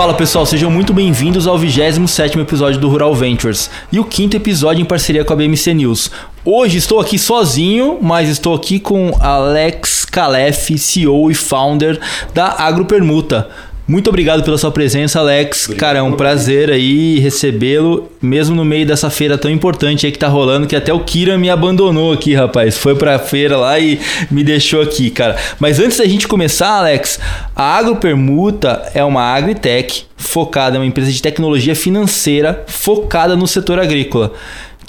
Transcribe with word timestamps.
Fala 0.00 0.14
pessoal, 0.14 0.46
sejam 0.46 0.70
muito 0.70 0.94
bem-vindos 0.94 1.46
ao 1.46 1.58
27 1.58 2.38
episódio 2.38 2.80
do 2.80 2.88
Rural 2.88 3.14
Ventures 3.14 3.68
e 3.92 4.00
o 4.00 4.04
quinto 4.04 4.34
episódio 4.34 4.80
em 4.80 4.84
parceria 4.86 5.26
com 5.26 5.34
a 5.34 5.36
BMC 5.36 5.74
News. 5.74 6.10
Hoje 6.42 6.78
estou 6.78 7.00
aqui 7.00 7.18
sozinho, 7.18 7.98
mas 8.00 8.30
estou 8.30 8.54
aqui 8.54 8.80
com 8.80 9.12
Alex 9.20 10.06
Calef, 10.06 10.78
CEO 10.78 11.30
e 11.30 11.34
founder 11.34 12.00
da 12.32 12.46
Agropermuta. 12.62 13.50
Muito 13.90 14.08
obrigado 14.08 14.44
pela 14.44 14.56
sua 14.56 14.70
presença, 14.70 15.18
Alex. 15.18 15.64
Obrigado. 15.64 15.80
Cara, 15.80 15.98
é 15.98 16.02
um 16.02 16.12
prazer 16.12 16.70
aí 16.70 17.18
recebê-lo, 17.18 18.08
mesmo 18.22 18.54
no 18.54 18.64
meio 18.64 18.86
dessa 18.86 19.10
feira 19.10 19.36
tão 19.36 19.50
importante 19.50 20.06
aí 20.06 20.12
que 20.12 20.18
tá 20.18 20.28
rolando, 20.28 20.68
que 20.68 20.76
até 20.76 20.92
o 20.92 21.00
Kira 21.00 21.36
me 21.36 21.50
abandonou 21.50 22.12
aqui, 22.12 22.32
rapaz. 22.32 22.78
Foi 22.78 22.94
pra 22.94 23.18
feira 23.18 23.56
lá 23.56 23.80
e 23.80 23.98
me 24.30 24.44
deixou 24.44 24.80
aqui, 24.80 25.10
cara. 25.10 25.36
Mas 25.58 25.80
antes 25.80 25.98
da 25.98 26.04
gente 26.04 26.28
começar, 26.28 26.68
Alex, 26.68 27.18
a 27.56 27.78
Agropermuta 27.78 28.80
é 28.94 29.02
uma 29.02 29.24
agritech 29.24 30.06
focada, 30.16 30.76
é 30.76 30.78
uma 30.78 30.86
empresa 30.86 31.10
de 31.10 31.20
tecnologia 31.20 31.74
financeira 31.74 32.62
focada 32.68 33.34
no 33.34 33.48
setor 33.48 33.80
agrícola 33.80 34.34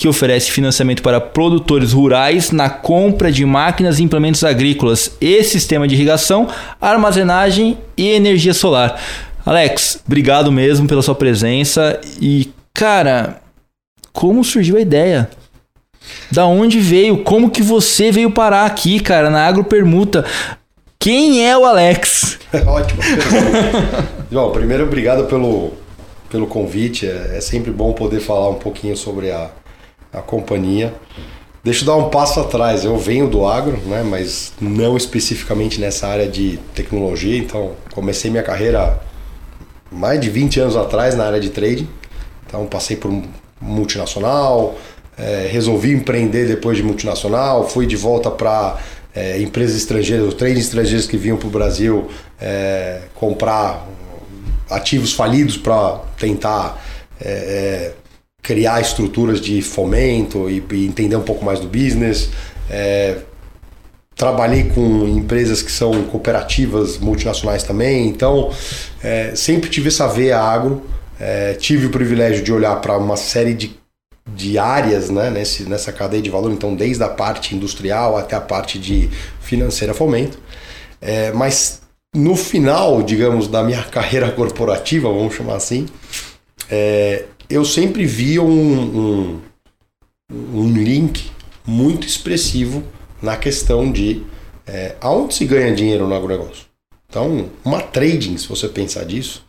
que 0.01 0.07
oferece 0.07 0.49
financiamento 0.49 1.03
para 1.03 1.21
produtores 1.21 1.93
rurais 1.93 2.49
na 2.49 2.71
compra 2.71 3.31
de 3.31 3.45
máquinas 3.45 3.99
e 3.99 4.03
implementos 4.03 4.43
agrícolas 4.43 5.15
e 5.21 5.43
sistema 5.43 5.87
de 5.87 5.93
irrigação, 5.93 6.47
armazenagem 6.81 7.77
e 7.95 8.09
energia 8.09 8.51
solar. 8.51 8.99
Alex, 9.45 10.01
obrigado 10.03 10.51
mesmo 10.51 10.87
pela 10.87 11.03
sua 11.03 11.13
presença 11.13 12.01
e, 12.19 12.49
cara, 12.73 13.43
como 14.11 14.43
surgiu 14.43 14.75
a 14.77 14.81
ideia? 14.81 15.29
Da 16.31 16.47
onde 16.47 16.79
veio? 16.79 17.23
Como 17.23 17.51
que 17.51 17.61
você 17.61 18.11
veio 18.11 18.31
parar 18.31 18.65
aqui, 18.65 18.99
cara, 18.99 19.29
na 19.29 19.45
Agropermuta? 19.45 20.25
Quem 20.97 21.47
é 21.47 21.55
o 21.55 21.63
Alex? 21.63 22.39
Ótimo. 22.65 23.03
Bom, 24.31 24.49
primeiro, 24.49 24.83
obrigado 24.85 25.25
pelo, 25.25 25.73
pelo 26.27 26.47
convite. 26.47 27.05
É, 27.05 27.37
é 27.37 27.41
sempre 27.41 27.69
bom 27.69 27.93
poder 27.93 28.19
falar 28.19 28.49
um 28.49 28.55
pouquinho 28.55 28.97
sobre 28.97 29.29
a, 29.29 29.51
a 30.11 30.21
companhia. 30.21 30.93
Deixa 31.63 31.83
eu 31.83 31.85
dar 31.85 31.95
um 31.95 32.09
passo 32.09 32.39
atrás. 32.39 32.83
Eu 32.83 32.97
venho 32.97 33.27
do 33.27 33.45
agro, 33.45 33.77
né, 33.85 34.03
mas 34.03 34.51
não 34.59 34.97
especificamente 34.97 35.79
nessa 35.79 36.07
área 36.07 36.27
de 36.27 36.57
tecnologia. 36.73 37.37
Então, 37.37 37.73
comecei 37.93 38.31
minha 38.31 38.43
carreira 38.43 38.99
mais 39.91 40.19
de 40.19 40.29
20 40.29 40.59
anos 40.59 40.75
atrás 40.75 41.15
na 41.15 41.25
área 41.25 41.39
de 41.39 41.49
trading. 41.49 41.87
Então, 42.47 42.65
passei 42.65 42.97
por 42.97 43.11
multinacional, 43.61 44.75
é, 45.17 45.47
resolvi 45.51 45.91
empreender 45.91 46.47
depois 46.47 46.77
de 46.77 46.83
multinacional, 46.83 47.67
fui 47.69 47.85
de 47.85 47.95
volta 47.95 48.31
para 48.31 48.79
é, 49.13 49.39
empresas 49.39 49.77
estrangeiras, 49.77 50.33
traders 50.33 50.65
estrangeiros 50.65 51.05
que 51.05 51.15
vinham 51.15 51.37
para 51.37 51.47
o 51.47 51.51
Brasil 51.51 52.07
é, 52.39 53.01
comprar 53.13 53.87
ativos 54.69 55.13
falidos 55.13 55.57
para 55.57 55.99
tentar 56.17 56.81
é, 57.19 57.93
é 57.95 58.00
criar 58.41 58.81
estruturas 58.81 59.39
de 59.39 59.61
fomento 59.61 60.49
e, 60.49 60.63
e 60.71 60.85
entender 60.85 61.15
um 61.15 61.23
pouco 61.23 61.45
mais 61.45 61.59
do 61.59 61.67
business. 61.67 62.29
É, 62.69 63.19
trabalhei 64.15 64.65
com 64.65 65.07
empresas 65.07 65.61
que 65.61 65.71
são 65.71 66.03
cooperativas 66.03 66.97
multinacionais 66.97 67.63
também, 67.63 68.07
então 68.07 68.51
é, 69.03 69.33
sempre 69.35 69.69
tive 69.69 69.87
essa 69.87 70.07
veia 70.07 70.39
agro. 70.39 70.81
É, 71.19 71.53
tive 71.53 71.85
o 71.85 71.91
privilégio 71.91 72.43
de 72.43 72.51
olhar 72.51 72.75
para 72.81 72.97
uma 72.97 73.15
série 73.15 73.53
de, 73.53 73.75
de 74.27 74.57
áreas 74.57 75.11
né, 75.11 75.29
nesse, 75.29 75.63
nessa 75.63 75.91
cadeia 75.91 76.21
de 76.21 76.31
valor, 76.31 76.51
então 76.51 76.73
desde 76.75 77.03
a 77.03 77.09
parte 77.09 77.55
industrial 77.55 78.17
até 78.17 78.35
a 78.35 78.41
parte 78.41 78.79
de 78.79 79.07
financeira 79.39 79.93
fomento. 79.93 80.39
É, 80.99 81.31
mas 81.31 81.81
no 82.15 82.35
final, 82.35 83.01
digamos, 83.03 83.47
da 83.47 83.63
minha 83.63 83.83
carreira 83.89 84.31
corporativa, 84.31 85.09
vamos 85.09 85.35
chamar 85.35 85.55
assim, 85.55 85.85
é, 86.69 87.25
eu 87.51 87.65
sempre 87.65 88.05
via 88.05 88.41
um, 88.41 89.31
um, 89.31 89.41
um 90.31 90.73
link 90.73 91.29
muito 91.65 92.07
expressivo 92.07 92.83
na 93.21 93.35
questão 93.35 93.91
de 93.91 94.23
é, 94.65 94.95
aonde 95.01 95.35
se 95.35 95.45
ganha 95.45 95.75
dinheiro 95.75 96.07
no 96.07 96.15
agronegócio. 96.15 96.65
Então, 97.09 97.49
uma 97.63 97.81
trading, 97.81 98.37
se 98.37 98.47
você 98.47 98.69
pensar 98.69 99.03
disso, 99.03 99.45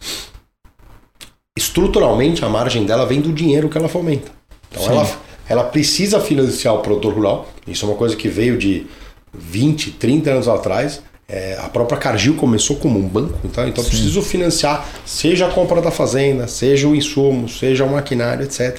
estruturalmente 1.56 2.44
a 2.44 2.48
margem 2.48 2.84
dela 2.84 3.06
vem 3.06 3.20
do 3.20 3.32
dinheiro 3.32 3.68
que 3.68 3.78
ela 3.78 3.88
fomenta. 3.88 4.32
Então, 4.68 4.84
ela, 4.84 5.20
ela 5.48 5.64
precisa 5.64 6.18
financiar 6.18 6.74
o 6.74 6.80
produtor 6.80 7.14
rural. 7.14 7.48
Isso 7.66 7.84
é 7.84 7.88
uma 7.88 7.96
coisa 7.96 8.16
que 8.16 8.28
veio 8.28 8.58
de 8.58 8.86
20, 9.32 9.92
30 9.92 10.30
anos 10.30 10.48
atrás. 10.48 11.02
É, 11.28 11.56
a 11.58 11.68
própria 11.68 11.98
Cargill 11.98 12.34
começou 12.34 12.76
como 12.76 12.98
um 12.98 13.08
banco, 13.08 13.38
então, 13.44 13.66
então 13.66 13.82
preciso 13.82 14.20
financiar, 14.20 14.86
seja 15.06 15.46
a 15.46 15.50
compra 15.50 15.80
da 15.80 15.90
fazenda, 15.90 16.46
seja 16.46 16.86
o 16.86 16.94
insumo, 16.94 17.48
seja 17.48 17.84
o 17.84 17.90
maquinário, 17.90 18.44
etc. 18.44 18.78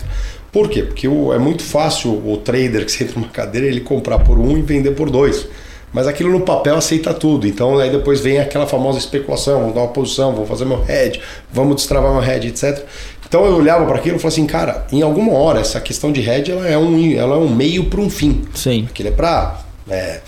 Por 0.52 0.70
quê? 0.70 0.84
Porque 0.84 1.08
o, 1.08 1.34
é 1.34 1.40
muito 1.40 1.64
fácil 1.64 2.12
o 2.12 2.38
trader 2.38 2.86
que 2.86 2.92
senta 2.92 3.14
numa 3.16 3.28
cadeira 3.28 3.66
ele 3.66 3.82
comprar 3.82 4.20
por 4.20 4.38
um 4.38 4.56
e 4.58 4.62
vender 4.62 4.92
por 4.92 5.10
dois. 5.10 5.48
Mas 5.92 6.08
aquilo 6.08 6.32
no 6.32 6.42
papel 6.42 6.76
aceita 6.76 7.14
tudo. 7.14 7.48
Então 7.48 7.78
aí 7.78 7.90
depois 7.90 8.20
vem 8.20 8.40
aquela 8.40 8.66
famosa 8.66 8.98
especulação, 8.98 9.64
vou 9.64 9.74
dar 9.74 9.82
uma 9.82 9.90
posição, 9.90 10.34
vou 10.34 10.46
fazer 10.46 10.66
meu 10.66 10.82
head, 10.82 11.22
vamos 11.52 11.78
destravar 11.78 12.12
meu 12.12 12.22
head, 12.22 12.48
etc. 12.48 12.84
Então 13.28 13.46
eu 13.46 13.56
olhava 13.56 13.86
para 13.86 13.98
aquilo 13.98 14.18
e 14.18 14.20
falava 14.20 14.36
assim, 14.36 14.46
cara, 14.46 14.88
em 14.92 15.02
alguma 15.02 15.34
hora 15.34 15.60
essa 15.60 15.80
questão 15.82 16.12
de 16.12 16.22
head 16.22 16.52
ela 16.52 16.68
é 16.68 16.78
um, 16.78 17.14
ela 17.14 17.36
é 17.36 17.40
um 17.40 17.50
meio 17.50 17.86
para 17.86 18.00
um 18.02 18.10
fim. 18.10 18.44
Sim. 18.54 18.88
Aquilo 18.90 19.10
é 19.10 19.12
para 19.12 19.60
é, 19.90 20.20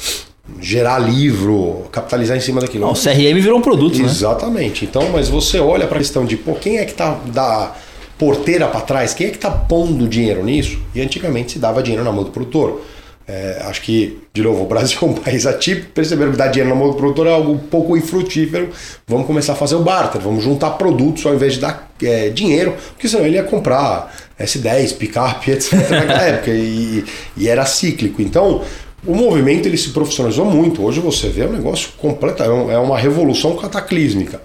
gerar 0.60 1.00
livro, 1.00 1.84
capitalizar 1.92 2.38
em 2.38 2.40
cima 2.40 2.62
daquilo. 2.62 2.86
Não, 2.86 2.94
o 2.94 2.96
CRM 2.96 3.42
virou 3.42 3.58
um 3.58 3.62
produto, 3.62 3.98
né? 3.98 4.06
Exatamente. 4.06 4.84
Né? 4.84 4.90
Então, 4.90 5.10
mas 5.12 5.28
você 5.28 5.60
olha 5.60 5.88
para 5.88 5.98
a 5.98 6.00
questão 6.00 6.26
de, 6.26 6.38
pô, 6.38 6.54
quem 6.54 6.78
é 6.78 6.86
que 6.86 6.94
tá 6.94 7.20
da 7.28 7.74
porteira 8.18 8.68
para 8.68 8.82
trás? 8.82 9.14
Quem 9.14 9.28
é 9.28 9.30
que 9.32 9.38
tá 9.38 9.50
pondo 9.50 10.08
dinheiro 10.08 10.44
nisso? 10.44 10.80
E 10.94 11.02
antigamente 11.02 11.54
se 11.54 11.60
dava 11.60 11.82
dinheiro 11.82 12.04
na 12.04 12.12
mão 12.12 12.24
do 12.24 12.32
produtor. 12.32 12.82
É, 13.28 13.64
acho 13.66 13.82
que, 13.82 14.20
de 14.32 14.44
novo, 14.44 14.64
o 14.64 14.68
Brasil 14.68 15.00
é 15.02 15.06
um 15.06 15.14
país 15.14 15.48
atípico, 15.48 15.90
perceberam 15.94 16.32
que 16.32 16.38
dar 16.38 16.48
dinheiro 16.48 16.70
na 16.70 16.80
mão 16.80 16.92
do 16.92 16.96
produtor 16.96 17.26
é 17.26 17.32
algo 17.32 17.58
pouco 17.58 17.98
infrutífero. 17.98 18.70
Vamos 19.08 19.26
começar 19.26 19.54
a 19.54 19.56
fazer 19.56 19.76
o 19.76 19.82
barter, 19.82 20.22
vamos 20.22 20.44
juntar 20.44 20.72
produtos 20.72 21.26
ao 21.26 21.34
invés 21.34 21.54
de 21.54 21.60
dar 21.60 21.92
é, 22.04 22.30
dinheiro, 22.30 22.76
porque 22.90 23.08
senão 23.10 23.26
ele 23.26 23.38
ia 23.38 23.44
comprar 23.44 24.16
S10, 24.40 24.98
picape, 24.98 25.52
etc. 25.52 25.74
naquela 25.90 26.22
época, 26.22 26.52
e, 26.52 27.04
e 27.36 27.50
era 27.50 27.66
cíclico. 27.66 28.22
Então, 28.22 28.62
o 29.06 29.16
movimento 29.16 29.68
ele 29.68 29.78
se 29.78 29.90
profissionalizou 29.90 30.46
muito. 30.46 30.84
Hoje 30.84 31.00
você 31.00 31.30
vê 31.30 31.46
um 31.46 31.52
negócio 31.52 31.90
completo, 31.98 32.44
é, 32.44 32.46
é 32.46 32.78
uma 32.78 32.98
revolução 32.98 33.56
cataclísmica. 33.56 34.42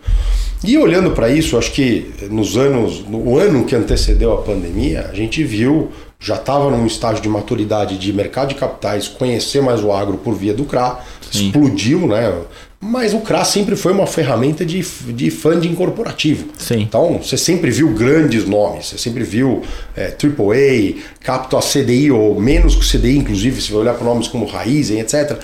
E 0.62 0.76
olhando 0.76 1.12
para 1.12 1.30
isso, 1.30 1.56
acho 1.56 1.72
que 1.72 2.10
nos 2.30 2.56
anos, 2.56 3.02
no 3.08 3.38
ano 3.38 3.64
que 3.64 3.74
antecedeu 3.74 4.32
a 4.32 4.42
pandemia, 4.42 5.08
a 5.10 5.14
gente 5.14 5.42
viu, 5.42 5.90
já 6.20 6.34
estava 6.34 6.70
num 6.70 6.86
estágio 6.86 7.22
de 7.22 7.28
maturidade 7.28 7.96
de 7.96 8.12
mercado 8.12 8.50
de 8.50 8.54
capitais, 8.54 9.08
conhecer 9.08 9.62
mais 9.62 9.82
o 9.82 9.90
agro 9.90 10.18
por 10.18 10.34
via 10.34 10.52
do 10.52 10.64
CRA, 10.64 11.00
Sim. 11.32 11.46
explodiu, 11.46 12.06
né? 12.06 12.32
Mas 12.78 13.14
o 13.14 13.20
CRA 13.20 13.44
sempre 13.44 13.74
foi 13.74 13.92
uma 13.92 14.06
ferramenta 14.06 14.64
de, 14.64 14.80
de 14.80 15.30
funding 15.30 15.74
corporativo. 15.74 16.46
Sim. 16.58 16.80
Então, 16.80 17.20
você 17.22 17.38
sempre 17.38 17.70
viu 17.70 17.88
grandes 17.94 18.46
nomes, 18.46 18.86
você 18.86 18.98
sempre 18.98 19.22
viu 19.22 19.62
é, 19.96 20.14
AAA, 20.22 21.02
Capital 21.20 21.60
CDI, 21.60 22.10
ou 22.10 22.38
menos 22.38 22.74
que 22.74 22.86
CDI, 22.86 23.16
inclusive, 23.16 23.60
se 23.60 23.68
você 23.68 23.74
olhar 23.74 23.94
para 23.94 24.04
nomes 24.04 24.28
como 24.28 24.44
Raizen, 24.44 25.00
etc. 25.00 25.38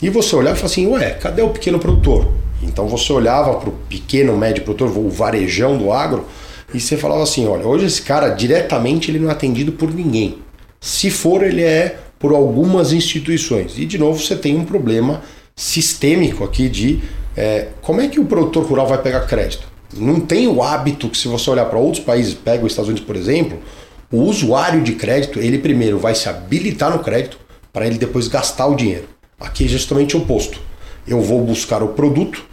E 0.00 0.08
você 0.08 0.34
olhava 0.36 0.56
e 0.56 0.60
falava 0.60 0.72
assim, 0.72 0.86
ué, 0.86 1.10
cadê 1.10 1.42
o 1.42 1.50
pequeno 1.50 1.78
produtor? 1.78 2.32
Então 2.62 2.86
você 2.86 3.12
olhava 3.12 3.54
para 3.54 3.68
o 3.68 3.72
pequeno, 3.88 4.36
médio 4.36 4.62
produtor, 4.62 4.96
o 4.96 5.08
varejão 5.08 5.76
do 5.76 5.92
agro, 5.92 6.26
e 6.74 6.80
você 6.80 6.96
falava 6.96 7.22
assim, 7.22 7.46
olha, 7.46 7.66
hoje 7.66 7.86
esse 7.86 8.02
cara 8.02 8.30
diretamente 8.30 9.10
ele 9.10 9.18
não 9.18 9.28
é 9.28 9.32
atendido 9.32 9.72
por 9.72 9.92
ninguém. 9.92 10.38
Se 10.80 11.10
for, 11.10 11.42
ele 11.42 11.62
é 11.62 11.98
por 12.18 12.32
algumas 12.32 12.92
instituições. 12.92 13.78
E 13.78 13.84
de 13.84 13.98
novo 13.98 14.18
você 14.18 14.36
tem 14.36 14.56
um 14.56 14.64
problema 14.64 15.22
sistêmico 15.54 16.44
aqui 16.44 16.68
de 16.68 17.02
é, 17.36 17.68
como 17.80 18.00
é 18.00 18.08
que 18.08 18.20
o 18.20 18.24
produtor 18.24 18.64
rural 18.64 18.86
vai 18.86 18.98
pegar 18.98 19.20
crédito. 19.26 19.66
Não 19.94 20.20
tem 20.20 20.46
o 20.46 20.62
hábito 20.62 21.08
que 21.08 21.18
se 21.18 21.28
você 21.28 21.50
olhar 21.50 21.66
para 21.66 21.78
outros 21.78 22.02
países, 22.02 22.34
pega 22.34 22.64
os 22.64 22.72
Estados 22.72 22.88
Unidos 22.88 23.06
por 23.06 23.16
exemplo, 23.16 23.58
o 24.10 24.22
usuário 24.22 24.82
de 24.82 24.94
crédito, 24.94 25.38
ele 25.38 25.58
primeiro 25.58 25.98
vai 25.98 26.14
se 26.14 26.28
habilitar 26.28 26.90
no 26.90 26.98
crédito 26.98 27.38
para 27.72 27.86
ele 27.86 27.98
depois 27.98 28.28
gastar 28.28 28.66
o 28.66 28.74
dinheiro. 28.74 29.08
Aqui 29.40 29.64
é 29.64 29.68
justamente 29.68 30.16
o 30.16 30.20
oposto. 30.20 30.60
Eu 31.06 31.20
vou 31.20 31.42
buscar 31.44 31.82
o 31.82 31.88
produto, 31.88 32.44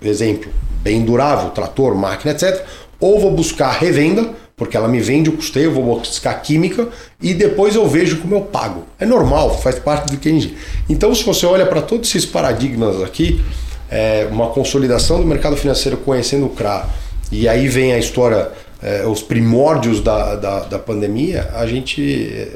exemplo, 0.00 0.50
bem 0.82 1.04
durável, 1.04 1.50
trator, 1.50 1.94
máquina, 1.94 2.32
etc. 2.32 2.64
Ou 3.00 3.20
vou 3.20 3.30
buscar 3.32 3.70
revenda 3.70 4.34
porque 4.56 4.76
ela 4.76 4.88
me 4.88 5.00
vende 5.00 5.28
o 5.28 5.34
custeio, 5.34 5.66
eu 5.66 5.72
vou 5.72 5.98
buscar 5.98 6.32
química 6.40 6.88
e 7.20 7.34
depois 7.34 7.76
eu 7.76 7.86
vejo 7.86 8.18
como 8.18 8.34
eu 8.34 8.40
pago. 8.40 8.84
É 8.98 9.04
normal, 9.04 9.60
faz 9.60 9.78
parte 9.78 10.10
do 10.10 10.16
que 10.16 10.28
a 10.30 10.32
gente. 10.32 10.56
Então, 10.88 11.14
se 11.14 11.22
você 11.22 11.44
olha 11.44 11.66
para 11.66 11.82
todos 11.82 12.08
esses 12.08 12.24
paradigmas 12.24 13.02
aqui, 13.02 13.44
é 13.90 14.26
uma 14.30 14.48
consolidação 14.48 15.20
do 15.20 15.26
mercado 15.26 15.56
financeiro 15.56 15.98
conhecendo 15.98 16.46
o 16.46 16.50
CRA, 16.50 16.88
e 17.30 17.46
aí 17.46 17.68
vem 17.68 17.92
a 17.92 17.98
história, 17.98 18.50
é, 18.82 19.06
os 19.06 19.22
primórdios 19.22 20.00
da, 20.00 20.36
da, 20.36 20.60
da 20.60 20.78
pandemia, 20.78 21.50
a 21.54 21.66
gente. 21.66 22.28
É, 22.32 22.48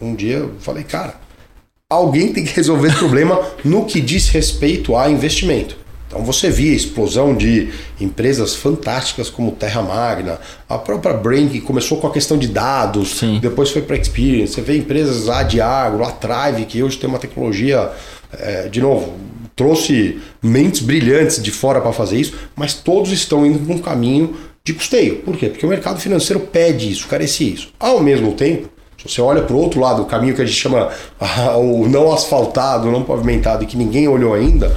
um 0.00 0.14
dia 0.14 0.36
eu 0.36 0.54
falei, 0.60 0.84
cara, 0.84 1.14
alguém 1.90 2.32
tem 2.32 2.44
que 2.44 2.54
resolver 2.54 2.88
esse 2.88 2.98
problema 2.98 3.40
no 3.64 3.84
que 3.86 4.00
diz 4.00 4.28
respeito 4.28 4.96
a 4.96 5.10
investimento. 5.10 5.76
Então 6.14 6.24
você 6.24 6.48
via 6.48 6.70
a 6.70 6.76
explosão 6.76 7.34
de 7.34 7.70
empresas 8.00 8.54
fantásticas 8.54 9.28
como 9.28 9.50
Terra 9.50 9.82
Magna, 9.82 10.38
a 10.68 10.78
própria 10.78 11.12
Brain 11.12 11.48
que 11.48 11.60
começou 11.60 11.98
com 11.98 12.06
a 12.06 12.12
questão 12.12 12.38
de 12.38 12.46
dados, 12.46 13.18
Sim. 13.18 13.40
depois 13.42 13.72
foi 13.72 13.82
para 13.82 13.96
Experience. 13.96 14.54
Você 14.54 14.62
vê 14.62 14.76
empresas 14.76 15.28
a 15.28 15.42
Diagro, 15.42 16.04
a 16.04 16.12
Thrive, 16.12 16.66
que 16.66 16.84
hoje 16.84 16.98
tem 16.98 17.10
uma 17.10 17.18
tecnologia, 17.18 17.90
é, 18.32 18.68
de 18.68 18.80
novo, 18.80 19.14
trouxe 19.56 20.20
mentes 20.40 20.80
brilhantes 20.82 21.42
de 21.42 21.50
fora 21.50 21.80
para 21.80 21.92
fazer 21.92 22.16
isso, 22.16 22.34
mas 22.54 22.74
todos 22.74 23.10
estão 23.10 23.44
indo 23.44 23.58
para 23.58 23.74
um 23.74 23.78
caminho 23.78 24.36
de 24.62 24.72
custeio. 24.72 25.16
Por 25.16 25.36
quê? 25.36 25.48
Porque 25.48 25.66
o 25.66 25.68
mercado 25.68 25.98
financeiro 25.98 26.38
pede 26.40 26.92
isso, 26.92 27.08
carecia 27.08 27.52
isso. 27.52 27.68
Ao 27.78 28.00
mesmo 28.00 28.32
tempo, 28.34 28.68
se 28.96 29.08
você 29.08 29.20
olha 29.20 29.42
para 29.42 29.56
o 29.56 29.58
outro 29.58 29.80
lado, 29.80 30.02
o 30.02 30.06
caminho 30.06 30.34
que 30.34 30.42
a 30.42 30.46
gente 30.46 30.56
chama 30.56 30.90
o 31.58 31.88
não 31.88 32.12
asfaltado, 32.12 32.88
não 32.88 33.02
pavimentado 33.02 33.64
e 33.64 33.66
que 33.66 33.76
ninguém 33.76 34.06
olhou 34.06 34.32
ainda, 34.32 34.72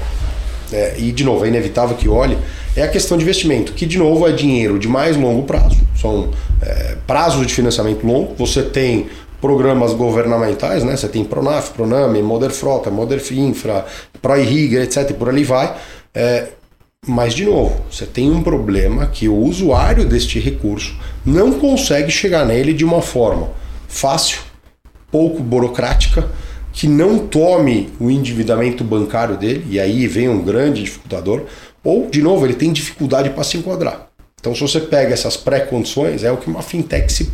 é, 0.71 0.95
e 0.97 1.11
de 1.11 1.23
novo 1.23 1.45
é 1.45 1.47
inevitável 1.47 1.95
que 1.95 2.09
olhe, 2.09 2.37
é 2.75 2.83
a 2.83 2.87
questão 2.87 3.17
de 3.17 3.23
investimento, 3.23 3.73
que 3.73 3.85
de 3.85 3.97
novo 3.97 4.27
é 4.27 4.31
dinheiro 4.31 4.77
de 4.77 4.87
mais 4.87 5.17
longo 5.17 5.43
prazo. 5.43 5.77
São 5.99 6.29
é, 6.61 6.97
prazos 7.07 7.45
de 7.45 7.53
financiamento 7.53 8.05
longo. 8.05 8.35
Você 8.35 8.63
tem 8.63 9.07
programas 9.41 9.93
governamentais, 9.93 10.83
né? 10.83 10.95
Você 10.95 11.07
tem 11.07 11.23
Pronaf, 11.23 11.71
Proname, 11.71 12.21
Moder 12.21 12.51
Frota, 12.51 12.89
Moder 12.89 13.21
Infra, 13.31 13.85
ProIrriga, 14.21 14.83
etc. 14.83 15.13
Por 15.13 15.29
ali 15.29 15.43
vai. 15.43 15.75
É, 16.13 16.49
mas, 17.05 17.33
de 17.33 17.45
novo, 17.45 17.81
você 17.89 18.05
tem 18.05 18.29
um 18.29 18.43
problema 18.43 19.07
que 19.07 19.29
o 19.29 19.37
usuário 19.37 20.05
deste 20.05 20.39
recurso 20.39 20.97
não 21.25 21.53
consegue 21.53 22.11
chegar 22.11 22.45
nele 22.45 22.73
de 22.73 22.83
uma 22.83 23.01
forma 23.01 23.49
fácil, 23.87 24.41
pouco 25.11 25.41
burocrática, 25.41 26.27
que 26.77 26.87
não 26.87 27.17
tome 27.17 27.89
o 27.99 28.11
endividamento 28.11 28.83
bancário 28.83 29.35
dele, 29.35 29.65
e 29.67 29.79
aí 29.79 30.05
vem 30.05 30.29
um 30.29 30.43
grande 30.43 30.83
dificultador, 30.83 31.41
ou, 31.83 32.07
de 32.07 32.21
novo, 32.21 32.45
ele 32.45 32.53
tem 32.53 32.71
dificuldade 32.71 33.31
para 33.31 33.43
se 33.43 33.57
enquadrar. 33.57 34.09
Então, 34.39 34.53
se 34.53 34.61
você 34.61 34.79
pega 34.79 35.11
essas 35.11 35.35
pré-condições, 35.35 36.23
é 36.23 36.31
o 36.31 36.37
que 36.37 36.47
uma 36.47 36.61
fintech 36.61 37.11
se 37.11 37.31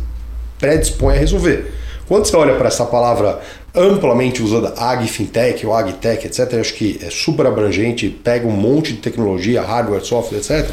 predispõe 0.58 1.16
a 1.16 1.18
resolver. 1.18 1.70
Quando 2.08 2.24
você 2.24 2.34
olha 2.34 2.54
para 2.54 2.68
essa 2.68 2.86
palavra 2.86 3.38
amplamente 3.74 4.42
usada, 4.42 4.72
Ag 4.78 5.06
Fintech 5.06 5.66
ou 5.66 5.74
Agtech, 5.74 6.26
etc., 6.26 6.50
eu 6.54 6.60
acho 6.62 6.72
que 6.72 6.98
é 7.02 7.10
super 7.10 7.44
abrangente, 7.46 8.08
pega 8.08 8.46
um 8.48 8.50
monte 8.50 8.94
de 8.94 9.00
tecnologia, 9.00 9.60
hardware, 9.60 10.02
software, 10.02 10.38
etc. 10.38 10.70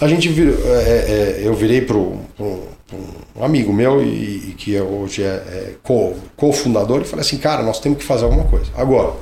A 0.00 0.08
gente 0.08 0.30
vir, 0.30 0.48
é, 0.48 1.40
é, 1.40 1.40
eu 1.44 1.52
virei 1.52 1.82
para 1.82 1.98
um, 1.98 2.20
um, 2.92 3.44
amigo 3.44 3.72
meu 3.72 4.02
e, 4.02 4.50
e 4.50 4.54
que 4.56 4.80
hoje 4.80 5.22
é, 5.22 5.26
é 5.26 5.74
co-fundador 6.36 7.02
e 7.02 7.04
falei 7.04 7.24
assim, 7.24 7.38
cara, 7.38 7.62
nós 7.62 7.80
temos 7.80 7.98
que 7.98 8.04
fazer 8.04 8.24
alguma 8.24 8.44
coisa. 8.44 8.70
Agora, 8.76 9.14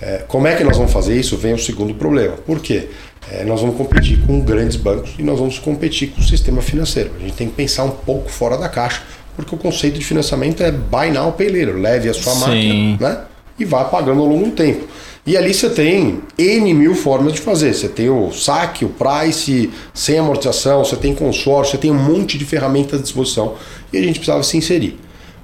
é, 0.00 0.24
como 0.26 0.46
é 0.48 0.56
que 0.56 0.64
nós 0.64 0.76
vamos 0.76 0.92
fazer 0.92 1.18
isso? 1.18 1.36
Vem 1.36 1.54
o 1.54 1.58
segundo 1.58 1.94
problema. 1.94 2.36
Por 2.36 2.60
quê? 2.60 2.88
É, 3.30 3.44
nós 3.44 3.60
vamos 3.60 3.76
competir 3.76 4.20
com 4.26 4.40
grandes 4.40 4.76
bancos 4.76 5.14
e 5.16 5.22
nós 5.22 5.38
vamos 5.38 5.58
competir 5.58 6.10
com 6.10 6.20
o 6.20 6.24
sistema 6.24 6.60
financeiro. 6.60 7.12
A 7.16 7.20
gente 7.20 7.34
tem 7.34 7.48
que 7.48 7.54
pensar 7.54 7.84
um 7.84 7.90
pouco 7.90 8.28
fora 8.28 8.58
da 8.58 8.68
caixa, 8.68 9.02
porque 9.36 9.54
o 9.54 9.58
conceito 9.58 9.98
de 9.98 10.04
financiamento 10.04 10.62
é 10.62 10.72
buy 10.72 11.10
now, 11.12 11.30
pay 11.32 11.48
later. 11.48 11.76
Leve 11.76 12.08
a 12.08 12.14
sua 12.14 12.32
Sim. 12.32 12.40
máquina 12.40 13.08
né? 13.08 13.24
e 13.58 13.64
vá 13.64 13.84
pagando 13.84 14.20
ao 14.20 14.26
longo 14.26 14.46
do 14.46 14.50
tempo. 14.50 14.88
E 15.24 15.36
ali 15.36 15.54
você 15.54 15.70
tem 15.70 16.20
N 16.36 16.74
mil 16.74 16.96
formas 16.96 17.32
de 17.32 17.40
fazer. 17.40 17.72
Você 17.72 17.88
tem 17.88 18.10
o 18.10 18.32
saque, 18.32 18.84
o 18.84 18.88
price, 18.88 19.70
sem 19.94 20.18
amortização, 20.18 20.84
você 20.84 20.96
tem 20.96 21.14
consórcio, 21.14 21.72
você 21.72 21.78
tem 21.78 21.92
um 21.92 21.94
monte 21.94 22.36
de 22.36 22.44
ferramentas 22.44 22.98
à 22.98 23.02
disposição 23.02 23.54
e 23.92 23.98
a 23.98 24.02
gente 24.02 24.18
precisava 24.18 24.42
se 24.42 24.56
inserir. 24.56 24.98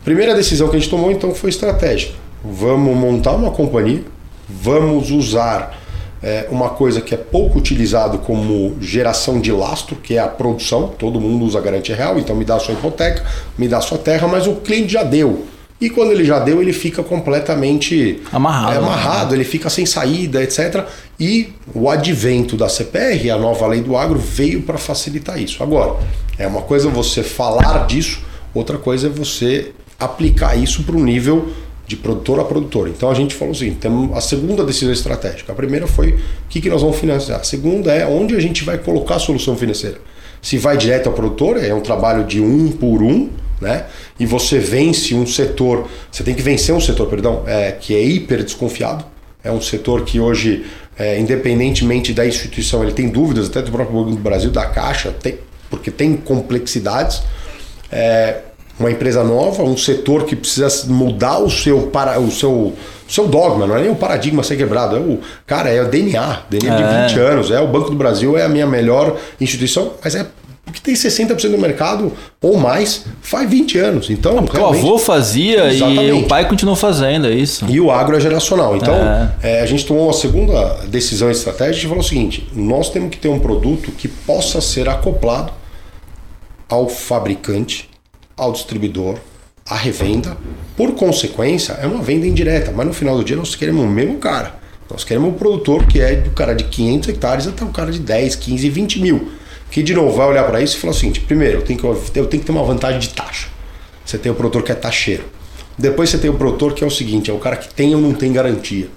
Primeira 0.04 0.34
decisão 0.34 0.68
que 0.68 0.76
a 0.76 0.78
gente 0.80 0.90
tomou 0.90 1.12
então 1.12 1.32
foi 1.32 1.50
estratégica. 1.50 2.14
Vamos 2.42 2.96
montar 2.96 3.32
uma 3.32 3.52
companhia, 3.52 4.02
vamos 4.48 5.12
usar 5.12 5.78
é, 6.20 6.48
uma 6.50 6.70
coisa 6.70 7.00
que 7.00 7.14
é 7.14 7.18
pouco 7.18 7.58
utilizado 7.58 8.18
como 8.18 8.76
geração 8.80 9.40
de 9.40 9.52
lastro, 9.52 9.94
que 9.94 10.14
é 10.14 10.18
a 10.18 10.26
produção. 10.26 10.88
Todo 10.88 11.20
mundo 11.20 11.44
usa 11.44 11.60
garantia 11.60 11.94
real, 11.94 12.18
então 12.18 12.34
me 12.34 12.44
dá 12.44 12.56
a 12.56 12.58
sua 12.58 12.74
hipoteca, 12.74 13.24
me 13.56 13.68
dá 13.68 13.78
a 13.78 13.80
sua 13.80 13.98
terra, 13.98 14.26
mas 14.26 14.48
o 14.48 14.56
cliente 14.56 14.92
já 14.92 15.04
deu. 15.04 15.46
E 15.80 15.88
quando 15.88 16.10
ele 16.10 16.24
já 16.24 16.40
deu, 16.40 16.60
ele 16.60 16.72
fica 16.72 17.02
completamente 17.04 18.20
amarrado, 18.32 18.74
é, 18.74 18.78
amarrado 18.78 19.34
ele 19.34 19.44
fica 19.44 19.70
sem 19.70 19.86
saída, 19.86 20.42
etc. 20.42 20.84
E 21.20 21.52
o 21.72 21.88
advento 21.88 22.56
da 22.56 22.68
CPR, 22.68 23.30
a 23.30 23.38
nova 23.38 23.66
lei 23.66 23.80
do 23.80 23.96
agro, 23.96 24.18
veio 24.18 24.62
para 24.62 24.76
facilitar 24.76 25.40
isso. 25.40 25.62
Agora, 25.62 25.96
é 26.36 26.46
uma 26.46 26.62
coisa 26.62 26.88
você 26.88 27.22
falar 27.22 27.86
disso, 27.86 28.22
outra 28.52 28.76
coisa 28.76 29.06
é 29.06 29.10
você 29.10 29.72
aplicar 30.00 30.56
isso 30.56 30.82
para 30.82 30.96
um 30.96 31.04
nível 31.04 31.48
de 31.86 31.96
produtor 31.96 32.40
a 32.40 32.44
produtor. 32.44 32.88
Então 32.88 33.10
a 33.10 33.14
gente 33.14 33.34
falou 33.34 33.52
assim: 33.52 33.72
temos 33.72 34.16
a 34.16 34.20
segunda 34.20 34.64
decisão 34.64 34.92
estratégica. 34.92 35.52
A 35.52 35.54
primeira 35.54 35.86
foi 35.86 36.10
o 36.10 36.18
que, 36.48 36.60
que 36.60 36.68
nós 36.68 36.82
vamos 36.82 36.98
financiar. 36.98 37.40
A 37.40 37.44
segunda 37.44 37.92
é 37.92 38.06
onde 38.06 38.34
a 38.36 38.40
gente 38.40 38.64
vai 38.64 38.78
colocar 38.78 39.16
a 39.16 39.18
solução 39.20 39.56
financeira. 39.56 39.98
Se 40.42 40.58
vai 40.58 40.76
direto 40.76 41.08
ao 41.08 41.12
produtor, 41.12 41.56
é 41.56 41.72
um 41.72 41.80
trabalho 41.80 42.24
de 42.24 42.40
um 42.40 42.70
por 42.70 43.02
um 43.02 43.30
né? 43.60 43.86
E 44.18 44.26
você 44.26 44.58
vence 44.58 45.14
um 45.14 45.26
setor, 45.26 45.88
você 46.10 46.22
tem 46.22 46.34
que 46.34 46.42
vencer 46.42 46.74
um 46.74 46.80
setor, 46.80 47.08
perdão, 47.08 47.42
é, 47.46 47.72
que 47.72 47.94
é 47.94 48.02
hiper 48.02 48.42
desconfiado. 48.42 49.04
É 49.42 49.50
um 49.50 49.60
setor 49.60 50.04
que 50.04 50.20
hoje, 50.20 50.66
é, 50.98 51.18
independentemente 51.18 52.12
da 52.12 52.26
instituição, 52.26 52.82
ele 52.82 52.92
tem 52.92 53.08
dúvidas, 53.08 53.48
até 53.48 53.62
do 53.62 53.70
próprio 53.70 53.98
Banco 53.98 54.10
do 54.10 54.22
Brasil, 54.22 54.50
da 54.50 54.66
Caixa, 54.66 55.12
tem, 55.12 55.38
porque 55.70 55.90
tem 55.90 56.16
complexidades. 56.16 57.22
É, 57.90 58.42
uma 58.78 58.90
empresa 58.90 59.24
nova, 59.24 59.62
um 59.62 59.76
setor 59.76 60.24
que 60.24 60.36
precisa 60.36 60.86
mudar 60.86 61.38
o 61.38 61.50
seu, 61.50 61.88
para, 61.88 62.20
o 62.20 62.30
seu, 62.30 62.72
seu 63.08 63.26
dogma, 63.26 63.66
não 63.66 63.76
é 63.76 63.82
nem 63.82 63.90
o 63.90 63.96
paradigma 63.96 64.42
ser 64.42 64.56
quebrado, 64.56 64.96
é 64.96 65.00
o 65.00 65.18
cara, 65.44 65.68
é 65.68 65.82
o 65.82 65.88
DNA, 65.88 66.42
DNA 66.48 66.74
é. 66.74 67.06
de 67.06 67.14
20 67.14 67.20
anos, 67.20 67.50
é 67.50 67.60
o 67.60 67.66
Banco 67.66 67.90
do 67.90 67.96
Brasil, 67.96 68.38
é 68.38 68.44
a 68.44 68.48
minha 68.48 68.66
melhor 68.66 69.16
instituição, 69.40 69.94
mas 70.02 70.14
é 70.14 70.26
porque 70.68 70.80
tem 70.80 70.94
60% 70.94 71.50
do 71.50 71.58
mercado 71.58 72.12
ou 72.40 72.56
mais 72.56 73.04
faz 73.22 73.48
20 73.48 73.78
anos. 73.78 74.10
Então, 74.10 74.36
Não, 74.36 74.62
o 74.62 74.66
avô 74.66 74.98
fazia 74.98 75.72
Exatamente. 75.72 76.04
e 76.04 76.12
o 76.12 76.26
pai 76.26 76.48
continuou 76.48 76.76
fazendo, 76.76 77.26
é 77.26 77.32
isso. 77.32 77.64
E 77.68 77.80
o 77.80 77.90
agro 77.90 78.16
é 78.16 78.20
geracional. 78.20 78.76
Então, 78.76 78.94
é. 78.94 79.32
É, 79.42 79.60
a 79.62 79.66
gente 79.66 79.86
tomou 79.86 80.10
a 80.10 80.12
segunda 80.12 80.74
decisão 80.86 81.30
estratégica 81.30 81.86
e 81.86 81.88
falou 81.88 82.04
o 82.04 82.06
seguinte: 82.06 82.48
nós 82.54 82.90
temos 82.90 83.10
que 83.10 83.18
ter 83.18 83.28
um 83.28 83.38
produto 83.38 83.90
que 83.92 84.08
possa 84.08 84.60
ser 84.60 84.88
acoplado 84.88 85.52
ao 86.68 86.88
fabricante, 86.88 87.88
ao 88.36 88.52
distribuidor, 88.52 89.16
à 89.66 89.74
revenda. 89.74 90.36
Por 90.76 90.92
consequência, 90.92 91.72
é 91.74 91.86
uma 91.86 92.02
venda 92.02 92.26
indireta, 92.26 92.72
mas 92.74 92.86
no 92.86 92.92
final 92.92 93.16
do 93.16 93.24
dia 93.24 93.36
nós 93.36 93.54
queremos 93.54 93.82
o 93.82 93.88
mesmo 93.88 94.18
cara. 94.18 94.54
Nós 94.90 95.04
queremos 95.04 95.30
o 95.30 95.32
produtor 95.32 95.86
que 95.86 96.00
é 96.00 96.14
do 96.14 96.30
cara 96.30 96.54
de 96.54 96.64
500 96.64 97.08
hectares 97.10 97.46
até 97.46 97.64
o 97.64 97.68
cara 97.68 97.90
de 97.90 97.98
10, 97.98 98.36
15, 98.36 98.70
20 98.70 99.00
mil 99.00 99.37
que 99.70 99.82
de 99.82 99.94
novo 99.94 100.16
vai 100.16 100.26
olhar 100.26 100.44
para 100.44 100.60
isso 100.60 100.76
e 100.76 100.80
falar 100.80 100.92
o 100.92 100.96
seguinte: 100.96 101.20
primeiro, 101.20 101.58
eu 101.58 101.62
tenho, 101.62 101.78
que, 101.78 101.86
eu 101.86 102.26
tenho 102.26 102.26
que 102.26 102.38
ter 102.38 102.52
uma 102.52 102.64
vantagem 102.64 102.98
de 103.00 103.10
taxa. 103.10 103.48
Você 104.04 104.18
tem 104.18 104.32
o 104.32 104.34
produtor 104.34 104.62
que 104.62 104.72
é 104.72 104.74
taxeiro. 104.74 105.24
Depois 105.76 106.10
você 106.10 106.18
tem 106.18 106.30
o 106.30 106.34
produtor 106.34 106.74
que 106.74 106.82
é 106.82 106.86
o 106.86 106.90
seguinte: 106.90 107.30
é 107.30 107.34
o 107.34 107.38
cara 107.38 107.56
que 107.56 107.72
tem 107.72 107.94
ou 107.94 108.00
não 108.00 108.12
tem 108.12 108.32
garantia. 108.32 108.88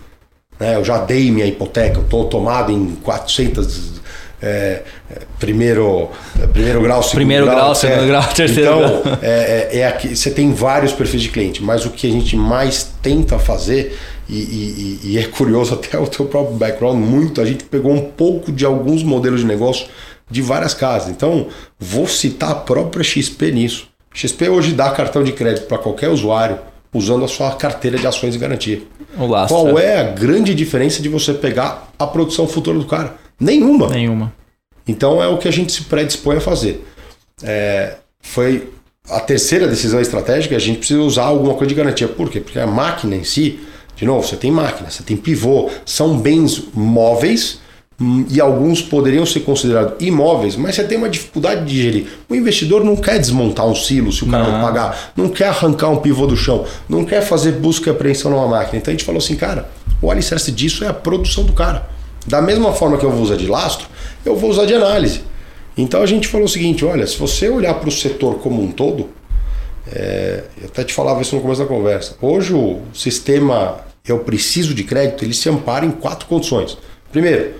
Né? 0.59 0.75
Eu 0.75 0.83
já 0.83 0.97
dei 0.99 1.31
minha 1.31 1.45
hipoteca, 1.45 1.97
eu 1.97 2.03
estou 2.03 2.25
tomado 2.25 2.71
em 2.71 2.95
400 3.03 4.01
é, 4.43 4.81
é, 5.09 5.19
primeiro, 5.39 6.09
primeiro 6.51 6.81
grau, 6.81 7.03
segundo 7.03 7.15
primeiro 7.15 7.45
grau, 7.45 7.57
grau 7.57 7.75
segundo 7.75 8.07
grau, 8.07 8.23
terceiro 8.33 8.69
então, 8.71 9.01
grau. 9.03 9.19
É, 9.21 9.69
é, 9.71 9.77
é, 9.79 9.87
aqui, 9.87 10.15
você 10.15 10.31
tem 10.31 10.51
vários 10.51 10.91
perfis 10.93 11.21
de 11.21 11.29
cliente, 11.29 11.61
mas 11.61 11.85
o 11.85 11.91
que 11.91 12.07
a 12.07 12.09
gente 12.09 12.35
mais 12.35 12.91
tenta 13.03 13.37
fazer, 13.37 13.95
e, 14.27 14.35
e, 14.35 14.99
e 15.11 15.17
é 15.19 15.25
curioso 15.25 15.75
até 15.75 15.97
o 15.99 16.07
teu 16.07 16.25
próprio 16.25 16.57
background, 16.57 16.97
muito, 16.97 17.39
a 17.39 17.45
gente 17.45 17.65
pegou 17.65 17.91
um 17.91 18.01
pouco 18.01 18.51
de 18.51 18.65
alguns 18.65 19.03
modelos 19.03 19.41
de 19.41 19.45
negócio 19.45 19.85
de 20.31 20.41
várias 20.41 20.73
casas. 20.73 21.09
Então, 21.09 21.47
vou 21.77 22.07
citar 22.07 22.51
a 22.51 22.55
própria 22.55 23.03
XP 23.03 23.51
nisso. 23.51 23.87
XP 24.13 24.49
hoje 24.49 24.73
dá 24.73 24.89
cartão 24.91 25.23
de 25.23 25.31
crédito 25.31 25.67
para 25.67 25.77
qualquer 25.77 26.09
usuário 26.09 26.59
usando 26.93 27.23
a 27.23 27.27
sua 27.27 27.51
carteira 27.51 27.97
de 27.97 28.05
ações 28.07 28.33
de 28.33 28.39
garantia. 28.39 28.81
Qual 29.47 29.77
é. 29.77 29.85
é 29.85 29.99
a 29.99 30.03
grande 30.03 30.53
diferença 30.53 31.01
de 31.01 31.09
você 31.09 31.33
pegar 31.33 31.89
a 31.97 32.07
produção 32.07 32.47
futura 32.47 32.77
do 32.77 32.85
cara? 32.85 33.15
Nenhuma. 33.39 33.87
Nenhuma. 33.89 34.33
Então 34.87 35.21
é 35.21 35.27
o 35.27 35.37
que 35.37 35.47
a 35.47 35.51
gente 35.51 35.71
se 35.71 35.83
predispõe 35.83 36.37
a 36.37 36.41
fazer. 36.41 36.85
É, 37.43 37.95
foi 38.21 38.69
a 39.09 39.19
terceira 39.19 39.67
decisão 39.67 39.99
estratégica, 39.99 40.55
a 40.55 40.59
gente 40.59 40.79
precisa 40.79 41.01
usar 41.01 41.23
alguma 41.23 41.53
coisa 41.53 41.67
de 41.69 41.75
garantia. 41.75 42.07
Por 42.07 42.29
quê? 42.29 42.39
Porque 42.39 42.59
a 42.59 42.67
máquina 42.67 43.15
em 43.15 43.23
si, 43.23 43.59
de 43.95 44.05
novo, 44.05 44.27
você 44.27 44.35
tem 44.35 44.51
máquina, 44.51 44.89
você 44.89 45.03
tem 45.03 45.15
pivô, 45.15 45.69
são 45.85 46.17
bens 46.17 46.63
móveis 46.73 47.59
e 48.29 48.41
alguns 48.41 48.81
poderiam 48.81 49.25
ser 49.25 49.41
considerados 49.41 49.93
imóveis, 49.99 50.55
mas 50.55 50.75
você 50.75 50.83
tem 50.83 50.97
uma 50.97 51.09
dificuldade 51.09 51.65
de 51.65 51.81
gerir. 51.81 52.07
O 52.27 52.35
investidor 52.35 52.83
não 52.83 52.95
quer 52.95 53.19
desmontar 53.19 53.67
um 53.67 53.75
silo 53.75 54.11
se 54.11 54.23
o 54.23 54.27
cara 54.27 54.43
não, 54.43 54.53
não 54.53 54.61
pagar, 54.61 55.13
não 55.15 55.29
quer 55.29 55.47
arrancar 55.47 55.89
um 55.89 55.97
pivô 55.97 56.25
do 56.25 56.35
chão, 56.35 56.65
não 56.89 57.05
quer 57.05 57.21
fazer 57.21 57.51
busca 57.53 57.89
e 57.89 57.93
apreensão 57.93 58.31
numa 58.31 58.47
máquina. 58.47 58.79
Então 58.79 58.91
a 58.91 58.95
gente 58.95 59.05
falou 59.05 59.19
assim, 59.19 59.35
cara, 59.35 59.69
o 60.01 60.09
alicerce 60.09 60.51
disso 60.51 60.83
é 60.83 60.87
a 60.87 60.93
produção 60.93 61.43
do 61.43 61.53
cara. 61.53 61.87
Da 62.25 62.41
mesma 62.41 62.73
forma 62.73 62.97
que 62.97 63.05
eu 63.05 63.11
vou 63.11 63.21
usar 63.21 63.35
de 63.35 63.47
lastro, 63.47 63.87
eu 64.25 64.35
vou 64.35 64.49
usar 64.49 64.65
de 64.65 64.73
análise. 64.73 65.21
Então 65.77 66.01
a 66.01 66.05
gente 66.05 66.27
falou 66.27 66.45
o 66.45 66.49
seguinte: 66.49 66.83
olha, 66.83 67.05
se 67.05 67.17
você 67.17 67.49
olhar 67.49 67.73
para 67.75 67.89
o 67.89 67.91
setor 67.91 68.39
como 68.39 68.61
um 68.61 68.71
todo, 68.71 69.09
é, 69.91 70.43
eu 70.59 70.67
até 70.67 70.83
te 70.83 70.93
falava 70.93 71.21
isso 71.21 71.35
no 71.35 71.41
começo 71.41 71.61
da 71.61 71.67
conversa. 71.67 72.15
Hoje 72.21 72.53
o 72.53 72.81
sistema 72.93 73.79
eu 74.05 74.19
preciso 74.19 74.73
de 74.73 74.83
crédito, 74.83 75.23
ele 75.23 75.33
se 75.33 75.47
ampara 75.49 75.85
em 75.85 75.91
quatro 75.91 76.27
condições. 76.27 76.77
Primeiro, 77.11 77.53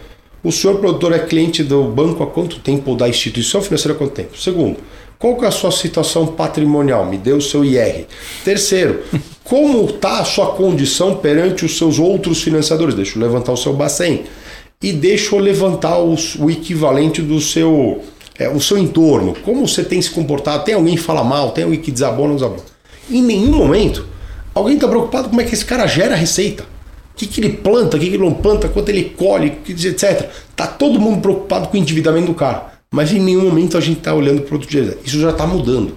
o 0.43 0.51
senhor 0.51 0.79
produtor 0.79 1.13
é 1.13 1.19
cliente 1.19 1.63
do 1.63 1.83
banco 1.83 2.23
há 2.23 2.27
quanto 2.27 2.59
tempo 2.59 2.91
ou 2.91 2.97
da 2.97 3.07
instituição 3.07 3.61
financeira 3.61 3.95
há 3.95 3.97
quanto 3.97 4.13
tempo? 4.13 4.37
Segundo, 4.37 4.77
qual 5.19 5.35
que 5.35 5.45
é 5.45 5.47
a 5.47 5.51
sua 5.51 5.71
situação 5.71 6.25
patrimonial? 6.25 7.05
Me 7.05 7.15
dê 7.15 7.31
o 7.31 7.39
seu 7.39 7.63
IR. 7.63 8.07
Terceiro, 8.43 9.01
como 9.43 9.85
está 9.85 10.19
a 10.19 10.25
sua 10.25 10.47
condição 10.47 11.17
perante 11.17 11.63
os 11.63 11.77
seus 11.77 11.99
outros 11.99 12.41
financiadores? 12.41 12.95
Deixa 12.95 13.19
eu 13.19 13.21
levantar 13.21 13.51
o 13.51 13.57
seu 13.57 13.73
Bacen. 13.73 14.23
E 14.81 14.91
deixa 14.91 15.35
eu 15.35 15.39
levantar 15.39 15.99
os, 15.99 16.33
o 16.33 16.49
equivalente 16.49 17.21
do 17.21 17.39
seu, 17.39 18.01
é, 18.39 18.49
o 18.49 18.59
seu 18.59 18.79
entorno. 18.79 19.35
Como 19.43 19.67
você 19.67 19.83
tem 19.83 20.01
se 20.01 20.09
comportado? 20.09 20.63
Tem 20.63 20.73
alguém 20.73 20.95
que 20.95 21.01
fala 21.03 21.23
mal? 21.23 21.51
Tem 21.51 21.65
alguém 21.65 21.79
que 21.79 21.91
desabona 21.91 22.29
ou 22.29 22.35
desabona? 22.35 22.63
Em 23.07 23.21
nenhum 23.21 23.51
momento 23.51 24.07
alguém 24.55 24.73
está 24.73 24.87
preocupado 24.87 25.29
como 25.29 25.39
é 25.39 25.43
que 25.43 25.53
esse 25.53 25.65
cara 25.65 25.85
gera 25.85 26.15
receita. 26.15 26.65
O 27.13 27.17
que, 27.17 27.27
que 27.27 27.41
ele 27.41 27.53
planta, 27.53 27.97
o 27.97 27.99
que, 27.99 28.07
que 28.07 28.15
ele 28.15 28.23
não 28.23 28.33
planta, 28.33 28.67
quanto 28.67 28.89
ele 28.89 29.13
colhe, 29.17 29.57
etc. 29.67 30.29
Tá 30.55 30.65
todo 30.65 30.99
mundo 30.99 31.21
preocupado 31.21 31.67
com 31.67 31.77
o 31.77 31.79
endividamento 31.79 32.27
do 32.27 32.33
cara. 32.33 32.71
Mas 32.91 33.11
em 33.11 33.19
nenhum 33.19 33.43
momento 33.43 33.77
a 33.77 33.81
gente 33.81 33.99
está 33.99 34.13
olhando 34.13 34.41
para 34.41 34.55
outro 34.55 34.69
dia. 34.69 34.97
Isso 35.03 35.19
já 35.19 35.29
está 35.29 35.45
mudando. 35.45 35.95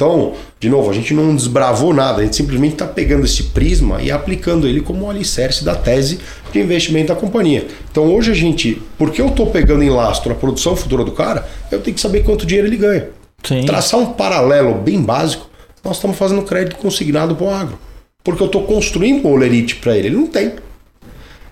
Então, 0.00 0.32
de 0.58 0.70
novo, 0.70 0.88
a 0.88 0.94
gente 0.94 1.12
não 1.12 1.36
desbravou 1.36 1.92
nada, 1.92 2.22
a 2.22 2.24
gente 2.24 2.34
simplesmente 2.34 2.72
está 2.72 2.86
pegando 2.86 3.26
esse 3.26 3.42
prisma 3.42 4.00
e 4.00 4.10
aplicando 4.10 4.66
ele 4.66 4.80
como 4.80 5.04
um 5.04 5.10
alicerce 5.10 5.62
da 5.62 5.74
tese 5.74 6.20
de 6.50 6.58
investimento 6.58 7.12
da 7.12 7.20
companhia. 7.20 7.66
Então, 7.90 8.06
hoje 8.06 8.30
a 8.30 8.34
gente, 8.34 8.80
porque 8.96 9.20
eu 9.20 9.26
estou 9.26 9.48
pegando 9.48 9.82
em 9.82 9.90
lastro 9.90 10.32
a 10.32 10.34
produção 10.34 10.74
futura 10.74 11.04
do 11.04 11.12
cara, 11.12 11.46
eu 11.70 11.80
tenho 11.80 11.94
que 11.94 12.00
saber 12.00 12.24
quanto 12.24 12.46
dinheiro 12.46 12.66
ele 12.66 12.78
ganha. 12.78 13.10
Sim. 13.44 13.66
Traçar 13.66 14.00
um 14.00 14.14
paralelo 14.14 14.74
bem 14.76 15.02
básico, 15.02 15.50
nós 15.84 15.96
estamos 15.96 16.16
fazendo 16.16 16.40
crédito 16.42 16.76
consignado 16.76 17.36
para 17.36 17.46
o 17.46 17.50
agro. 17.50 17.78
Porque 18.22 18.42
eu 18.42 18.46
estou 18.46 18.64
construindo 18.64 19.26
um 19.26 19.32
olerite 19.32 19.76
para 19.76 19.96
ele, 19.96 20.08
ele 20.08 20.16
não 20.16 20.26
tem. 20.26 20.52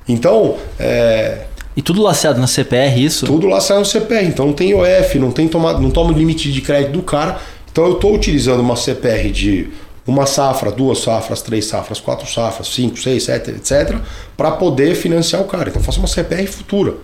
Então, 0.07 0.57
é, 0.79 1.47
e 1.79 1.83
tudo 1.83 2.03
laceado 2.03 2.41
na 2.41 2.49
CPR, 2.49 3.01
isso? 3.01 3.25
Tudo 3.25 3.47
laceado 3.47 3.81
no 3.83 3.87
CPR. 3.87 4.27
Então 4.27 4.47
não 4.47 4.53
tem 4.53 4.75
OF, 4.75 5.17
não 5.17 5.31
tem 5.31 5.47
tomado, 5.47 5.81
não 5.81 5.93
toma 5.93 6.13
limite 6.13 6.51
de 6.51 6.61
crédito 6.61 6.91
do 6.91 7.03
cara. 7.03 7.41
Então 7.71 7.87
eu 7.87 7.93
estou 7.93 8.13
utilizando 8.13 8.59
uma 8.59 8.75
CPR 8.75 9.31
de 9.31 9.69
uma 10.05 10.27
safra, 10.27 10.73
duas 10.73 10.99
safras, 10.99 11.41
três 11.41 11.67
safras, 11.67 12.01
quatro 12.01 12.27
safras, 12.27 12.67
cinco, 12.67 12.99
seis, 12.99 13.23
sete, 13.23 13.51
etc., 13.51 13.97
para 14.37 14.51
poder 14.51 14.97
financiar 14.97 15.41
o 15.41 15.45
cara. 15.45 15.69
Então 15.69 15.81
eu 15.81 15.85
faço 15.85 16.01
uma 16.01 16.09
CPR 16.09 16.49
futura. 16.49 16.95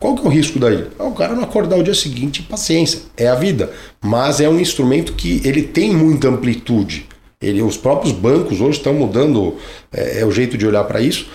Qual 0.00 0.16
que 0.16 0.22
é 0.22 0.24
o 0.24 0.28
risco 0.28 0.58
daí? 0.58 0.86
É 0.98 1.02
o 1.04 1.12
cara 1.12 1.32
não 1.32 1.44
acordar 1.44 1.78
o 1.78 1.84
dia 1.84 1.94
seguinte, 1.94 2.42
paciência, 2.42 3.02
é 3.16 3.28
a 3.28 3.34
vida. 3.36 3.70
Mas 4.02 4.40
é 4.40 4.48
um 4.48 4.58
instrumento 4.58 5.12
que 5.12 5.40
ele 5.44 5.62
tem 5.62 5.94
muita 5.94 6.28
amplitude. 6.28 7.06
Ele, 7.40 7.62
os 7.62 7.76
próprios 7.76 8.12
bancos 8.12 8.60
hoje 8.60 8.78
estão 8.78 8.94
mudando 8.94 9.56
é, 9.92 10.20
é 10.20 10.24
o 10.24 10.30
jeito 10.30 10.56
de 10.56 10.66
olhar 10.66 10.84
para 10.84 11.00
isso. 11.00 11.26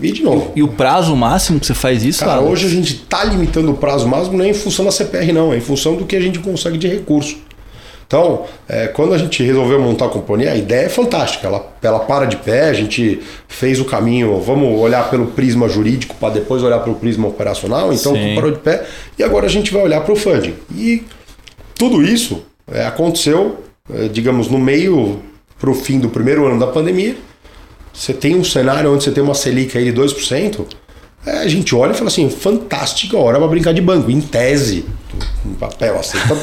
E 0.00 0.12
de 0.12 0.22
novo. 0.22 0.52
E 0.54 0.62
o 0.62 0.68
prazo 0.68 1.16
máximo 1.16 1.58
que 1.58 1.66
você 1.66 1.74
faz 1.74 2.04
isso? 2.04 2.24
Cara, 2.24 2.40
hoje 2.40 2.66
a 2.66 2.68
gente 2.68 2.94
está 2.94 3.24
limitando 3.24 3.72
o 3.72 3.76
prazo 3.76 4.06
máximo 4.06 4.36
não 4.38 4.44
é 4.44 4.48
em 4.48 4.54
função 4.54 4.84
da 4.84 4.92
CPR, 4.92 5.32
não, 5.32 5.52
é 5.52 5.56
em 5.56 5.60
função 5.60 5.96
do 5.96 6.04
que 6.04 6.14
a 6.14 6.20
gente 6.20 6.38
consegue 6.38 6.78
de 6.78 6.86
recurso. 6.86 7.38
Então, 8.06 8.44
é, 8.68 8.88
quando 8.88 9.14
a 9.14 9.18
gente 9.18 9.42
resolveu 9.42 9.80
montar 9.80 10.04
a 10.04 10.08
companhia, 10.10 10.52
a 10.52 10.56
ideia 10.56 10.84
é 10.84 10.88
fantástica. 10.90 11.46
Ela, 11.46 11.74
ela 11.82 12.00
para 12.00 12.26
de 12.26 12.36
pé, 12.36 12.68
a 12.68 12.72
gente 12.74 13.20
fez 13.48 13.80
o 13.80 13.86
caminho, 13.86 14.38
vamos 14.38 14.78
olhar 14.78 15.08
pelo 15.08 15.28
prisma 15.28 15.66
jurídico 15.66 16.14
para 16.16 16.34
depois 16.34 16.62
olhar 16.62 16.80
pelo 16.80 16.96
prisma 16.96 17.28
operacional, 17.28 17.90
então 17.90 18.14
Sim. 18.14 18.34
parou 18.34 18.50
de 18.50 18.58
pé. 18.58 18.84
E 19.18 19.22
agora 19.22 19.46
a 19.46 19.48
gente 19.48 19.72
vai 19.72 19.82
olhar 19.82 20.02
para 20.02 20.12
o 20.12 20.16
funding. 20.16 20.54
E 20.76 21.04
tudo 21.74 22.02
isso 22.02 22.42
é, 22.70 22.84
aconteceu, 22.84 23.64
é, 23.90 24.08
digamos, 24.08 24.46
no 24.48 24.58
meio 24.58 25.22
para 25.62 25.70
o 25.70 25.74
fim 25.74 26.00
do 26.00 26.08
primeiro 26.08 26.44
ano 26.44 26.58
da 26.58 26.66
pandemia. 26.66 27.16
Você 27.94 28.12
tem 28.12 28.34
um 28.34 28.42
cenário 28.42 28.92
onde 28.92 29.04
você 29.04 29.12
tem 29.12 29.22
uma 29.22 29.32
Selic 29.32 29.78
aí 29.78 29.92
de 29.92 29.92
2%, 29.92 30.66
é, 31.24 31.38
a 31.38 31.46
gente 31.46 31.72
olha 31.72 31.92
e 31.92 31.94
fala 31.94 32.08
assim, 32.08 32.28
fantástica 32.28 33.16
hora 33.16 33.38
para 33.38 33.46
brincar 33.46 33.72
de 33.72 33.80
banco, 33.80 34.10
em 34.10 34.20
tese, 34.20 34.84
papel, 35.60 36.00
aceita 36.00 36.34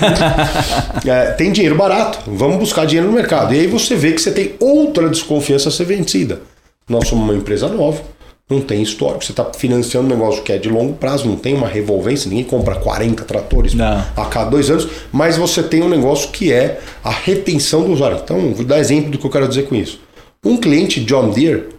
é, 1.06 1.32
tem 1.32 1.52
dinheiro 1.52 1.76
barato, 1.76 2.32
vamos 2.32 2.60
buscar 2.60 2.86
dinheiro 2.86 3.10
no 3.10 3.14
mercado. 3.14 3.54
E 3.54 3.60
aí 3.60 3.68
você 3.68 3.94
vê 3.94 4.14
que 4.14 4.22
você 4.22 4.32
tem 4.32 4.54
outra 4.58 5.10
desconfiança 5.10 5.68
a 5.68 5.72
ser 5.72 5.84
vencida. 5.84 6.42
Nós 6.88 7.10
somos 7.10 7.26
uma 7.26 7.36
empresa 7.36 7.68
nova, 7.68 8.02
não 8.50 8.62
tem 8.62 8.82
histórico, 8.82 9.24
você 9.24 9.32
está 9.32 9.46
financiando 9.46 10.08
um 10.08 10.10
negócio 10.10 10.42
que 10.42 10.52
é 10.52 10.58
de 10.58 10.70
longo 10.70 10.94
prazo, 10.94 11.28
não 11.28 11.36
tem 11.36 11.54
uma 11.54 11.68
revolvência, 11.68 12.28
ninguém 12.28 12.44
compra 12.44 12.76
40 12.76 13.24
tratores 13.24 13.76
não. 13.76 14.04
a 14.18 14.26
cada 14.26 14.50
dois 14.50 14.72
anos, 14.72 14.88
mas 15.12 15.38
você 15.38 15.62
tem 15.62 15.84
um 15.84 15.90
negócio 15.90 16.32
que 16.32 16.52
é 16.52 16.80
a 17.04 17.12
retenção 17.12 17.84
do 17.84 17.94
usuário. 17.94 18.20
Então, 18.24 18.54
vou 18.54 18.66
dar 18.66 18.80
exemplo 18.80 19.12
do 19.12 19.20
que 19.20 19.26
eu 19.26 19.30
quero 19.30 19.48
dizer 19.48 19.68
com 19.68 19.76
isso. 19.76 20.00
Um 20.44 20.58
cliente 20.58 21.04
John 21.04 21.30
Deere 21.30 21.79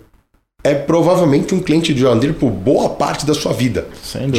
é 0.62 0.74
provavelmente 0.74 1.54
um 1.54 1.60
cliente 1.60 1.94
de 1.94 2.00
John 2.00 2.18
Deere 2.18 2.34
por 2.34 2.50
boa 2.50 2.90
parte 2.90 3.24
da 3.24 3.32
sua 3.32 3.52
vida. 3.52 3.86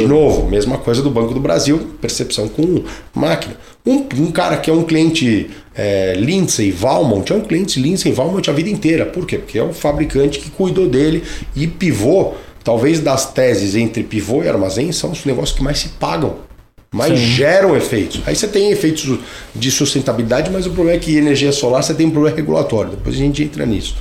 De 0.02 0.06
novo, 0.06 0.48
mesma 0.48 0.78
coisa 0.78 1.02
do 1.02 1.10
Banco 1.10 1.34
do 1.34 1.40
Brasil, 1.40 1.90
percepção 2.00 2.48
com 2.48 2.84
máquina. 3.14 3.56
Um, 3.84 4.06
um 4.18 4.30
cara 4.30 4.56
que 4.56 4.70
é 4.70 4.72
um 4.72 4.84
cliente 4.84 5.50
é, 5.74 6.14
Lindsay 6.16 6.70
Valmont 6.70 7.32
é 7.32 7.36
um 7.36 7.40
cliente 7.40 7.80
Lindsay 7.80 8.12
Valmont 8.12 8.48
a 8.48 8.52
vida 8.52 8.70
inteira. 8.70 9.04
Por 9.04 9.26
quê? 9.26 9.38
Porque 9.38 9.58
é 9.58 9.62
o 9.62 9.72
fabricante 9.72 10.38
que 10.38 10.50
cuidou 10.50 10.88
dele 10.88 11.24
e 11.56 11.66
pivô, 11.66 12.34
talvez 12.62 13.00
das 13.00 13.32
teses 13.32 13.74
entre 13.74 14.04
pivô 14.04 14.44
e 14.44 14.48
armazém, 14.48 14.92
são 14.92 15.10
os 15.10 15.24
negócios 15.24 15.56
que 15.56 15.64
mais 15.64 15.80
se 15.80 15.88
pagam. 15.90 16.36
Mais 16.92 17.18
Sim. 17.18 17.24
geram 17.24 17.74
efeitos. 17.74 18.20
Aí 18.26 18.36
você 18.36 18.46
tem 18.46 18.70
efeitos 18.70 19.18
de 19.54 19.70
sustentabilidade, 19.70 20.50
mas 20.50 20.66
o 20.66 20.70
problema 20.70 20.98
é 20.98 21.00
que 21.00 21.16
energia 21.16 21.50
solar 21.50 21.82
você 21.82 21.94
tem 21.94 22.06
um 22.06 22.10
problema 22.10 22.36
regulatório. 22.36 22.90
Depois 22.90 23.16
a 23.16 23.18
gente 23.18 23.42
entra 23.42 23.64
nisso. 23.64 23.96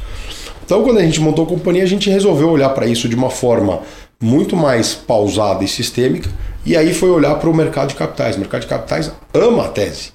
Então, 0.72 0.84
quando 0.84 1.00
a 1.00 1.04
gente 1.04 1.20
montou 1.20 1.44
a 1.44 1.48
companhia, 1.50 1.84
a 1.84 1.86
gente 1.86 2.10
resolveu 2.10 2.50
olhar 2.50 2.70
para 2.70 2.88
isso 2.88 3.10
de 3.10 3.14
uma 3.14 3.30
forma 3.30 3.82
muito 4.22 4.56
mais 4.56 4.94
pausada 4.94 5.66
e 5.66 5.68
sistêmica, 5.68 6.30
e 6.66 6.78
aí 6.78 6.94
foi 6.94 7.10
olhar 7.10 7.36
para 7.36 7.50
o 7.50 7.54
mercado 7.54 7.90
de 7.90 7.96
capitais. 7.96 8.38
O 8.38 8.40
mercado 8.40 8.62
de 8.62 8.68
capitais 8.68 9.12
ama 9.34 9.66
a 9.66 9.68
tese, 9.68 10.14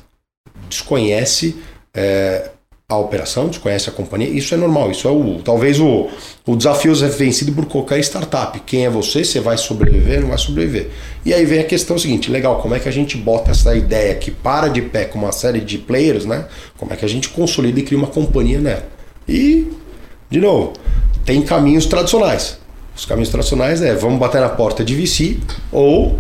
desconhece 0.66 1.56
é, 1.94 2.48
a 2.88 2.96
operação, 2.96 3.48
desconhece 3.48 3.90
a 3.90 3.92
companhia. 3.92 4.30
Isso 4.30 4.54
é 4.54 4.56
normal, 4.56 4.90
isso 4.90 5.06
é 5.06 5.10
o 5.10 5.42
talvez 5.44 5.78
o, 5.78 6.08
o 6.46 6.56
desafio 6.56 6.92
é 7.04 7.08
vencido 7.08 7.52
por 7.52 7.66
qualquer 7.66 7.98
startup. 8.00 8.58
Quem 8.60 8.86
é 8.86 8.88
você? 8.88 9.22
Você 9.22 9.40
vai 9.40 9.58
sobreviver? 9.58 10.22
Não 10.22 10.28
vai 10.28 10.38
sobreviver? 10.38 10.88
E 11.22 11.34
aí 11.34 11.44
vem 11.44 11.58
a 11.58 11.64
questão 11.64 11.98
seguinte: 11.98 12.30
legal, 12.30 12.62
como 12.62 12.74
é 12.74 12.80
que 12.80 12.88
a 12.88 12.92
gente 12.92 13.18
bota 13.18 13.50
essa 13.50 13.76
ideia 13.76 14.14
que 14.14 14.30
para 14.30 14.68
de 14.68 14.80
pé 14.80 15.04
com 15.04 15.18
uma 15.18 15.32
série 15.32 15.60
de 15.60 15.76
players, 15.76 16.24
né? 16.24 16.46
Como 16.78 16.94
é 16.94 16.96
que 16.96 17.04
a 17.04 17.08
gente 17.08 17.28
consolida 17.28 17.78
e 17.78 17.82
cria 17.82 17.98
uma 17.98 18.08
companhia 18.08 18.58
nela? 18.58 18.88
E 19.28 19.70
de 20.30 20.40
novo, 20.40 20.72
tem 21.24 21.42
caminhos 21.42 21.86
tradicionais. 21.86 22.58
Os 22.96 23.04
caminhos 23.04 23.28
tradicionais 23.28 23.82
é 23.82 23.94
vamos 23.94 24.18
bater 24.18 24.40
na 24.40 24.48
porta 24.48 24.84
de 24.84 24.94
VC 24.94 25.38
ou 25.70 26.18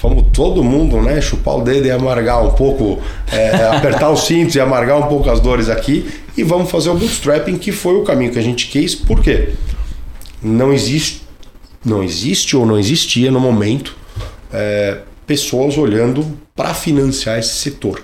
vamos 0.00 0.26
todo 0.32 0.62
mundo 0.62 1.00
né, 1.00 1.20
chupar 1.20 1.56
o 1.56 1.62
dedo 1.62 1.86
e 1.86 1.90
amargar 1.90 2.44
um 2.44 2.50
pouco, 2.50 3.00
é, 3.32 3.66
apertar 3.76 4.10
os 4.10 4.26
cintos 4.26 4.54
e 4.54 4.60
amargar 4.60 4.98
um 4.98 5.08
pouco 5.08 5.30
as 5.30 5.40
dores 5.40 5.68
aqui 5.68 6.10
e 6.36 6.42
vamos 6.42 6.70
fazer 6.70 6.90
o 6.90 6.94
bootstrapping, 6.94 7.56
que 7.56 7.72
foi 7.72 7.94
o 7.94 8.02
caminho 8.02 8.32
que 8.32 8.38
a 8.38 8.42
gente 8.42 8.66
quis. 8.68 8.94
Por 8.94 9.20
quê? 9.20 9.50
Não 10.42 10.72
existe, 10.72 11.22
não 11.84 12.02
existe 12.02 12.56
ou 12.56 12.66
não 12.66 12.78
existia 12.78 13.30
no 13.30 13.40
momento 13.40 13.96
é, 14.52 14.98
pessoas 15.26 15.78
olhando 15.78 16.26
para 16.54 16.74
financiar 16.74 17.38
esse 17.38 17.54
setor. 17.54 18.02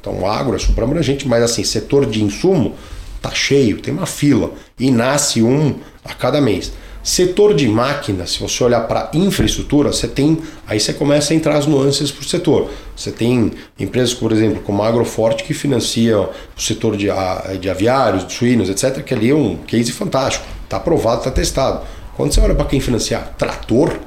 Então, 0.00 0.18
o 0.20 0.26
agro 0.26 0.56
é 0.56 0.58
super 0.58 0.84
abrangente, 0.84 1.28
mas 1.28 1.42
assim, 1.42 1.62
setor 1.62 2.06
de 2.06 2.24
insumo 2.24 2.74
tá 3.20 3.30
cheio, 3.30 3.80
tem 3.80 3.92
uma 3.92 4.06
fila 4.06 4.52
e 4.78 4.90
nasce 4.90 5.42
um 5.42 5.76
a 6.04 6.14
cada 6.14 6.40
mês. 6.40 6.72
Setor 7.02 7.54
de 7.54 7.66
máquina, 7.66 8.26
se 8.26 8.38
você 8.38 8.62
olhar 8.62 8.82
para 8.82 9.10
infraestrutura, 9.14 9.90
você 9.90 10.06
tem. 10.06 10.38
Aí 10.66 10.78
você 10.78 10.92
começa 10.92 11.32
a 11.32 11.36
entrar 11.36 11.56
as 11.56 11.66
nuances 11.66 12.10
para 12.10 12.20
o 12.20 12.28
setor. 12.28 12.70
Você 12.94 13.10
tem 13.10 13.52
empresas, 13.78 14.12
por 14.12 14.30
exemplo, 14.32 14.62
como 14.62 14.82
a 14.82 14.88
Agroforte, 14.88 15.42
que 15.44 15.54
financia 15.54 16.20
o 16.20 16.30
setor 16.58 16.98
de, 16.98 17.06
de 17.58 17.70
aviários, 17.70 18.26
de 18.26 18.34
suínos, 18.34 18.68
etc., 18.68 19.02
que 19.02 19.14
ali 19.14 19.30
é 19.30 19.34
um 19.34 19.56
case 19.56 19.90
fantástico. 19.92 20.44
Está 20.64 20.76
aprovado, 20.76 21.18
está 21.18 21.30
testado. 21.30 21.86
Quando 22.16 22.34
você 22.34 22.40
olha 22.42 22.54
para 22.54 22.66
quem 22.66 22.80
financiar 22.80 23.34
trator, 23.38 23.98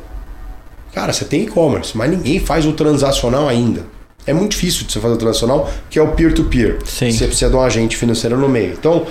cara, 0.93 1.11
você 1.11 1.25
tem 1.25 1.41
e-commerce, 1.41 1.97
mas 1.97 2.11
ninguém 2.11 2.39
faz 2.39 2.63
o 2.63 2.73
transacional 2.73 3.49
ainda. 3.49 3.87
É 4.25 4.33
muito 4.33 4.51
difícil 4.51 4.85
de 4.85 4.93
você 4.93 4.99
fazer 4.99 5.15
o 5.15 5.17
transacional, 5.17 5.69
que 5.89 5.99
é 5.99 6.01
o 6.01 6.09
peer-to-peer. 6.09 6.77
-peer. 6.77 7.11
Você 7.11 7.27
precisa 7.27 7.49
de 7.49 7.55
um 7.55 7.61
agente 7.61 7.97
financeiro 7.97 8.37
no 8.37 8.47
meio. 8.47 8.73
Então, 8.73 9.05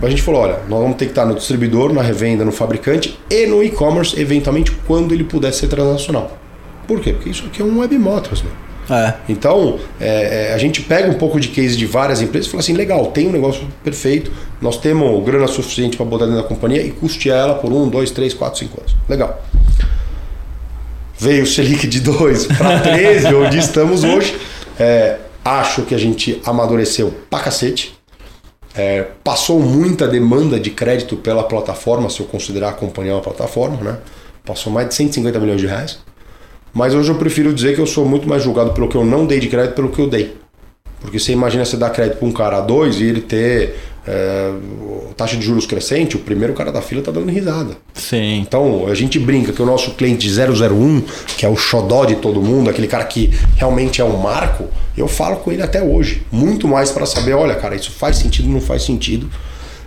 a 0.00 0.08
gente 0.08 0.22
falou, 0.22 0.42
olha, 0.42 0.58
nós 0.68 0.80
vamos 0.80 0.96
ter 0.96 1.06
que 1.06 1.12
estar 1.12 1.24
no 1.24 1.34
distribuidor, 1.34 1.92
na 1.92 2.02
revenda, 2.02 2.44
no 2.44 2.52
fabricante 2.52 3.18
e 3.30 3.46
no 3.46 3.62
e-commerce, 3.62 4.18
eventualmente, 4.20 4.72
quando 4.86 5.12
ele 5.12 5.24
puder 5.24 5.52
ser 5.52 5.68
transacional. 5.68 6.38
Por 6.86 7.00
quê? 7.00 7.12
Porque 7.12 7.30
isso 7.30 7.44
aqui 7.46 7.62
é 7.62 7.64
um 7.64 7.78
web 7.78 7.96
motors, 7.98 8.42
né? 8.42 8.50
É. 8.90 9.14
Então, 9.28 9.78
é, 10.00 10.48
é, 10.50 10.54
a 10.54 10.58
gente 10.58 10.82
pega 10.82 11.08
um 11.08 11.14
pouco 11.14 11.38
de 11.38 11.48
case 11.48 11.76
de 11.76 11.86
várias 11.86 12.20
empresas 12.20 12.48
e 12.48 12.50
fala 12.50 12.60
assim: 12.60 12.72
legal, 12.72 13.06
tem 13.06 13.28
um 13.28 13.32
negócio 13.32 13.64
perfeito, 13.84 14.32
nós 14.60 14.76
temos 14.76 15.24
grana 15.24 15.46
suficiente 15.46 15.96
para 15.96 16.04
botar 16.04 16.26
dentro 16.26 16.42
da 16.42 16.48
companhia 16.48 16.82
e 16.82 16.90
custear 16.90 17.38
ela 17.38 17.54
por 17.54 17.72
um, 17.72 17.88
dois, 17.88 18.10
três, 18.10 18.34
quatro, 18.34 18.58
cinco 18.58 18.80
anos. 18.80 18.96
Legal 19.08 19.40
veio 21.22 21.44
o 21.44 21.46
Selic 21.46 21.86
de 21.86 22.00
2 22.00 22.46
para 22.46 22.80
13, 22.80 23.32
onde 23.32 23.58
estamos 23.58 24.02
hoje. 24.02 24.36
É, 24.78 25.18
acho 25.44 25.82
que 25.82 25.94
a 25.94 25.98
gente 25.98 26.40
amadureceu 26.44 27.12
pra 27.28 27.40
cacete. 27.40 27.98
É, 28.74 29.06
passou 29.22 29.60
muita 29.60 30.08
demanda 30.08 30.58
de 30.58 30.70
crédito 30.70 31.16
pela 31.16 31.42
plataforma, 31.42 32.08
se 32.08 32.20
eu 32.20 32.26
considerar 32.26 32.70
acompanhar 32.70 33.14
uma 33.14 33.20
plataforma, 33.20 33.76
né? 33.76 33.98
Passou 34.44 34.72
mais 34.72 34.88
de 34.88 34.94
150 34.94 35.38
milhões 35.38 35.60
de 35.60 35.66
reais. 35.66 35.98
Mas 36.72 36.94
hoje 36.94 37.10
eu 37.10 37.16
prefiro 37.16 37.52
dizer 37.52 37.74
que 37.74 37.80
eu 37.80 37.86
sou 37.86 38.06
muito 38.06 38.26
mais 38.26 38.42
julgado 38.42 38.72
pelo 38.72 38.88
que 38.88 38.96
eu 38.96 39.04
não 39.04 39.26
dei 39.26 39.38
de 39.38 39.48
crédito 39.48 39.74
pelo 39.74 39.90
que 39.90 40.00
eu 40.00 40.08
dei. 40.08 40.36
Porque 41.00 41.18
você 41.18 41.32
imagina 41.32 41.64
você 41.64 41.76
dar 41.76 41.90
crédito 41.90 42.18
para 42.18 42.28
um 42.28 42.32
cara 42.32 42.58
a 42.58 42.60
dois 42.60 43.00
e 43.00 43.04
ele 43.04 43.20
ter 43.20 43.76
é, 44.06 44.52
taxa 45.16 45.36
de 45.36 45.44
juros 45.44 45.66
crescente, 45.66 46.16
o 46.16 46.18
primeiro 46.18 46.52
cara 46.54 46.72
da 46.72 46.82
fila 46.82 47.02
tá 47.02 47.10
dando 47.10 47.30
risada. 47.30 47.76
Sim. 47.94 48.40
Então 48.40 48.86
a 48.86 48.94
gente 48.94 49.18
brinca 49.18 49.52
que 49.52 49.62
o 49.62 49.66
nosso 49.66 49.92
cliente 49.92 50.28
001, 50.28 51.02
que 51.36 51.46
é 51.46 51.48
o 51.48 51.56
xodó 51.56 52.04
de 52.04 52.16
todo 52.16 52.42
mundo, 52.42 52.68
aquele 52.68 52.88
cara 52.88 53.04
que 53.04 53.30
realmente 53.56 54.00
é 54.00 54.04
um 54.04 54.16
marco, 54.16 54.68
eu 54.96 55.06
falo 55.06 55.36
com 55.36 55.52
ele 55.52 55.62
até 55.62 55.82
hoje. 55.82 56.22
Muito 56.30 56.66
mais 56.66 56.90
para 56.90 57.06
saber, 57.06 57.34
olha, 57.34 57.54
cara, 57.54 57.74
isso 57.74 57.92
faz 57.92 58.16
sentido, 58.16 58.48
não 58.48 58.60
faz 58.60 58.82
sentido. 58.82 59.30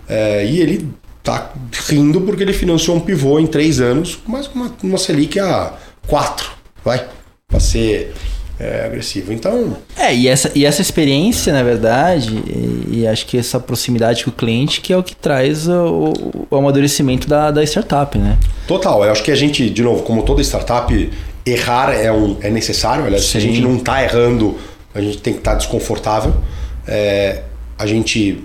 É, 0.08 0.46
e 0.46 0.62
ele 0.62 0.88
tá 1.24 1.52
rindo 1.90 2.22
porque 2.22 2.44
ele 2.44 2.54
financiou 2.54 2.96
um 2.96 3.00
pivô 3.00 3.40
em 3.40 3.48
três 3.48 3.82
anos, 3.82 4.20
mas 4.28 4.48
uma, 4.48 4.72
uma 4.84 4.98
Selic 4.98 5.40
a 5.40 5.74
quatro, 6.08 6.52
vai? 6.84 7.04
Para 7.48 7.60
ser 7.60 8.14
é, 8.60 8.86
agressivo. 8.86 9.34
Então. 9.34 9.78
É, 9.98 10.14
e 10.14 10.28
essa, 10.28 10.52
e 10.56 10.66
essa 10.66 10.82
experiência, 10.82 11.52
na 11.52 11.64
verdade, 11.64 12.36
e, 12.36 13.00
e, 13.00 13.08
acho 13.08 13.26
que 13.26 13.38
essa 13.38 13.60
proximidade 13.60 14.24
com 14.24 14.30
o 14.30 14.34
cliente 14.34 14.82
que 14.82 14.94
é 14.94 14.98
o 14.98 15.04
que 15.04 15.16
traz 15.16 15.68
o, 15.68 16.14
o 16.50 16.56
amadurecimento 16.56 17.28
da, 17.28 17.52
da 17.52 17.64
startup, 17.64 18.18
né? 18.18 18.38
Total. 18.68 19.04
Eu 19.04 19.12
acho 19.12 19.24
que 19.24 19.32
a 19.32 19.36
gente, 19.36 19.70
de 19.70 19.84
novo, 19.84 20.04
como 20.04 20.24
toda 20.24 20.42
startup, 20.42 21.12
errar 21.46 21.94
é, 21.94 22.12
um, 22.12 22.38
é 22.42 22.50
necessário. 22.50 23.06
Aliás, 23.06 23.24
Sim. 23.24 23.32
se 23.32 23.38
a 23.38 23.42
gente 23.42 23.62
não 23.62 23.78
está 23.78 24.04
errando, 24.04 24.58
a 24.94 25.02
gente 25.02 25.18
tem 25.18 25.34
que 25.34 25.40
estar 25.40 25.52
tá 25.52 25.58
desconfortável. 25.58 26.34
É, 26.88 27.44
a 27.78 27.86
gente 27.86 28.42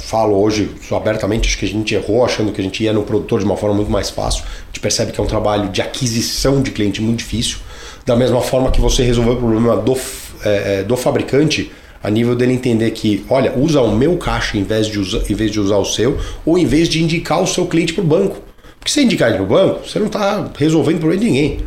falo 0.00 0.36
hoje 0.42 0.68
abertamente, 0.90 1.48
acho 1.48 1.56
que 1.56 1.64
a 1.64 1.68
gente 1.68 1.94
errou 1.94 2.24
achando 2.24 2.52
que 2.52 2.60
a 2.60 2.64
gente 2.64 2.82
ia 2.82 2.92
no 2.92 3.04
produtor 3.04 3.38
de 3.38 3.44
uma 3.44 3.56
forma 3.56 3.76
muito 3.76 3.90
mais 3.90 4.10
fácil. 4.10 4.42
A 4.44 4.66
gente 4.66 4.80
percebe 4.80 5.12
que 5.12 5.20
é 5.20 5.22
um 5.22 5.26
trabalho 5.26 5.68
de 5.68 5.80
aquisição 5.80 6.60
de 6.60 6.72
cliente 6.72 7.00
muito 7.00 7.18
difícil. 7.18 7.58
Da 8.04 8.16
mesma 8.16 8.40
forma 8.40 8.70
que 8.70 8.80
você 8.80 9.02
resolveu 9.02 9.34
o 9.34 9.36
problema 9.36 9.76
do, 9.76 9.96
é, 10.44 10.80
é, 10.80 10.82
do 10.82 10.96
fabricante, 10.96 11.70
a 12.02 12.10
nível 12.10 12.34
dele 12.34 12.52
entender 12.52 12.90
que, 12.90 13.24
olha, 13.30 13.52
usa 13.56 13.80
o 13.80 13.94
meu 13.94 14.16
caixa 14.16 14.58
em 14.58 14.64
vez 14.64 14.86
de, 14.88 14.98
usa, 14.98 15.22
em 15.28 15.34
vez 15.34 15.50
de 15.50 15.60
usar 15.60 15.76
o 15.76 15.84
seu, 15.84 16.18
ou 16.44 16.58
em 16.58 16.66
vez 16.66 16.88
de 16.88 17.02
indicar 17.02 17.40
o 17.40 17.46
seu 17.46 17.66
cliente 17.66 17.92
para 17.92 18.02
o 18.02 18.06
banco. 18.06 18.38
Porque 18.78 18.90
se 18.90 19.00
indicar 19.02 19.28
ele 19.28 19.38
para 19.38 19.44
o 19.44 19.48
banco, 19.48 19.88
você 19.88 20.00
não 20.00 20.06
está 20.06 20.50
resolvendo 20.58 20.96
o 20.96 21.00
problema 21.00 21.22
de 21.22 21.30
ninguém. 21.30 21.60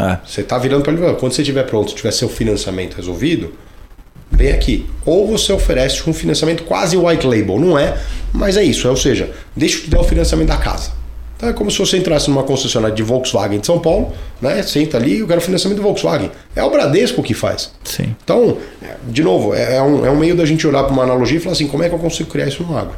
É. 0.00 0.18
Você 0.26 0.40
está 0.40 0.56
virando 0.56 0.82
para 0.82 0.92
ele. 0.94 1.14
Quando 1.16 1.32
você 1.32 1.42
estiver 1.42 1.64
pronto, 1.64 1.94
tiver 1.94 2.10
seu 2.10 2.28
financiamento 2.28 2.94
resolvido, 2.94 3.52
vem 4.30 4.52
aqui. 4.52 4.86
Ou 5.04 5.26
você 5.26 5.52
oferece 5.52 6.08
um 6.08 6.14
financiamento 6.14 6.62
quase 6.64 6.96
white 6.96 7.26
label, 7.26 7.60
não 7.60 7.78
é, 7.78 7.98
mas 8.32 8.56
é 8.56 8.64
isso. 8.64 8.86
É, 8.86 8.90
ou 8.90 8.96
seja, 8.96 9.30
deixa 9.54 9.78
eu 9.78 9.82
te 9.82 9.90
dar 9.90 10.00
o 10.00 10.04
financiamento 10.04 10.48
da 10.48 10.56
casa. 10.56 10.92
Então 11.42 11.50
é 11.50 11.52
como 11.52 11.72
se 11.72 11.78
você 11.80 11.96
entrasse 11.96 12.30
numa 12.30 12.44
concessionária 12.44 12.94
de 12.94 13.02
Volkswagen 13.02 13.58
de 13.58 13.66
São 13.66 13.80
Paulo, 13.80 14.12
né? 14.40 14.62
Senta 14.62 14.96
ali 14.96 15.16
e 15.16 15.18
eu 15.18 15.26
quero 15.26 15.40
financiamento 15.40 15.78
do 15.78 15.82
Volkswagen. 15.82 16.30
É 16.54 16.62
o 16.62 16.70
Bradesco 16.70 17.20
que 17.20 17.34
faz. 17.34 17.72
Sim. 17.82 18.14
Então, 18.22 18.58
de 19.08 19.24
novo, 19.24 19.52
é, 19.52 19.78
é 19.78 19.82
um, 19.82 20.06
é 20.06 20.10
um 20.10 20.16
meio 20.16 20.36
da 20.36 20.44
gente 20.44 20.64
olhar 20.64 20.84
para 20.84 20.92
uma 20.92 21.02
analogia 21.02 21.38
e 21.38 21.40
falar 21.40 21.54
assim, 21.54 21.66
como 21.66 21.82
é 21.82 21.88
que 21.88 21.94
eu 21.96 21.98
consigo 21.98 22.30
criar 22.30 22.46
isso 22.46 22.62
no 22.62 22.78
agro? 22.78 22.94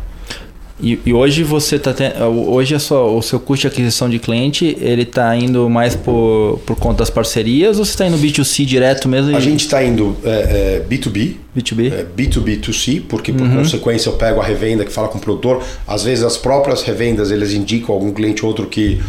E, 0.81 0.99
e, 1.07 1.13
hoje 1.13 1.45
você 1.45 1.79
tá 1.79 1.93
ten... 1.93 2.11
hoje 2.21 2.79
sua, 2.81 3.05
o 3.05 3.23
seu 3.23 3.39
custo 3.39 3.63
de 3.63 3.67
aquisição 3.69 4.11
de 4.11 4.19
cliente 4.19 4.77
ele 4.81 5.03
está 5.03 5.37
indo 5.37 5.71
mais 5.71 5.95
por, 5.95 6.61
por 6.67 6.77
conta 6.77 6.99
das 6.99 7.11
parcerias 7.11 7.79
ou 7.79 7.85
você 7.85 7.93
está 7.93 8.07
indo 8.07 8.19
B2C 8.19 8.65
direto 8.65 9.09
mesmo? 9.09 9.37
A 9.37 9.41
gente 9.41 9.61
está 9.61 9.85
indo 9.85 10.17
é, 10.25 10.29
é, 10.29 10.85
B2B, 10.89 11.37
B2B, 11.57 11.93
é, 11.93 12.05
B2B2C, 12.05 13.03
porque 13.09 13.33
por 13.33 13.47
uhum. 13.47 13.59
consequência 13.59 14.09
eu 14.09 14.15
pego 14.15 14.41
a 14.41 14.45
revenda 14.45 14.85
que 14.85 14.93
fala 14.93 15.07
com 15.07 15.19
o 15.19 15.21
produtor. 15.21 15.63
Às 15.87 16.03
vezes 16.03 16.25
as 16.25 16.37
próprias 16.37 16.83
revendas 16.83 17.31
eles 17.31 17.53
indicam 17.53 17.95
algum 17.95 18.13
cliente 18.13 18.45
outro 18.45 18.67
que 18.67 19.01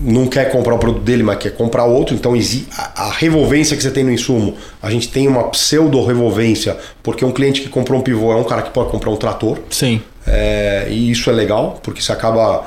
não 0.00 0.26
quer 0.26 0.50
comprar 0.50 0.74
o 0.74 0.78
produto 0.78 1.02
dele, 1.02 1.22
mas 1.22 1.38
quer 1.38 1.54
comprar 1.54 1.84
outro. 1.84 2.14
Então 2.14 2.34
a, 2.76 3.04
a 3.06 3.10
revolvência 3.10 3.74
que 3.74 3.82
você 3.82 3.90
tem 3.90 4.04
no 4.04 4.12
insumo, 4.12 4.54
a 4.82 4.90
gente 4.90 5.08
tem 5.08 5.26
uma 5.26 5.44
pseudo 5.44 6.04
revolvência, 6.04 6.76
porque 7.02 7.24
um 7.24 7.32
cliente 7.32 7.62
que 7.62 7.70
comprou 7.70 7.98
um 7.98 8.02
pivô 8.02 8.32
é 8.32 8.36
um 8.36 8.44
cara 8.44 8.60
que 8.60 8.70
pode 8.70 8.90
comprar 8.90 9.10
um 9.10 9.16
trator. 9.16 9.58
Sim. 9.70 10.02
É, 10.26 10.86
e 10.90 11.10
isso 11.10 11.28
é 11.30 11.32
legal, 11.32 11.80
porque 11.82 12.00
você 12.00 12.12
acaba 12.12 12.66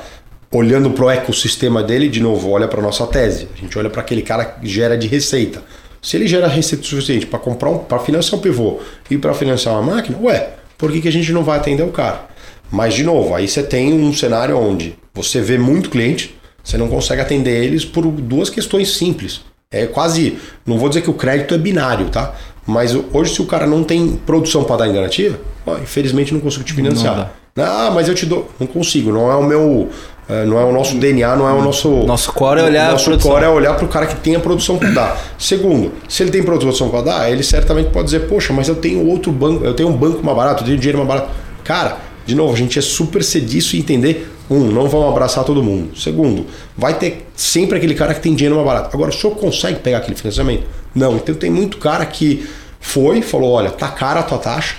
olhando 0.50 0.90
para 0.90 1.04
o 1.04 1.10
ecossistema 1.10 1.82
dele, 1.82 2.08
de 2.08 2.20
novo, 2.20 2.50
olha 2.50 2.68
para 2.68 2.80
nossa 2.80 3.06
tese. 3.06 3.48
A 3.54 3.60
gente 3.60 3.78
olha 3.78 3.90
para 3.90 4.00
aquele 4.00 4.22
cara 4.22 4.44
que 4.44 4.66
gera 4.66 4.96
de 4.96 5.06
receita. 5.06 5.62
Se 6.00 6.16
ele 6.16 6.26
gera 6.26 6.46
receita 6.46 6.84
suficiente 6.84 7.26
para 7.26 7.38
comprar 7.38 7.70
um, 7.70 7.78
para 7.78 7.98
financiar 7.98 8.38
um 8.38 8.42
pivô 8.42 8.80
e 9.10 9.18
para 9.18 9.34
financiar 9.34 9.74
uma 9.74 9.94
máquina, 9.94 10.18
ué, 10.22 10.50
por 10.76 10.92
que, 10.92 11.00
que 11.00 11.08
a 11.08 11.12
gente 11.12 11.32
não 11.32 11.42
vai 11.42 11.58
atender 11.58 11.82
o 11.82 11.90
cara? 11.90 12.26
Mas, 12.70 12.94
de 12.94 13.02
novo, 13.02 13.34
aí 13.34 13.48
você 13.48 13.62
tem 13.62 13.92
um 13.92 14.12
cenário 14.12 14.56
onde 14.56 14.96
você 15.12 15.40
vê 15.40 15.58
muito 15.58 15.90
cliente, 15.90 16.38
você 16.62 16.76
não 16.76 16.88
consegue 16.88 17.20
atender 17.20 17.64
eles 17.64 17.84
por 17.84 18.06
duas 18.06 18.48
questões 18.48 18.94
simples. 18.94 19.40
É 19.70 19.86
quase, 19.86 20.38
não 20.64 20.78
vou 20.78 20.88
dizer 20.88 21.02
que 21.02 21.10
o 21.10 21.14
crédito 21.14 21.54
é 21.54 21.58
binário, 21.58 22.08
tá? 22.08 22.34
Mas 22.68 22.94
hoje, 23.14 23.34
se 23.34 23.40
o 23.40 23.46
cara 23.46 23.66
não 23.66 23.82
tem 23.82 24.20
produção 24.26 24.62
para 24.62 24.76
dar 24.76 24.88
em 24.88 24.92
garantia, 24.92 25.40
ó, 25.66 25.78
infelizmente 25.78 26.34
não 26.34 26.40
consigo 26.40 26.62
te 26.62 26.74
financiar. 26.74 27.32
Ah, 27.56 27.90
mas 27.92 28.08
eu 28.08 28.14
te 28.14 28.26
dou. 28.26 28.46
Não 28.60 28.66
consigo, 28.66 29.10
não 29.10 29.32
é 29.32 29.34
o 29.34 29.42
meu. 29.42 29.88
É, 30.28 30.44
não 30.44 30.60
é 30.60 30.64
o 30.64 30.70
nosso 30.70 30.96
DNA, 30.96 31.34
não 31.34 31.48
é 31.48 31.52
o 31.52 31.62
nosso. 31.62 31.88
Nosso 32.04 32.30
core 32.30 32.60
é 32.60 32.64
olhar 32.64 32.92
Nosso 32.92 33.18
core 33.18 33.44
é 33.44 33.48
olhar 33.48 33.74
para 33.74 33.86
o 33.86 33.88
cara 33.88 34.06
que 34.06 34.16
tem 34.16 34.36
a 34.36 34.40
produção 34.40 34.76
para 34.76 34.90
dar. 34.90 35.18
Segundo, 35.38 35.92
se 36.06 36.22
ele 36.22 36.30
tem 36.30 36.42
produção 36.42 36.90
para 36.90 37.00
dar, 37.00 37.32
ele 37.32 37.42
certamente 37.42 37.88
pode 37.88 38.04
dizer, 38.04 38.28
poxa, 38.28 38.52
mas 38.52 38.68
eu 38.68 38.74
tenho 38.76 39.06
outro 39.08 39.32
banco, 39.32 39.64
eu 39.64 39.72
tenho 39.72 39.88
um 39.88 39.96
banco 39.96 40.22
mais 40.22 40.36
barato, 40.36 40.62
eu 40.62 40.66
tenho 40.66 40.78
dinheiro 40.78 40.98
mais 40.98 41.08
barato. 41.08 41.30
Cara, 41.64 41.96
de 42.28 42.34
novo, 42.34 42.52
a 42.52 42.56
gente 42.58 42.78
é 42.78 42.82
super 42.82 43.24
ser 43.24 43.42
e 43.42 43.78
entender. 43.78 44.30
Um, 44.50 44.70
não 44.70 44.86
vamos 44.86 45.08
abraçar 45.08 45.44
todo 45.44 45.62
mundo. 45.62 45.98
Segundo, 45.98 46.44
vai 46.76 46.98
ter 46.98 47.26
sempre 47.34 47.78
aquele 47.78 47.94
cara 47.94 48.12
que 48.12 48.20
tem 48.20 48.34
dinheiro 48.34 48.54
mais 48.54 48.66
barato. 48.66 48.94
Agora, 48.94 49.08
o 49.08 49.14
senhor 49.14 49.34
consegue 49.34 49.78
pegar 49.80 49.96
aquele 49.96 50.14
financiamento? 50.14 50.64
Não. 50.94 51.16
Então 51.16 51.34
tem 51.34 51.48
muito 51.48 51.78
cara 51.78 52.04
que 52.04 52.46
foi, 52.78 53.22
falou: 53.22 53.52
olha, 53.52 53.70
tá 53.70 53.88
cara 53.88 54.20
a 54.20 54.22
tua 54.22 54.36
taxa 54.36 54.76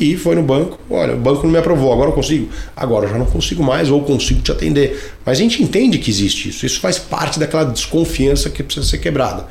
e 0.00 0.16
foi 0.16 0.34
no 0.34 0.42
banco, 0.42 0.80
olha, 0.90 1.14
o 1.14 1.16
banco 1.16 1.44
não 1.44 1.52
me 1.52 1.58
aprovou, 1.58 1.92
agora 1.92 2.10
eu 2.10 2.12
consigo. 2.12 2.48
Agora 2.74 3.06
eu 3.06 3.10
já 3.10 3.18
não 3.18 3.26
consigo 3.26 3.62
mais 3.62 3.88
ou 3.88 4.02
consigo 4.02 4.42
te 4.42 4.50
atender. 4.50 5.12
Mas 5.24 5.38
a 5.38 5.40
gente 5.40 5.62
entende 5.62 5.98
que 5.98 6.10
existe 6.10 6.48
isso, 6.48 6.66
isso 6.66 6.80
faz 6.80 6.98
parte 6.98 7.38
daquela 7.38 7.62
desconfiança 7.62 8.50
que 8.50 8.64
precisa 8.64 8.84
ser 8.84 8.98
quebrada. 8.98 9.46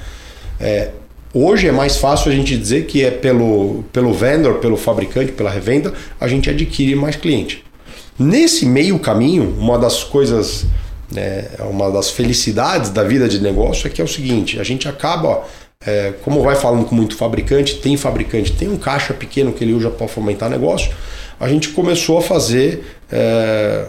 É, 0.59 0.91
hoje 1.33 1.67
é 1.67 1.71
mais 1.71 1.97
fácil 1.97 2.31
a 2.31 2.35
gente 2.35 2.57
dizer 2.57 2.85
que 2.85 3.03
é 3.03 3.11
pelo, 3.11 3.83
pelo 3.91 4.13
vendor, 4.13 4.55
pelo 4.55 4.77
fabricante, 4.77 5.31
pela 5.31 5.49
revenda, 5.49 5.93
a 6.19 6.27
gente 6.27 6.49
adquire 6.49 6.95
mais 6.95 7.15
cliente. 7.15 7.63
Nesse 8.17 8.65
meio 8.65 8.99
caminho, 8.99 9.55
uma 9.57 9.77
das 9.77 10.03
coisas, 10.03 10.65
é, 11.15 11.49
uma 11.69 11.89
das 11.91 12.11
felicidades 12.11 12.89
da 12.89 13.03
vida 13.03 13.27
de 13.27 13.41
negócio 13.41 13.87
é 13.87 13.89
que 13.89 14.01
é 14.01 14.03
o 14.03 14.07
seguinte, 14.07 14.59
a 14.59 14.63
gente 14.63 14.87
acaba 14.87 15.43
é, 15.85 16.13
como 16.23 16.41
vai 16.41 16.55
falando 16.55 16.85
com 16.85 16.95
muito 16.95 17.15
fabricante, 17.15 17.75
tem 17.75 17.97
fabricante, 17.97 18.53
tem 18.53 18.69
um 18.69 18.77
caixa 18.77 19.13
pequeno 19.13 19.51
que 19.51 19.63
ele 19.63 19.73
usa 19.73 19.89
para 19.89 20.07
fomentar 20.07 20.49
negócio, 20.49 20.91
a 21.39 21.47
gente 21.47 21.69
começou 21.69 22.17
a 22.17 22.21
fazer. 22.21 22.85
É, 23.11 23.87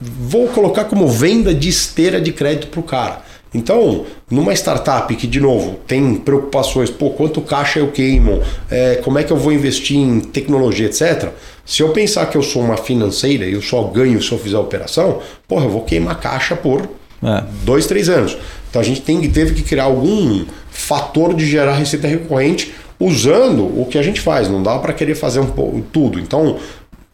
vou 0.00 0.48
colocar 0.48 0.84
como 0.86 1.06
venda 1.06 1.54
de 1.54 1.68
esteira 1.68 2.20
de 2.20 2.32
crédito 2.32 2.68
para 2.68 2.80
o 2.80 2.82
cara. 2.82 3.22
Então, 3.54 4.06
numa 4.30 4.52
startup 4.54 5.14
que, 5.14 5.26
de 5.26 5.38
novo, 5.40 5.78
tem 5.86 6.14
preocupações, 6.14 6.90
pô, 6.90 7.10
quanto 7.10 7.40
caixa 7.40 7.78
eu 7.78 7.88
queimo, 7.88 8.40
é, 8.70 8.96
como 8.96 9.18
é 9.18 9.24
que 9.24 9.32
eu 9.32 9.36
vou 9.36 9.52
investir 9.52 9.98
em 9.98 10.20
tecnologia, 10.20 10.86
etc. 10.86 11.28
Se 11.64 11.82
eu 11.82 11.90
pensar 11.90 12.26
que 12.26 12.36
eu 12.36 12.42
sou 12.42 12.62
uma 12.62 12.76
financeira 12.76 13.44
e 13.44 13.52
eu 13.52 13.62
só 13.62 13.82
ganho 13.84 14.22
se 14.22 14.32
eu 14.32 14.38
fizer 14.38 14.56
a 14.56 14.60
operação, 14.60 15.20
porra, 15.46 15.66
eu 15.66 15.70
vou 15.70 15.82
queimar 15.82 16.18
caixa 16.18 16.56
por 16.56 16.88
é. 17.22 17.44
dois, 17.64 17.86
três 17.86 18.08
anos. 18.08 18.36
Então 18.68 18.80
a 18.80 18.84
gente 18.84 19.02
tem, 19.02 19.20
teve 19.30 19.54
que 19.54 19.62
criar 19.62 19.84
algum 19.84 20.44
fator 20.70 21.34
de 21.34 21.46
gerar 21.46 21.74
receita 21.74 22.08
recorrente 22.08 22.72
usando 22.98 23.64
o 23.64 23.86
que 23.86 23.98
a 23.98 24.02
gente 24.02 24.20
faz. 24.20 24.48
Não 24.48 24.62
dá 24.62 24.78
para 24.78 24.92
querer 24.92 25.14
fazer 25.14 25.40
um, 25.40 25.80
tudo. 25.92 26.18
Então, 26.18 26.58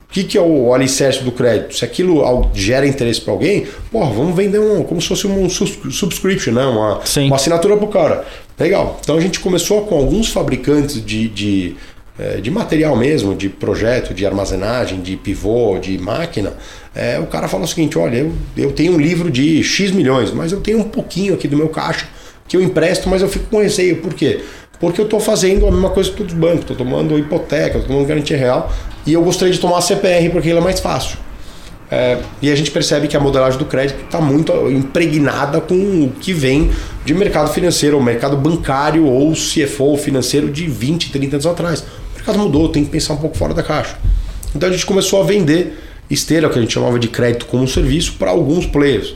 o 0.09 0.13
que, 0.13 0.25
que 0.25 0.39
é 0.39 0.41
o 0.41 0.73
alicerce 0.73 1.23
do 1.23 1.31
crédito? 1.31 1.77
Se 1.77 1.85
aquilo 1.85 2.51
gera 2.55 2.87
interesse 2.87 3.21
para 3.21 3.33
alguém, 3.33 3.67
porra, 3.93 4.11
vamos 4.11 4.35
vender 4.35 4.59
um, 4.59 4.83
como 4.83 5.01
se 5.03 5.09
fosse 5.09 5.27
um 5.27 5.49
subscription, 5.49 6.55
né? 6.55 6.65
uma, 6.65 7.01
uma 7.27 7.37
assinatura 7.37 7.77
para 7.77 7.85
o 7.85 7.89
cara. 7.89 8.27
Legal. 8.59 8.99
Então 9.03 9.19
a 9.19 9.21
gente 9.21 9.39
começou 9.39 9.83
com 9.83 9.97
alguns 9.97 10.29
fabricantes 10.29 11.05
de, 11.05 11.29
de 11.29 11.77
é, 12.19 12.41
de 12.41 12.51
material 12.51 12.97
mesmo, 12.97 13.33
de 13.33 13.49
projeto, 13.49 14.13
de 14.13 14.27
armazenagem, 14.27 15.01
de 15.01 15.17
pivô, 15.17 15.79
de 15.79 15.97
máquina, 15.99 16.53
é, 16.93 17.17
o 17.21 17.27
cara 17.29 17.47
fala 17.47 17.63
o 17.63 17.69
seguinte: 17.69 17.97
olha, 17.97 18.17
eu, 18.17 18.33
eu 18.57 18.73
tenho 18.73 18.95
um 18.95 18.99
livro 18.99 19.31
de 19.31 19.63
X 19.63 19.93
milhões, 19.93 20.33
mas 20.33 20.51
eu 20.51 20.61
tenho 20.61 20.81
um 20.81 20.89
pouquinho 20.89 21.35
aqui 21.35 21.47
do 21.47 21.57
meu 21.57 21.69
caixa 21.69 22.09
que 22.49 22.57
eu 22.57 22.63
empresto, 22.63 23.09
mas 23.09 23.23
eu 23.23 23.29
fico 23.29 23.45
com 23.47 23.63
receio. 23.63 23.99
Por 23.99 24.15
quê? 24.15 24.41
Porque 24.81 25.01
eu 25.01 25.05
estou 25.05 25.21
fazendo 25.21 25.67
a 25.67 25.71
mesma 25.71 25.91
coisa 25.91 26.11
que 26.11 26.17
todos 26.17 26.33
os 26.33 26.39
bancos, 26.39 26.61
estou 26.61 26.77
tomando 26.77 27.19
hipoteca, 27.19 27.79
estou 27.79 27.89
tomando 27.89 28.07
garantia 28.07 28.37
real 28.37 28.73
e 29.05 29.13
eu 29.13 29.23
gostaria 29.23 29.53
de 29.53 29.59
tomar 29.59 29.79
a 29.79 29.81
CPR 29.81 30.31
porque 30.31 30.49
ele 30.49 30.59
é 30.59 30.63
mais 30.63 30.81
fácil. 30.81 31.19
É, 31.91 32.19
e 32.43 32.51
a 32.51 32.55
gente 32.55 32.71
percebe 32.71 33.09
que 33.09 33.17
a 33.17 33.21
modelagem 33.21 33.59
do 33.59 33.65
crédito 33.65 34.05
está 34.05 34.21
muito 34.21 34.53
impregnada 34.71 35.61
com 35.61 35.75
o 35.75 36.13
que 36.21 36.35
vem 36.35 36.71
de 37.05 37.15
mercado 37.15 37.51
financeiro, 37.51 37.97
ou 37.97 38.03
mercado 38.03 38.37
bancário 38.37 39.07
ou 39.07 39.33
CFO 39.33 39.97
financeiro 39.97 40.51
de 40.51 40.67
20, 40.67 41.11
30 41.11 41.37
anos 41.37 41.47
atrás 41.47 41.85
mercado 42.29 42.39
mudou, 42.39 42.69
tem 42.69 42.85
que 42.85 42.91
pensar 42.91 43.15
um 43.15 43.17
pouco 43.17 43.37
fora 43.37 43.55
da 43.55 43.63
caixa. 43.63 43.97
Então 44.55 44.69
a 44.69 44.73
gente 44.73 44.85
começou 44.85 45.23
a 45.23 45.25
vender 45.25 45.79
esteira, 46.11 46.49
que 46.49 46.59
a 46.59 46.63
gente 46.63 46.73
chamava 46.73 46.99
de 46.99 47.09
crédito 47.09 47.47
como 47.47 47.67
serviço, 47.67 48.15
para 48.19 48.31
alguns 48.31 48.67
players. 48.67 49.15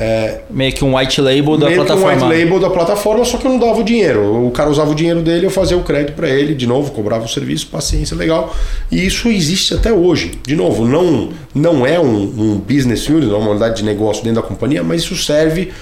É, 0.00 0.40
meio 0.50 0.72
que 0.72 0.84
um 0.84 0.96
white 0.96 1.20
label 1.20 1.56
da 1.56 1.66
meio 1.66 1.84
plataforma. 1.84 2.16
Que 2.16 2.24
um 2.24 2.28
white 2.28 2.44
label 2.44 2.60
da 2.60 2.70
plataforma, 2.70 3.24
só 3.24 3.36
que 3.36 3.46
eu 3.46 3.50
não 3.50 3.58
dava 3.58 3.80
o 3.80 3.84
dinheiro. 3.84 4.46
O 4.46 4.50
cara 4.50 4.70
usava 4.70 4.90
o 4.90 4.94
dinheiro 4.94 5.20
dele, 5.20 5.46
eu 5.46 5.50
fazia 5.50 5.76
o 5.76 5.82
crédito 5.82 6.14
para 6.14 6.28
ele, 6.28 6.54
de 6.54 6.66
novo, 6.66 6.90
cobrava 6.92 7.24
o 7.24 7.28
serviço, 7.28 7.68
paciência, 7.68 8.16
legal. 8.16 8.54
E 8.90 9.04
isso 9.04 9.28
existe 9.28 9.74
até 9.74 9.92
hoje. 9.92 10.32
De 10.44 10.56
novo, 10.56 10.84
não, 10.84 11.28
não 11.54 11.86
é 11.86 12.00
um, 12.00 12.22
um 12.22 12.58
business 12.58 13.08
unit, 13.08 13.30
uma 13.30 13.50
unidade 13.50 13.76
de 13.76 13.84
negócio 13.84 14.24
dentro 14.24 14.42
da 14.42 14.48
companhia, 14.48 14.82
mas 14.82 15.02
isso 15.02 15.16
serve 15.16 15.72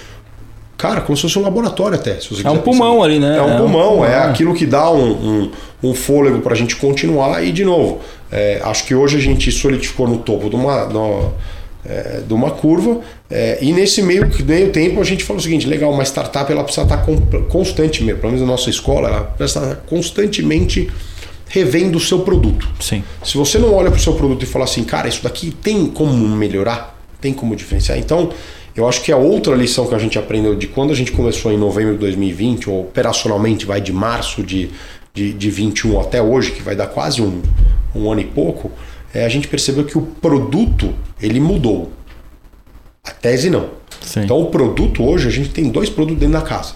Cara, 0.81 1.03
como 1.03 1.14
se 1.14 1.20
fosse 1.20 1.38
um 1.38 1.42
laboratório 1.42 1.94
até. 1.94 2.18
é 2.42 2.51
um 2.51 2.57
pulmão 2.57 2.94
pensar. 2.94 3.05
ali, 3.05 3.18
né? 3.18 3.37
É 3.37 3.42
um, 3.42 3.51
é 3.51 3.57
pulmão, 3.59 3.81
um 3.81 3.88
pulmão, 3.96 4.05
é 4.07 4.16
aquilo 4.16 4.55
que 4.55 4.64
dá 4.64 4.90
um, 4.90 5.11
um, 5.11 5.51
um 5.83 5.94
fôlego 5.94 6.40
para 6.40 6.55
a 6.55 6.57
gente 6.57 6.75
continuar. 6.77 7.44
E, 7.44 7.53
de 7.53 7.66
novo, 7.66 8.01
é, 8.33 8.62
acho 8.64 8.87
que 8.87 8.94
hoje 8.94 9.18
a 9.18 9.20
gente 9.20 9.53
solidificou 9.53 10.09
no 10.09 10.16
topo 10.16 10.49
de 10.49 10.57
uma, 10.57 10.87
de 10.87 10.96
uma, 10.96 11.33
é, 11.85 12.23
de 12.27 12.33
uma 12.33 12.53
curva. 12.53 12.99
É, 13.31 13.59
e 13.62 13.73
nesse 13.73 14.03
meio, 14.03 14.29
meio 14.45 14.73
tempo 14.73 15.01
a 15.01 15.05
gente 15.05 15.23
falou 15.23 15.38
o 15.38 15.43
seguinte: 15.43 15.66
legal, 15.66 15.93
uma 15.93 16.03
startup 16.03 16.51
ela 16.51 16.64
precisa 16.64 16.85
estar 16.85 17.07
constantemente, 17.49 18.19
pelo 18.19 18.33
menos 18.33 18.40
na 18.40 18.53
nossa 18.53 18.69
escola, 18.69 19.09
ela 19.09 19.21
precisa 19.23 19.61
estar 19.61 19.77
constantemente 19.87 20.90
revendo 21.51 21.99
o 21.99 22.01
seu 22.01 22.21
produto. 22.21 22.69
Sim. 22.81 23.05
Se 23.25 23.37
você 23.37 23.59
não 23.59 23.75
olha 23.75 23.90
para 23.90 23.99
o 23.99 24.03
seu 24.03 24.14
produto 24.14 24.43
e 24.43 24.47
fala 24.47 24.64
assim, 24.64 24.85
cara, 24.85 25.09
isso 25.09 25.23
daqui 25.23 25.51
tem 25.51 25.87
como 25.87 26.14
melhorar, 26.37 26.99
tem 27.21 27.33
como 27.33 27.55
diferenciar. 27.57 27.99
Então, 27.99 28.31
eu 28.75 28.88
acho 28.88 29.03
que 29.03 29.11
a 29.11 29.16
outra 29.16 29.55
lição 29.55 29.87
que 29.87 29.95
a 29.95 29.99
gente 29.99 30.19
aprendeu 30.19 30.55
de 30.55 30.69
quando 30.69 30.93
a 30.93 30.95
gente 30.95 31.11
começou 31.11 31.53
em 31.53 31.59
novembro 31.59 31.95
de 31.95 31.99
2020, 31.99 32.71
ou 32.71 32.83
operacionalmente 32.83 33.66
vai 33.66 33.81
de 33.81 33.93
março 33.93 34.45
de, 34.45 34.71
de, 35.12 35.33
de 35.33 35.51
21 35.51 36.01
até 36.01 36.23
hoje, 36.23 36.53
que 36.53 36.62
vai 36.62 36.77
dar 36.77 36.87
quase 36.87 37.21
um, 37.21 37.43
um 37.95 38.11
ano 38.11 38.21
e 38.21 38.27
pouco, 38.27 38.71
é, 39.12 39.25
a 39.25 39.29
gente 39.29 39.49
percebeu 39.49 39.85
que 39.85 39.99
o 39.99 40.03
produto 40.03 40.95
ele 41.21 41.40
mudou. 41.40 41.90
A 43.04 43.10
tese 43.10 43.50
não. 43.50 43.70
Sim. 44.00 44.20
Então 44.20 44.40
o 44.40 44.46
produto 44.46 45.04
hoje, 45.04 45.28
a 45.28 45.30
gente 45.30 45.50
tem 45.50 45.68
dois 45.68 45.88
produtos 45.88 46.20
dentro 46.20 46.34
da 46.34 46.42
casa. 46.42 46.74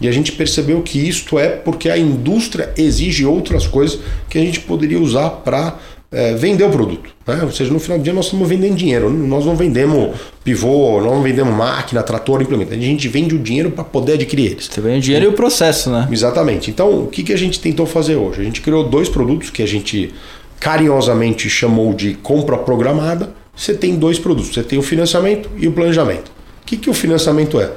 E 0.00 0.06
a 0.06 0.12
gente 0.12 0.32
percebeu 0.32 0.80
que 0.82 1.08
isto 1.08 1.38
é 1.38 1.48
porque 1.48 1.90
a 1.90 1.98
indústria 1.98 2.72
exige 2.76 3.24
outras 3.24 3.66
coisas 3.66 3.98
que 4.28 4.38
a 4.38 4.40
gente 4.40 4.60
poderia 4.60 5.00
usar 5.00 5.28
para 5.30 5.76
é, 6.10 6.34
vender 6.34 6.64
o 6.64 6.70
produto. 6.70 7.10
Né? 7.26 7.40
Ou 7.42 7.50
seja, 7.50 7.72
no 7.72 7.80
final 7.80 7.98
do 7.98 8.04
dia 8.04 8.12
nós 8.12 8.26
estamos 8.26 8.48
vendendo 8.48 8.76
dinheiro. 8.76 9.10
Nós 9.10 9.44
não 9.44 9.56
vendemos 9.56 10.16
pivô, 10.44 11.00
não 11.00 11.20
vendemos 11.22 11.54
máquina, 11.54 12.02
trator, 12.02 12.40
implemento. 12.40 12.72
A 12.72 12.76
gente 12.76 13.08
vende 13.08 13.34
o 13.34 13.38
dinheiro 13.38 13.70
para 13.70 13.84
poder 13.84 14.14
adquirir 14.14 14.52
eles. 14.52 14.68
Você 14.70 14.80
vende 14.80 14.98
o 14.98 15.02
dinheiro 15.02 15.26
e 15.26 15.28
o 15.28 15.32
processo, 15.32 15.90
né? 15.90 16.08
Exatamente. 16.10 16.70
Então, 16.70 17.02
o 17.02 17.06
que, 17.08 17.22
que 17.22 17.32
a 17.32 17.38
gente 17.38 17.60
tentou 17.60 17.84
fazer 17.84 18.16
hoje? 18.16 18.40
A 18.40 18.44
gente 18.44 18.60
criou 18.60 18.84
dois 18.84 19.08
produtos 19.08 19.50
que 19.50 19.62
a 19.62 19.66
gente 19.66 20.14
carinhosamente 20.60 21.48
chamou 21.50 21.92
de 21.92 22.14
compra 22.14 22.56
programada. 22.56 23.32
Você 23.58 23.74
tem 23.74 23.96
dois 23.96 24.20
produtos. 24.20 24.54
Você 24.54 24.62
tem 24.62 24.78
o 24.78 24.82
financiamento 24.82 25.50
e 25.56 25.66
o 25.66 25.72
planejamento. 25.72 26.30
O 26.62 26.64
que, 26.64 26.76
que 26.76 26.88
o 26.88 26.94
financiamento 26.94 27.60
é? 27.60 27.72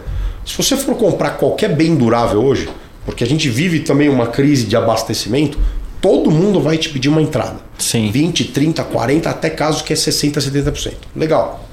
Se 0.45 0.55
você 0.55 0.77
for 0.77 0.95
comprar 0.95 1.31
qualquer 1.31 1.75
bem 1.75 1.95
durável 1.95 2.43
hoje, 2.43 2.69
porque 3.03 3.23
a 3.23 3.27
gente 3.27 3.49
vive 3.49 3.79
também 3.79 4.07
uma 4.07 4.27
crise 4.27 4.65
de 4.65 4.75
abastecimento, 4.75 5.57
todo 5.99 6.29
mundo 6.29 6.61
vai 6.61 6.77
te 6.77 6.89
pedir 6.89 7.09
uma 7.09 7.21
entrada. 7.21 7.59
Sim. 7.79 8.11
20, 8.11 8.45
30, 8.45 8.83
40, 8.83 9.29
até 9.29 9.49
casos 9.49 9.81
que 9.81 9.91
é 9.91 9.95
60, 9.95 10.39
70%. 10.39 10.93
Legal. 11.15 11.67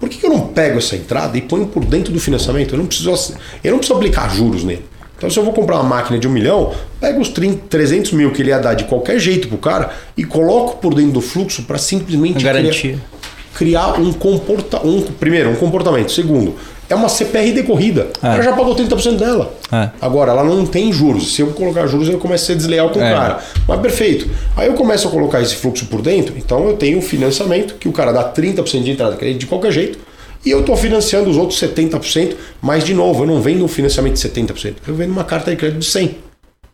Por 0.00 0.08
que 0.08 0.26
eu 0.26 0.30
não 0.30 0.48
pego 0.48 0.78
essa 0.78 0.96
entrada 0.96 1.38
e 1.38 1.40
ponho 1.40 1.66
por 1.66 1.84
dentro 1.84 2.12
do 2.12 2.18
financiamento? 2.18 2.74
Eu 2.74 2.78
não 2.78 2.86
preciso, 2.86 3.36
eu 3.62 3.70
não 3.70 3.78
preciso 3.78 3.96
aplicar 3.96 4.34
juros 4.34 4.64
nele. 4.64 4.84
Então, 5.16 5.30
se 5.30 5.38
eu 5.38 5.44
vou 5.44 5.52
comprar 5.52 5.76
uma 5.76 5.88
máquina 5.88 6.18
de 6.18 6.26
um 6.26 6.32
milhão, 6.32 6.74
pego 7.00 7.20
os 7.20 7.28
30, 7.28 7.66
300 7.68 8.10
mil 8.10 8.32
que 8.32 8.42
ele 8.42 8.48
ia 8.48 8.58
dar 8.58 8.74
de 8.74 8.84
qualquer 8.84 9.20
jeito 9.20 9.46
pro 9.46 9.56
cara 9.56 9.92
e 10.16 10.24
coloco 10.24 10.78
por 10.78 10.92
dentro 10.94 11.12
do 11.12 11.20
fluxo 11.20 11.62
para 11.62 11.78
simplesmente 11.78 12.42
Garantia. 12.42 12.98
criar, 12.98 13.21
criar 13.54 14.00
um 14.00 14.12
comportamento. 14.12 14.86
Um, 14.86 15.02
primeiro, 15.02 15.50
um 15.50 15.56
comportamento. 15.56 16.12
Segundo, 16.12 16.54
é 16.88 16.94
uma 16.94 17.08
CPR 17.08 17.52
decorrida. 17.52 18.08
É. 18.22 18.28
Ela 18.28 18.42
já 18.42 18.52
pagou 18.52 18.74
30% 18.74 19.16
dela. 19.16 19.54
É. 19.70 19.90
Agora, 20.00 20.32
ela 20.32 20.44
não 20.44 20.66
tem 20.66 20.92
juros. 20.92 21.34
Se 21.34 21.42
eu 21.42 21.48
colocar 21.48 21.86
juros, 21.86 22.08
eu 22.08 22.18
começo 22.18 22.44
a 22.44 22.46
ser 22.48 22.56
desleal 22.56 22.90
com 22.90 23.00
é. 23.00 23.12
o 23.12 23.16
cara. 23.16 23.40
Mas 23.66 23.80
perfeito. 23.80 24.28
Aí 24.56 24.68
eu 24.68 24.74
começo 24.74 25.08
a 25.08 25.10
colocar 25.10 25.40
esse 25.40 25.56
fluxo 25.56 25.86
por 25.86 26.02
dentro, 26.02 26.34
então 26.36 26.68
eu 26.68 26.76
tenho 26.76 26.98
um 26.98 27.02
financiamento 27.02 27.74
que 27.74 27.88
o 27.88 27.92
cara 27.92 28.12
dá 28.12 28.32
30% 28.32 28.82
de 28.82 28.90
entrada 28.90 29.16
de 29.16 29.46
qualquer 29.46 29.72
jeito. 29.72 29.98
E 30.44 30.50
eu 30.50 30.60
estou 30.60 30.76
financiando 30.76 31.30
os 31.30 31.36
outros 31.36 31.60
70%, 31.60 32.34
mas 32.60 32.82
de 32.82 32.94
novo, 32.94 33.22
eu 33.22 33.26
não 33.28 33.40
vendo 33.40 33.64
um 33.64 33.68
financiamento 33.68 34.14
de 34.14 34.28
70%, 34.28 34.74
eu 34.88 34.94
vendo 34.94 35.12
uma 35.12 35.22
carta 35.22 35.52
de 35.52 35.56
crédito 35.56 35.78
de 35.78 35.86
100%. 35.86 36.14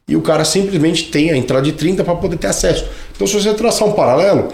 E 0.08 0.16
o 0.16 0.22
cara 0.22 0.42
simplesmente 0.42 1.04
tem 1.10 1.30
a 1.30 1.36
entrada 1.36 1.70
de 1.70 1.72
30% 1.74 2.02
para 2.02 2.14
poder 2.14 2.38
ter 2.38 2.46
acesso. 2.46 2.86
Então, 3.14 3.26
se 3.26 3.34
você 3.34 3.52
traçar 3.52 3.86
um 3.86 3.92
paralelo, 3.92 4.48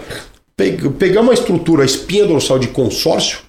pegamos 0.97 1.31
a 1.31 1.33
estrutura, 1.33 1.83
a 1.83 1.85
espinha 1.85 2.25
dorsal 2.25 2.57
de 2.57 2.67
consórcio, 2.67 3.39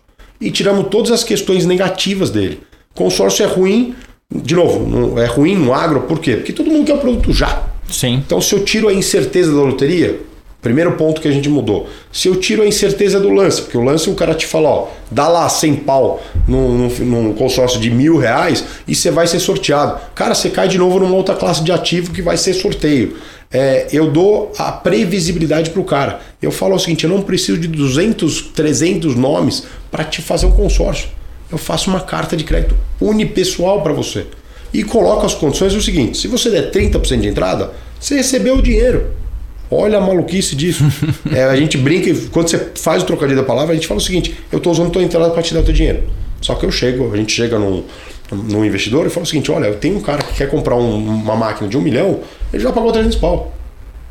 e 0.40 0.51
tiramos 0.51 0.88
todas 0.88 1.12
as 1.12 1.25
questões 1.25 1.64
negativas 1.64 2.31
dele. 2.31 2.61
Consórcio 2.95 3.45
é 3.45 3.47
ruim, 3.47 3.95
de 4.31 4.55
novo, 4.55 5.19
é 5.19 5.27
ruim 5.27 5.55
no 5.55 5.73
agro, 5.73 6.03
por 6.03 6.19
quê? 6.19 6.37
Porque 6.37 6.53
todo 6.53 6.71
mundo 6.71 6.85
quer 6.85 6.95
o 6.95 6.99
produto 6.99 7.33
já. 7.33 7.64
Sim. 7.88 8.14
Então, 8.27 8.40
se 8.40 8.55
eu 8.55 8.64
tiro 8.64 8.88
a 8.88 8.92
incerteza 8.92 9.53
da 9.53 9.61
loteria, 9.61 10.21
primeiro 10.66 10.92
ponto 10.92 11.20
que 11.20 11.29
a 11.29 11.33
gente 11.33 11.48
mudou. 11.48 11.88
Se 12.12 12.29
eu 12.29 12.37
tiro 12.37 12.62
a 12.62 12.66
incerteza 12.66 13.20
do 13.20 13.31
lance, 13.31 13.62
porque 13.62 13.79
o 13.79 13.83
lance 13.83 14.11
o 14.11 14.14
cara 14.14 14.35
te 14.35 14.46
fala, 14.46 14.68
ó, 14.68 14.88
dá 15.11 15.29
lá 15.29 15.48
100 15.48 15.76
pau 15.76 16.20
num, 16.46 16.88
num, 16.88 17.33
consórcio 17.33 17.81
de 17.81 17.90
mil 17.90 18.16
reais 18.16 18.64
e 18.87 18.94
você 18.94 19.11
vai 19.11 19.26
ser 19.26 19.38
sorteado. 19.38 19.98
Cara, 20.14 20.35
você 20.35 20.50
cai 20.50 20.66
de 20.66 20.76
novo 20.76 20.98
numa 20.98 21.14
outra 21.14 21.35
classe 21.35 21.62
de 21.62 21.70
ativo 21.70 22.12
que 22.12 22.20
vai 22.20 22.37
ser 22.37 22.52
sorteio 22.55 23.16
é, 23.52 23.87
eu 23.92 24.11
dou 24.11 24.52
a 24.59 24.72
previsibilidade 24.72 25.70
para 25.70 25.81
o 25.81 25.85
cara. 25.85 26.20
Eu 26.42 26.50
falo 26.50 26.74
o 26.74 26.79
seguinte: 26.79 27.05
eu 27.05 27.11
não 27.11 27.22
preciso 27.22 27.59
de 27.59 27.68
200, 27.68 28.42
300 28.55 29.14
nomes 29.14 29.64
para 29.90 30.05
te 30.05 30.20
fazer 30.20 30.46
um 30.46 30.50
consórcio. 30.50 31.09
Eu 31.50 31.59
faço 31.59 31.88
uma 31.88 32.00
carta 32.00 32.37
de 32.37 32.44
crédito 32.44 32.76
unipessoal 33.00 33.83
para 33.83 33.92
você. 33.92 34.26
E 34.74 34.83
coloco 34.83 35.24
as 35.24 35.35
condições 35.35 35.74
o 35.74 35.81
seguinte: 35.81 36.18
se 36.18 36.29
você 36.29 36.50
der 36.50 36.70
30% 36.70 37.20
de 37.20 37.29
entrada, 37.29 37.72
você 37.98 38.16
recebeu 38.16 38.57
o 38.57 38.62
dinheiro. 38.62 39.11
Olha 39.70 39.98
a 39.98 40.00
maluquice 40.00 40.55
disso. 40.55 40.85
é, 41.35 41.44
a 41.44 41.57
gente 41.57 41.76
brinca, 41.76 42.12
quando 42.31 42.48
você 42.48 42.70
faz 42.76 43.02
o 43.02 43.07
trocadilho 43.07 43.38
da 43.38 43.44
palavra, 43.44 43.72
a 43.72 43.74
gente 43.74 43.87
fala 43.87 43.98
o 43.98 44.02
seguinte: 44.02 44.37
eu 44.50 44.59
estou 44.59 44.72
usando 44.72 44.90
tua 44.90 45.02
entrada 45.02 45.31
para 45.31 45.42
te 45.42 45.52
dar 45.52 45.61
o 45.61 45.64
teu 45.64 45.74
dinheiro. 45.74 46.05
Só 46.40 46.55
que 46.55 46.64
eu 46.64 46.70
chego, 46.70 47.12
a 47.12 47.16
gente 47.16 47.33
chega 47.33 47.59
num, 47.59 47.83
num 48.31 48.64
investidor 48.64 49.07
e 49.07 49.11
fala 49.11 49.24
o 49.24 49.26
seguinte: 49.26 49.50
olha, 49.50 49.66
eu 49.66 49.76
tenho 49.76 49.96
um 49.96 50.00
cara 50.00 50.22
que 50.22 50.35
quer 50.35 50.48
comprar 50.48 50.76
um, 50.76 51.05
uma 51.05 51.37
máquina 51.37 51.68
de 51.68 51.76
um 51.76 51.81
milhão, 51.81 52.20
ele 52.52 52.62
já 52.62 52.72
pagou 52.72 52.92
300 52.92 53.18
pau. 53.18 53.52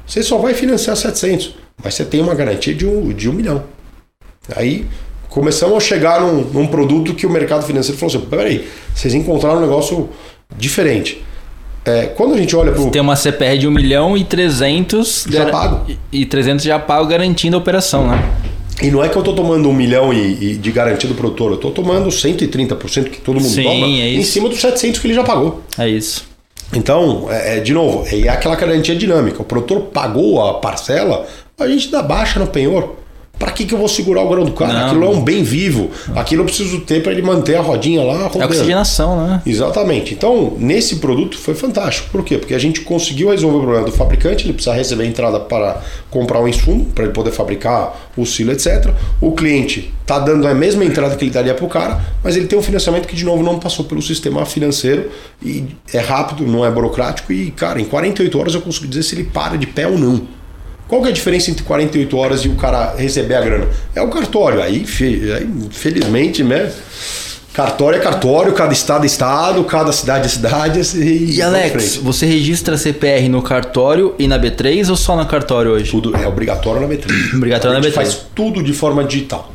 Você 0.06 0.22
só 0.22 0.38
vai 0.38 0.54
financiar 0.54 0.96
700, 0.96 1.56
mas 1.84 1.96
você 1.96 2.06
tem 2.06 2.22
uma 2.22 2.36
garantia 2.36 2.74
de 2.74 2.86
um, 2.86 3.10
de 3.12 3.30
um 3.30 3.34
milhão. 3.34 3.64
Aí 4.56 4.86
começamos 5.30 5.76
a 5.76 5.80
chegar 5.80 6.22
num, 6.22 6.42
num 6.44 6.68
produto 6.68 7.14
que 7.14 7.26
o 7.26 7.30
mercado 7.30 7.66
financeiro 7.66 7.98
falou 7.98 8.16
assim: 8.16 8.26
peraí, 8.26 8.68
vocês 8.94 9.14
encontraram 9.14 9.58
um 9.58 9.62
negócio 9.62 10.10
diferente. 10.58 11.24
É, 11.86 12.08
quando 12.08 12.34
a 12.34 12.38
gente 12.38 12.56
olha 12.56 12.72
para 12.72 12.90
Tem 12.90 13.02
uma 13.02 13.16
CPR 13.16 13.58
de 13.60 13.68
1 13.68 13.72
milhão 13.72 14.18
e 14.18 14.24
300... 14.24 15.28
Já 15.30 15.46
pago. 15.50 15.86
E 16.12 16.26
300 16.26 16.66
já 16.66 16.80
pago 16.80 17.08
garantindo 17.08 17.56
a 17.56 17.60
operação, 17.60 18.08
né? 18.08 18.24
E 18.82 18.92
não 18.92 19.04
é 19.04 19.08
que 19.08 19.16
eu 19.16 19.22
estou 19.22 19.36
tomando 19.36 19.70
um 19.70 19.74
milhão 19.74 20.12
e, 20.12 20.52
e 20.52 20.56
de 20.56 20.72
garantia 20.72 21.08
do 21.08 21.16
produtor, 21.16 21.52
eu 21.52 21.56
estou 21.56 21.72
tomando 21.72 22.10
130% 22.10 23.10
que 23.10 23.22
todo 23.22 23.36
mundo 23.36 23.48
Sim, 23.48 23.64
toma 23.64 23.86
é 23.86 24.14
em 24.14 24.24
cima 24.24 24.50
dos 24.50 24.60
700 24.60 25.00
que 25.00 25.08
ele 25.08 25.14
já 25.14 25.24
pagou. 25.24 25.62
É 25.78 25.88
isso. 25.88 26.26
Então, 26.74 27.28
é, 27.30 27.58
é, 27.58 27.60
de 27.62 27.74
novo, 27.74 28.06
é 28.12 28.28
aquela 28.28 28.56
garantia 28.56 28.96
dinâmica. 28.96 29.42
O 29.42 29.46
produtor 29.46 29.82
pagou 29.94 30.46
a 30.46 30.56
parcela, 30.56 31.26
a 31.58 31.68
gente 31.68 31.90
dá 31.90 32.02
baixa 32.02 32.40
no 32.40 32.48
penhor. 32.48 32.96
Para 33.38 33.52
que, 33.52 33.66
que 33.66 33.74
eu 33.74 33.78
vou 33.78 33.88
segurar 33.88 34.22
o 34.22 34.30
grão 34.30 34.44
do 34.46 34.52
cara? 34.52 34.74
Não. 34.74 34.86
Aquilo 34.88 35.06
é 35.06 35.10
um 35.10 35.22
bem 35.22 35.44
vivo. 35.44 35.90
Aquilo 36.16 36.42
eu 36.42 36.46
preciso 36.46 36.82
ter 36.82 37.04
para 37.04 37.12
ele 37.12 37.22
manter 37.22 37.56
a 37.56 37.62
rodinha 37.62 38.04
lá 38.04 38.28
rodando. 38.28 38.44
É 38.44 38.48
oxigenação, 38.48 39.28
né? 39.28 39.42
Exatamente. 39.46 40.14
Então, 40.14 40.54
nesse 40.58 40.98
produto 40.98 41.38
foi 41.38 41.54
fantástico. 41.54 42.10
Por 42.12 42.24
quê? 42.24 42.38
Porque 42.38 42.54
a 42.54 42.60
gente 42.60 42.82
conseguiu 42.82 43.30
resolver 43.30 43.58
o 43.58 43.62
problema 43.62 43.86
do 43.86 43.92
fabricante, 43.92 44.46
ele 44.46 44.54
precisa 44.54 44.76
receber 44.76 45.04
a 45.04 45.06
entrada 45.06 45.40
para 45.40 45.82
comprar 46.10 46.40
um 46.40 46.48
insumo, 46.48 46.86
para 46.86 47.06
ele 47.06 47.14
poder 47.14 47.32
fabricar 47.32 48.10
o 48.16 48.26
silo, 48.26 48.52
etc. 48.52 48.92
O 49.20 49.34
cliente 49.34 49.94
está 50.02 50.20
dando 50.20 50.48
a 50.48 50.54
mesma 50.54 50.86
entrada 50.86 51.16
que 51.16 51.26
ele 51.26 51.32
daria 51.32 51.54
para 51.54 51.66
o 51.66 51.70
cara, 51.70 52.00
mas 52.24 52.36
ele 52.36 52.48
tem 52.48 52.58
um 52.58 52.62
financiamento 52.62 53.08
que, 53.08 53.16
de 53.16 53.26
novo, 53.26 53.44
não 53.44 53.60
passou 53.60 53.86
pelo 53.86 54.02
sistema 54.02 54.46
financeiro 54.46 55.10
e 55.42 55.66
é 55.92 56.00
rápido, 56.00 56.46
não 56.46 56.66
é 56.66 56.72
burocrático 56.72 57.34
e, 57.34 57.52
cara, 57.52 57.82
em 57.82 57.86
48 57.86 58.40
horas 58.40 58.54
eu 58.54 58.62
consigo 58.62 58.88
dizer 58.88 59.04
se 59.04 59.16
ele 59.16 59.26
para 59.26 59.58
de 59.58 59.68
pé 59.68 59.88
ou 59.88 59.98
não. 59.98 60.28
Qual 60.88 61.02
que 61.02 61.08
é 61.08 61.12
a 61.12 61.14
diferença 61.14 61.50
entre 61.50 61.64
48 61.64 62.18
horas 62.18 62.42
e 62.42 62.48
o 62.48 62.56
cara 62.56 62.96
receber 62.96 63.36
a 63.36 63.42
grana? 63.42 63.68
É 63.96 64.02
o 64.02 64.10
cartório. 64.10 64.62
Aí, 64.62 64.86
felizmente, 65.72 66.44
né? 66.44 66.72
Cartório 67.56 67.98
é 67.98 68.02
cartório, 68.02 68.52
cada 68.52 68.74
estado 68.74 69.04
é 69.04 69.08
estado, 69.08 69.64
cada 69.64 69.92
cidade 69.94 70.26
é 70.26 70.30
cidade. 70.30 70.98
E, 70.98 71.38
e 71.38 71.42
Alex, 71.42 71.96
você 71.96 72.26
registra 72.26 72.78
CPR 72.78 73.30
no 73.30 73.42
cartório 73.42 74.14
e 74.20 74.28
na 74.28 74.38
B3 74.38 74.90
ou 74.90 74.98
só 74.98 75.16
no 75.16 75.26
cartório 75.26 75.72
hoje? 75.72 75.90
Tudo 75.90 76.16
é 76.18 76.28
obrigatório 76.28 76.82
na 76.82 76.88
B3. 76.94 77.06
obrigatório 77.38 77.80
na 77.80 77.86
B3. 77.86 77.94
faz 77.94 78.28
tudo 78.36 78.62
de 78.62 78.74
forma 78.74 79.06
digital. 79.06 79.54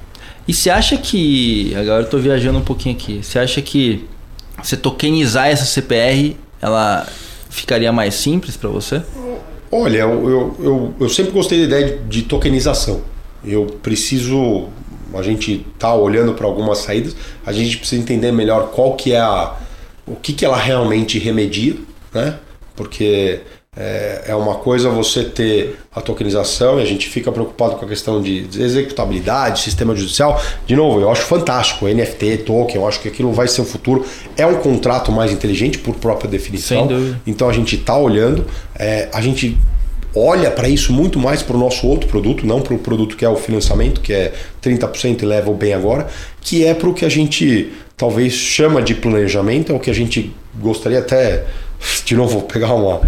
E 0.49 0.55
você 0.55 0.71
acha 0.71 0.97
que. 0.97 1.75
Agora 1.77 2.03
eu 2.03 2.09
tô 2.09 2.17
viajando 2.17 2.59
um 2.59 2.63
pouquinho 2.63 2.97
aqui. 2.97 3.21
Você 3.23 3.39
acha 3.39 3.61
que 3.61 4.09
você 4.63 4.79
tokenizar 4.79 5.49
essa 5.49 5.67
CPR, 5.67 6.37
ela 6.61 7.07
ficaria 7.51 7.93
mais 7.93 8.15
simples 8.15 8.57
para 8.57 8.71
você? 8.71 9.03
Olha, 9.73 9.99
eu, 9.99 10.57
eu, 10.59 10.95
eu, 10.99 11.09
sempre 11.09 11.31
gostei 11.33 11.59
da 11.61 11.65
ideia 11.65 11.99
de, 11.99 12.21
de 12.21 12.23
tokenização. 12.23 13.03
Eu 13.45 13.67
preciso 13.83 14.69
a 15.15 15.23
gente 15.23 15.67
está 15.75 15.93
olhando 15.93 16.35
para 16.35 16.47
algumas 16.47 16.79
saídas, 16.79 17.17
a 17.45 17.53
gente 17.53 17.79
precisa 17.79 18.01
entender 18.01 18.31
melhor 18.31 18.71
qual 18.71 18.95
que 18.95 19.13
é 19.13 19.19
a 19.19 19.57
o 20.07 20.17
que, 20.17 20.33
que 20.33 20.45
ela 20.45 20.57
realmente 20.57 21.19
remedia, 21.19 21.77
né? 22.13 22.39
Porque 22.75 23.41
é, 23.81 24.25
é 24.27 24.35
uma 24.35 24.57
coisa 24.57 24.91
você 24.91 25.25
ter 25.25 25.79
a 25.91 26.03
tokenização 26.03 26.79
e 26.79 26.83
a 26.83 26.85
gente 26.85 27.09
fica 27.09 27.33
preocupado 27.33 27.77
com 27.77 27.87
a 27.87 27.89
questão 27.89 28.21
de 28.21 28.47
executabilidade, 28.55 29.61
sistema 29.61 29.97
judicial. 29.97 30.39
De 30.67 30.77
novo, 30.77 31.01
eu 31.01 31.11
acho 31.11 31.23
fantástico, 31.23 31.89
NFT, 31.89 32.43
token, 32.45 32.77
eu 32.77 32.87
acho 32.87 33.01
que 33.01 33.09
aquilo 33.09 33.33
vai 33.33 33.49
ser 33.49 33.63
o 33.63 33.65
futuro. 33.65 34.05
É 34.37 34.45
um 34.45 34.57
contrato 34.57 35.11
mais 35.11 35.33
inteligente 35.33 35.79
por 35.79 35.95
própria 35.95 36.31
definição. 36.31 36.87
Então 37.27 37.49
a 37.49 37.55
gente 37.55 37.77
está 37.77 37.97
olhando, 37.97 38.45
é, 38.79 39.09
a 39.15 39.23
gente 39.23 39.57
olha 40.15 40.51
para 40.51 40.69
isso 40.69 40.93
muito 40.93 41.19
mais 41.19 41.41
para 41.43 41.57
o 41.57 41.59
nosso 41.59 41.87
outro 41.87 42.07
produto, 42.07 42.47
não 42.47 42.61
para 42.61 42.75
o 42.75 42.79
produto 42.79 43.17
que 43.17 43.25
é 43.25 43.29
o 43.31 43.37
financiamento, 43.37 44.03
que 44.03 44.13
é 44.13 44.35
30% 44.63 45.23
e 45.23 45.25
leva 45.25 45.51
o 45.51 45.55
bem 45.55 45.73
agora, 45.73 46.07
que 46.43 46.67
é 46.67 46.75
para 46.75 46.89
o 46.89 46.93
que 46.93 47.07
a 47.07 47.09
gente 47.09 47.73
talvez 47.97 48.35
chama 48.35 48.83
de 48.83 48.95
planejamento, 48.95 49.73
é 49.73 49.75
o 49.75 49.81
que 49.81 49.89
a 49.89 49.95
gente 49.95 50.35
gostaria 50.61 50.99
até 50.99 51.47
de 52.05 52.15
novo, 52.15 52.33
vou 52.33 52.43
pegar 52.43 52.75
uma, 52.75 53.01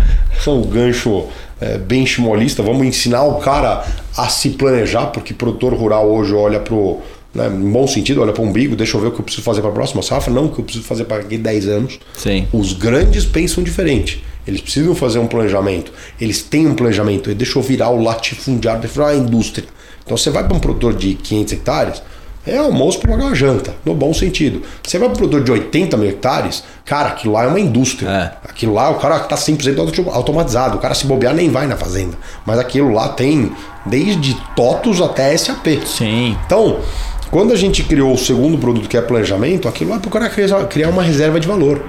um 0.46 0.62
gancho 0.62 1.26
é, 1.60 1.78
bem 1.78 2.04
chimolista, 2.06 2.62
vamos 2.62 2.86
ensinar 2.86 3.24
o 3.24 3.36
cara 3.36 3.84
a 4.16 4.28
se 4.28 4.50
planejar, 4.50 5.06
porque 5.06 5.32
produtor 5.34 5.74
rural 5.74 6.10
hoje 6.10 6.34
olha 6.34 6.60
para 6.60 6.74
o. 6.74 7.00
Né, 7.34 7.46
em 7.48 7.70
bom 7.70 7.86
sentido, 7.86 8.20
olha 8.20 8.32
para 8.32 8.42
o 8.42 8.46
umbigo, 8.46 8.76
deixa 8.76 8.94
eu 8.94 9.00
ver 9.00 9.06
o 9.06 9.10
que 9.10 9.20
eu 9.20 9.24
preciso 9.24 9.42
fazer 9.42 9.62
para 9.62 9.70
a 9.70 9.72
próxima 9.72 10.02
safra, 10.02 10.30
não 10.30 10.46
o 10.46 10.48
que 10.50 10.58
eu 10.58 10.64
preciso 10.64 10.84
fazer 10.84 11.04
para 11.04 11.22
daqui 11.22 11.38
10 11.38 11.68
anos. 11.68 11.98
Sim. 12.14 12.46
Os 12.52 12.74
grandes 12.74 13.24
pensam 13.24 13.64
diferente. 13.64 14.22
Eles 14.46 14.60
precisam 14.60 14.94
fazer 14.94 15.18
um 15.18 15.26
planejamento. 15.26 15.92
Eles 16.20 16.42
têm 16.42 16.66
um 16.66 16.74
planejamento. 16.74 17.30
E 17.30 17.34
deixa 17.34 17.58
eu 17.58 17.62
virar 17.62 17.88
o 17.88 18.02
latifundiário, 18.02 18.82
deixa 18.82 19.00
eu 19.00 19.06
virar 19.06 19.16
a 19.16 19.18
indústria. 19.18 19.66
Então 20.04 20.16
você 20.16 20.30
vai 20.30 20.44
para 20.44 20.54
um 20.54 20.60
produtor 20.60 20.94
de 20.94 21.14
500 21.14 21.52
hectares, 21.54 22.02
é 22.46 22.56
almoço 22.56 22.98
para 22.98 23.12
pagar 23.12 23.26
uma 23.26 23.34
janta, 23.34 23.74
no 23.84 23.94
bom 23.94 24.12
sentido. 24.12 24.62
Você 24.82 24.98
vai 24.98 25.08
para 25.08 25.14
um 25.14 25.18
produtor 25.18 25.44
de 25.44 25.52
80 25.52 25.96
mil 25.96 26.08
hectares, 26.08 26.64
cara, 26.84 27.10
aquilo 27.10 27.34
lá 27.34 27.44
é 27.44 27.46
uma 27.46 27.60
indústria. 27.60 28.08
É. 28.08 28.48
Aquilo 28.48 28.74
lá, 28.74 28.90
o 28.90 28.96
cara 28.96 29.16
está 29.16 29.36
100% 29.36 30.08
automatizado. 30.12 30.76
O 30.76 30.80
cara 30.80 30.94
se 30.94 31.06
bobear 31.06 31.34
nem 31.34 31.50
vai 31.50 31.66
na 31.66 31.76
fazenda. 31.76 32.16
Mas 32.44 32.58
aquilo 32.58 32.92
lá 32.92 33.10
tem 33.10 33.52
desde 33.86 34.34
TOTUS 34.56 35.00
até 35.00 35.36
SAP. 35.36 35.66
Sim. 35.86 36.36
Então, 36.44 36.80
quando 37.30 37.52
a 37.52 37.56
gente 37.56 37.84
criou 37.84 38.12
o 38.12 38.18
segundo 38.18 38.58
produto, 38.58 38.88
que 38.88 38.96
é 38.96 39.00
planejamento, 39.00 39.68
aquilo 39.68 39.90
lá 39.90 39.96
é 39.96 39.98
para 40.00 40.08
o 40.08 40.10
cara 40.10 40.28
criar 40.66 40.88
uma 40.88 41.02
reserva 41.02 41.38
de 41.38 41.46
valor. 41.46 41.82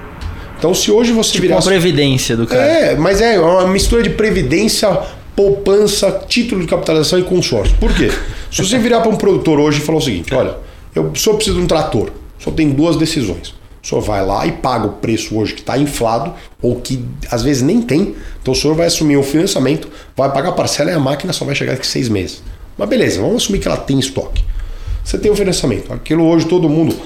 Então, 0.56 0.72
se 0.72 0.90
hoje 0.90 1.12
você 1.12 1.32
tipo 1.32 1.42
virasse... 1.42 1.66
uma 1.66 1.72
previdência 1.72 2.36
do 2.36 2.46
cara. 2.46 2.62
É, 2.62 2.96
mas 2.96 3.20
é 3.20 3.38
uma 3.38 3.66
mistura 3.66 4.02
de 4.02 4.10
previdência 4.10 4.88
poupança, 5.36 6.22
título 6.28 6.60
de 6.60 6.68
capitalização 6.68 7.18
e 7.18 7.22
consórcio. 7.22 7.76
Por 7.78 7.92
quê? 7.92 8.10
Se 8.54 8.64
você 8.64 8.78
virar 8.78 9.00
para 9.00 9.10
um 9.10 9.16
produtor 9.16 9.58
hoje 9.58 9.80
e 9.80 9.82
falar 9.82 9.98
o 9.98 10.00
seguinte: 10.00 10.32
olha, 10.32 10.56
eu 10.94 11.10
só 11.16 11.34
preciso 11.34 11.56
de 11.56 11.64
um 11.64 11.66
trator, 11.66 12.12
só 12.38 12.52
tem 12.52 12.70
duas 12.70 12.96
decisões. 12.96 13.48
O 13.82 13.86
senhor 13.86 14.00
vai 14.00 14.24
lá 14.24 14.46
e 14.46 14.52
paga 14.52 14.86
o 14.86 14.92
preço 14.92 15.36
hoje 15.36 15.54
que 15.54 15.60
está 15.60 15.76
inflado, 15.76 16.32
ou 16.62 16.76
que 16.76 17.04
às 17.32 17.42
vezes 17.42 17.62
nem 17.62 17.82
tem. 17.82 18.14
Então 18.40 18.52
o 18.52 18.56
senhor 18.56 18.76
vai 18.76 18.86
assumir 18.86 19.16
o 19.16 19.24
financiamento, 19.24 19.88
vai 20.16 20.32
pagar 20.32 20.50
a 20.50 20.52
parcela 20.52 20.90
e 20.90 20.94
a 20.94 21.00
máquina 21.00 21.32
só 21.32 21.44
vai 21.44 21.54
chegar 21.56 21.72
daqui 21.72 21.86
seis 21.86 22.08
meses. 22.08 22.44
Mas 22.78 22.88
beleza, 22.88 23.20
vamos 23.20 23.42
assumir 23.42 23.58
que 23.58 23.66
ela 23.66 23.76
tem 23.76 23.98
estoque. 23.98 24.44
Você 25.04 25.18
tem 25.18 25.32
o 25.32 25.36
financiamento. 25.36 25.92
Aquilo 25.92 26.24
hoje 26.24 26.46
todo 26.46 26.68
mundo 26.68 26.96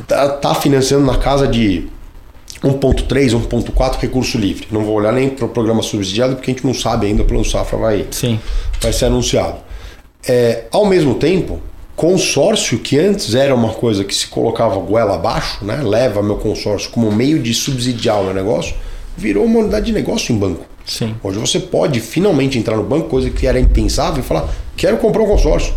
está 0.00 0.28
tá 0.36 0.54
financiando 0.56 1.06
na 1.06 1.16
casa 1.16 1.46
de 1.46 1.86
1.3, 2.60 3.40
1.4 3.40 4.00
recurso 4.00 4.36
livre. 4.36 4.66
Não 4.72 4.84
vou 4.84 4.96
olhar 4.96 5.12
nem 5.12 5.28
para 5.28 5.46
o 5.46 5.48
programa 5.48 5.80
subsidiado 5.80 6.34
porque 6.34 6.50
a 6.50 6.54
gente 6.54 6.66
não 6.66 6.74
sabe 6.74 7.06
ainda, 7.06 7.22
o 7.22 7.24
plano 7.24 7.44
safra 7.44 7.78
vai, 7.78 8.06
Sim. 8.10 8.40
vai 8.80 8.92
ser 8.92 9.04
anunciado. 9.04 9.58
É, 10.28 10.64
ao 10.70 10.86
mesmo 10.86 11.14
tempo, 11.14 11.60
consórcio, 11.94 12.78
que 12.78 12.98
antes 12.98 13.34
era 13.34 13.54
uma 13.54 13.72
coisa 13.72 14.04
que 14.04 14.14
se 14.14 14.26
colocava 14.26 14.76
goela 14.80 15.14
abaixo, 15.14 15.64
né, 15.64 15.80
leva 15.82 16.22
meu 16.22 16.36
consórcio 16.36 16.90
como 16.90 17.12
meio 17.12 17.38
de 17.38 17.52
subsidiar 17.52 18.20
o 18.20 18.24
meu 18.24 18.34
negócio, 18.34 18.74
virou 19.16 19.44
uma 19.44 19.60
unidade 19.60 19.86
de 19.86 19.92
negócio 19.92 20.34
em 20.34 20.38
banco. 20.38 20.64
Sim. 20.84 21.14
Hoje 21.22 21.38
você 21.38 21.58
pode 21.58 22.00
finalmente 22.00 22.58
entrar 22.58 22.76
no 22.76 22.82
banco, 22.82 23.08
coisa 23.08 23.30
que 23.30 23.46
era 23.46 23.58
impensável, 23.58 24.20
e 24.20 24.26
falar: 24.26 24.48
quero 24.76 24.98
comprar 24.98 25.22
um 25.22 25.26
consórcio. 25.26 25.74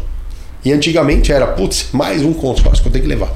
E 0.65 0.73
antigamente 0.73 1.31
era, 1.31 1.47
putz, 1.47 1.89
mais 1.93 2.23
um 2.23 2.33
consórcio 2.33 2.81
que 2.81 2.89
eu 2.89 2.91
tenho 2.91 3.03
que 3.03 3.09
levar. 3.09 3.33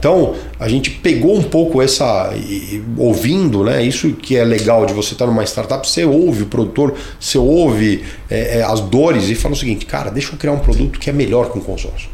Então, 0.00 0.34
a 0.58 0.66
gente 0.66 0.90
pegou 0.90 1.36
um 1.36 1.42
pouco 1.42 1.82
essa. 1.82 2.32
E, 2.34 2.82
ouvindo, 2.96 3.62
né? 3.62 3.84
Isso 3.84 4.12
que 4.12 4.34
é 4.34 4.42
legal 4.42 4.86
de 4.86 4.94
você 4.94 5.12
estar 5.12 5.26
numa 5.26 5.44
startup, 5.44 5.86
você 5.86 6.06
ouve 6.06 6.44
o 6.44 6.46
produtor, 6.46 6.94
você 7.20 7.36
ouve 7.36 8.02
é, 8.30 8.60
é, 8.60 8.62
as 8.62 8.80
dores 8.80 9.28
e 9.28 9.34
fala 9.34 9.52
o 9.52 9.56
seguinte: 9.56 9.84
cara, 9.84 10.10
deixa 10.10 10.32
eu 10.32 10.38
criar 10.38 10.52
um 10.52 10.58
produto 10.58 10.98
que 10.98 11.10
é 11.10 11.12
melhor 11.12 11.52
que 11.52 11.58
um 11.58 11.60
consórcio. 11.60 12.08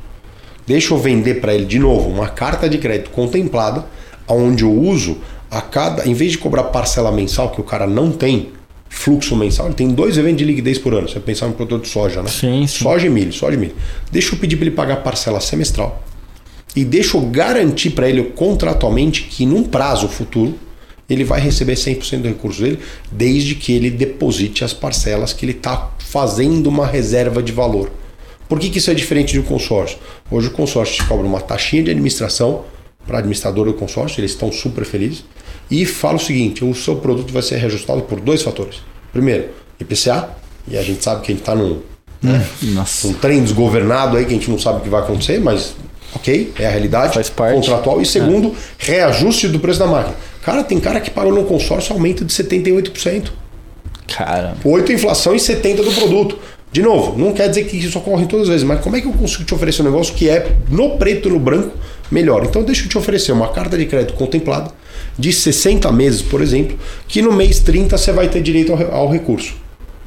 Deixa 0.66 0.92
eu 0.92 0.98
vender 0.98 1.40
para 1.40 1.54
ele 1.54 1.64
de 1.64 1.78
novo 1.78 2.10
uma 2.10 2.26
carta 2.26 2.68
de 2.68 2.76
crédito 2.76 3.10
contemplada, 3.10 3.86
onde 4.26 4.64
eu 4.64 4.72
uso 4.72 5.18
a 5.48 5.60
cada. 5.60 6.08
Em 6.08 6.12
vez 6.12 6.32
de 6.32 6.38
cobrar 6.38 6.64
parcela 6.64 7.12
mensal, 7.12 7.50
que 7.50 7.60
o 7.60 7.64
cara 7.64 7.86
não 7.86 8.10
tem 8.10 8.48
fluxo 8.88 9.36
mensal, 9.36 9.66
ele 9.66 9.76
tem 9.76 9.90
dois 9.90 10.18
eventos 10.18 10.38
de 10.38 10.44
liquidez 10.44 10.76
por 10.76 10.92
ano. 10.92 11.08
Você 11.08 11.20
pensar 11.20 11.46
no 11.46 11.52
produtor 11.52 11.82
de 11.82 11.88
soja, 11.88 12.20
né? 12.20 12.28
Sim, 12.28 12.66
sim. 12.66 12.82
Soja 12.82 13.06
e 13.06 13.10
milho, 13.10 13.32
soja 13.32 13.56
e 13.56 13.60
milho. 13.60 13.76
Deixa 14.10 14.34
eu 14.34 14.40
pedir 14.40 14.56
para 14.56 14.66
ele 14.66 14.74
pagar 14.74 14.96
parcela 14.96 15.38
semestral 15.38 16.02
e 16.76 16.84
deixo 16.84 17.18
garantir 17.22 17.90
para 17.90 18.08
ele 18.08 18.22
contratualmente 18.22 19.22
que 19.22 19.46
num 19.46 19.64
prazo 19.64 20.06
futuro 20.06 20.54
ele 21.08 21.24
vai 21.24 21.40
receber 21.40 21.74
100% 21.74 22.20
do 22.20 22.28
recurso 22.28 22.60
dele, 22.60 22.78
desde 23.10 23.54
que 23.54 23.72
ele 23.72 23.90
deposite 23.90 24.62
as 24.64 24.74
parcelas 24.74 25.32
que 25.32 25.44
ele 25.44 25.52
está 25.52 25.90
fazendo 25.98 26.66
uma 26.66 26.86
reserva 26.86 27.42
de 27.42 27.52
valor. 27.52 27.90
Por 28.48 28.58
que, 28.58 28.68
que 28.68 28.78
isso 28.78 28.90
é 28.90 28.94
diferente 28.94 29.32
de 29.32 29.40
um 29.40 29.42
consórcio? 29.42 29.98
Hoje 30.30 30.48
o 30.48 30.50
consórcio 30.50 30.96
te 30.96 31.04
cobra 31.04 31.26
uma 31.26 31.40
taxinha 31.40 31.82
de 31.82 31.90
administração 31.90 32.64
para 33.06 33.18
administrador 33.18 33.66
do 33.66 33.74
consórcio, 33.74 34.20
eles 34.20 34.32
estão 34.32 34.50
super 34.50 34.84
felizes, 34.84 35.24
e 35.70 35.86
fala 35.86 36.16
o 36.16 36.20
seguinte: 36.20 36.64
o 36.64 36.74
seu 36.74 36.96
produto 36.96 37.32
vai 37.32 37.42
ser 37.42 37.56
reajustado 37.56 38.02
por 38.02 38.20
dois 38.20 38.42
fatores. 38.42 38.80
Primeiro, 39.12 39.48
IPCA, 39.80 40.30
e 40.68 40.76
a 40.76 40.82
gente 40.82 41.02
sabe 41.02 41.22
que 41.22 41.30
a 41.30 41.34
gente 41.34 41.42
está 41.42 41.54
num, 41.54 41.80
né, 42.20 42.44
num 43.04 43.12
trem 43.14 43.42
desgovernado 43.42 44.16
aí 44.16 44.24
que 44.24 44.32
a 44.32 44.34
gente 44.34 44.50
não 44.50 44.58
sabe 44.58 44.78
o 44.78 44.82
que 44.82 44.88
vai 44.88 45.02
acontecer, 45.02 45.38
mas 45.38 45.76
ok, 46.14 46.52
é 46.58 46.66
a 46.66 46.70
realidade 46.70 47.14
Faz 47.14 47.28
parte. 47.28 47.54
contratual. 47.54 48.00
E 48.00 48.06
segundo, 48.06 48.48
é. 48.48 48.52
reajuste 48.78 49.48
do 49.48 49.58
preço 49.58 49.78
da 49.78 49.86
máquina. 49.86 50.16
Cara, 50.42 50.62
tem 50.62 50.78
cara 50.78 51.00
que 51.00 51.10
parou 51.10 51.32
no 51.32 51.44
consórcio 51.44 51.92
aumento 51.92 52.24
de 52.24 52.32
78%. 52.32 53.30
Cara. 54.06 54.54
8 54.64 54.92
inflação 54.92 55.34
e 55.34 55.40
70 55.40 55.82
do 55.82 55.92
produto. 55.92 56.38
De 56.70 56.82
novo, 56.82 57.18
não 57.18 57.32
quer 57.32 57.48
dizer 57.48 57.64
que 57.64 57.76
isso 57.76 57.98
ocorre 57.98 58.26
todas 58.26 58.44
as 58.44 58.48
vezes, 58.48 58.64
mas 58.64 58.80
como 58.80 58.96
é 58.96 59.00
que 59.00 59.06
eu 59.06 59.12
consigo 59.12 59.44
te 59.44 59.54
oferecer 59.54 59.82
um 59.82 59.86
negócio 59.86 60.14
que 60.14 60.28
é 60.28 60.56
no 60.68 60.98
preto 60.98 61.28
e 61.28 61.32
no 61.32 61.38
branco 61.38 61.72
melhor? 62.10 62.44
Então 62.44 62.62
deixa 62.62 62.84
eu 62.84 62.88
te 62.88 62.98
oferecer 62.98 63.32
uma 63.32 63.48
carta 63.48 63.78
de 63.78 63.86
crédito 63.86 64.14
contemplada 64.14 64.70
de 65.18 65.32
60 65.32 65.90
meses, 65.92 66.22
por 66.22 66.42
exemplo, 66.42 66.78
que 67.08 67.22
no 67.22 67.32
mês 67.32 67.60
30 67.60 67.96
você 67.96 68.12
vai 68.12 68.28
ter 68.28 68.42
direito 68.42 68.72
ao, 68.72 68.94
ao 68.94 69.10
recurso. 69.10 69.54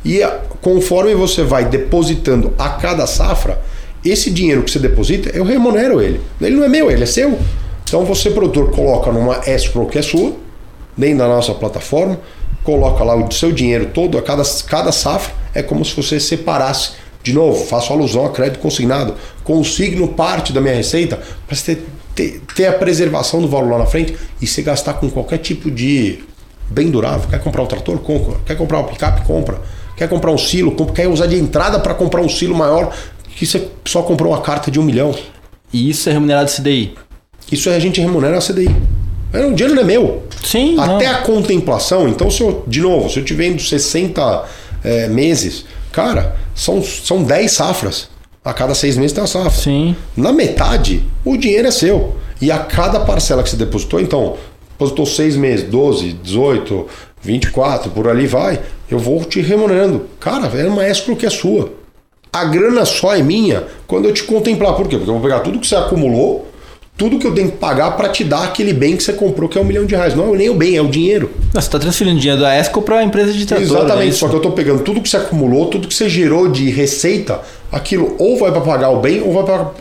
E 0.05 0.21
conforme 0.62 1.13
você 1.15 1.43
vai 1.43 1.65
depositando 1.65 2.53
a 2.57 2.69
cada 2.69 3.05
safra, 3.07 3.62
esse 4.03 4.31
dinheiro 4.31 4.63
que 4.63 4.71
você 4.71 4.79
deposita, 4.79 5.29
eu 5.29 5.43
remunero 5.43 6.01
ele. 6.01 6.21
Ele 6.39 6.55
não 6.55 6.63
é 6.63 6.69
meu, 6.69 6.89
ele 6.89 7.03
é 7.03 7.05
seu. 7.05 7.38
Então 7.83 8.05
você, 8.05 8.29
produtor, 8.29 8.71
coloca 8.71 9.12
numa 9.12 9.39
escrow 9.47 9.88
que 9.88 9.97
é 9.97 10.01
sua, 10.01 10.33
dentro 10.95 11.19
da 11.19 11.27
nossa 11.27 11.53
plataforma, 11.53 12.19
coloca 12.63 13.03
lá 13.03 13.15
o 13.15 13.31
seu 13.31 13.51
dinheiro 13.51 13.88
todo, 13.93 14.17
a 14.17 14.21
cada, 14.21 14.43
cada 14.67 14.91
safra, 14.91 15.33
é 15.53 15.63
como 15.63 15.83
se 15.83 15.95
você 15.95 16.19
separasse. 16.19 16.91
De 17.21 17.33
novo, 17.33 17.65
faço 17.65 17.91
alusão 17.91 18.25
a 18.25 18.29
crédito 18.29 18.59
consignado. 18.59 19.15
Consigno 19.43 20.07
parte 20.07 20.53
da 20.53 20.62
minha 20.62 20.73
receita 20.73 21.19
para 21.45 21.55
você 21.55 21.75
ter, 21.75 21.85
ter, 22.15 22.41
ter 22.55 22.67
a 22.67 22.73
preservação 22.73 23.41
do 23.41 23.47
valor 23.47 23.71
lá 23.71 23.79
na 23.79 23.85
frente 23.85 24.15
e 24.41 24.47
você 24.47 24.62
gastar 24.62 24.93
com 24.93 25.09
qualquer 25.09 25.39
tipo 25.39 25.69
de 25.69 26.19
bem 26.69 26.89
durável. 26.89 27.27
Quer 27.29 27.39
comprar 27.39 27.63
um 27.63 27.65
trator? 27.65 27.97
Compra. 27.99 28.38
Quer 28.45 28.55
comprar 28.55 28.79
um 28.79 28.85
picape? 28.85 29.25
Compra. 29.25 29.59
Quer 29.97 30.07
comprar 30.07 30.31
um 30.31 30.38
silo? 30.38 30.71
Compra. 30.71 30.93
Quer 30.93 31.07
usar 31.07 31.27
de 31.27 31.38
entrada 31.38 31.79
para 31.79 31.93
comprar 31.93 32.21
um 32.21 32.29
silo 32.29 32.55
maior? 32.55 32.93
Que 33.39 33.45
você 33.45 33.69
só 33.86 34.02
comprou 34.02 34.34
uma 34.34 34.41
carta 34.41 34.69
de 34.69 34.78
um 34.78 34.84
milhão. 34.84 35.15
E 35.71 35.89
isso 35.89 36.10
é 36.10 36.12
remunerado 36.12 36.52
CDI? 36.52 36.93
Isso 37.49 37.69
a 37.69 37.80
gente 37.80 38.02
remunera 38.02 38.38
a 38.38 38.41
CDI. 38.41 38.69
O 39.34 39.54
dinheiro 39.54 39.75
não 39.75 39.82
é 39.82 39.86
meu. 39.86 40.23
Sim. 40.43 40.78
Até 40.78 41.06
não. 41.06 41.15
a 41.15 41.21
contemplação, 41.21 42.10
então, 42.10 42.30
se 42.30 42.41
eu, 42.41 42.65
de 42.67 42.82
novo, 42.82 43.10
se 43.10 43.17
eu 43.17 43.23
te 43.23 43.34
vendo 43.34 43.62
60 43.62 44.45
é, 44.84 45.08
meses, 45.08 45.63
cara, 45.89 46.36
são, 46.54 46.84
são 46.84 47.23
10 47.23 47.49
safras. 47.49 48.10
A 48.43 48.54
cada 48.54 48.75
seis 48.75 48.97
meses 48.97 49.13
tem 49.13 49.21
uma 49.21 49.28
safra. 49.28 49.52
Sim. 49.52 49.95
Na 50.17 50.34
metade, 50.34 51.06
o 51.23 51.38
dinheiro 51.38 51.67
é 51.67 51.71
seu. 51.71 52.17
E 52.41 52.52
a 52.52 52.60
cada 52.60 52.99
parcela 52.99 53.41
que 53.41 53.49
você 53.49 53.56
depositou, 53.56 54.02
então, 54.02 54.36
depositou 54.71 55.06
seis 55.06 55.38
meses, 55.38 55.65
12, 55.69 56.13
18, 56.13 56.88
24, 57.21 57.91
por 57.91 58.08
ali 58.10 58.28
vai, 58.28 58.60
eu 58.91 58.99
vou 58.99 59.23
te 59.23 59.39
remunerando. 59.39 60.08
Cara, 60.19 60.47
é 60.58 60.67
uma 60.67 60.86
escro 60.86 61.15
que 61.15 61.25
é 61.25 61.30
sua. 61.30 61.78
A 62.31 62.45
grana 62.45 62.85
só 62.85 63.15
é 63.15 63.23
minha 63.23 63.63
quando 63.87 64.05
eu 64.05 64.13
te 64.13 64.23
contemplar. 64.23 64.75
Por 64.75 64.87
quê? 64.87 64.97
Porque 64.97 65.09
eu 65.09 65.15
vou 65.15 65.23
pegar 65.23 65.39
tudo 65.39 65.59
que 65.59 65.67
você 65.67 65.75
acumulou, 65.75 66.47
tudo 66.95 67.17
que 67.17 67.25
eu 67.25 67.33
tenho 67.33 67.49
que 67.49 67.57
pagar 67.57 67.91
para 67.91 68.09
te 68.09 68.23
dar 68.23 68.43
aquele 68.43 68.73
bem 68.73 68.97
que 68.97 69.01
você 69.01 69.13
comprou, 69.13 69.47
que 69.49 69.57
é 69.57 69.61
um 69.61 69.63
milhão 69.63 69.85
de 69.85 69.95
reais. 69.95 70.13
Não 70.13 70.33
é 70.33 70.37
nem 70.37 70.49
o 70.49 70.53
bem, 70.53 70.75
é 70.75 70.81
o 70.81 70.87
dinheiro. 70.87 71.31
Não, 71.53 71.61
você 71.61 71.67
está 71.67 71.79
transferindo 71.79 72.19
dinheiro 72.19 72.41
da 72.41 72.55
Esco 72.57 72.81
para 72.81 72.97
a 72.97 73.03
empresa 73.03 73.31
de 73.31 73.45
trator. 73.45 73.63
Exatamente, 73.63 74.09
é 74.09 74.11
só 74.11 74.27
que 74.27 74.33
eu 74.33 74.37
estou 74.37 74.51
pegando 74.51 74.83
tudo 74.83 75.01
que 75.01 75.09
você 75.09 75.17
acumulou, 75.17 75.67
tudo 75.67 75.87
que 75.87 75.93
você 75.93 76.09
gerou 76.09 76.49
de 76.49 76.69
receita 76.69 77.39
aquilo 77.71 78.15
ou 78.19 78.37
vai 78.37 78.51
para 78.51 78.61
pagar 78.61 78.89
o 78.89 78.99
bem 78.99 79.21
ou 79.21 79.31
vai 79.31 79.43
para 79.43 79.71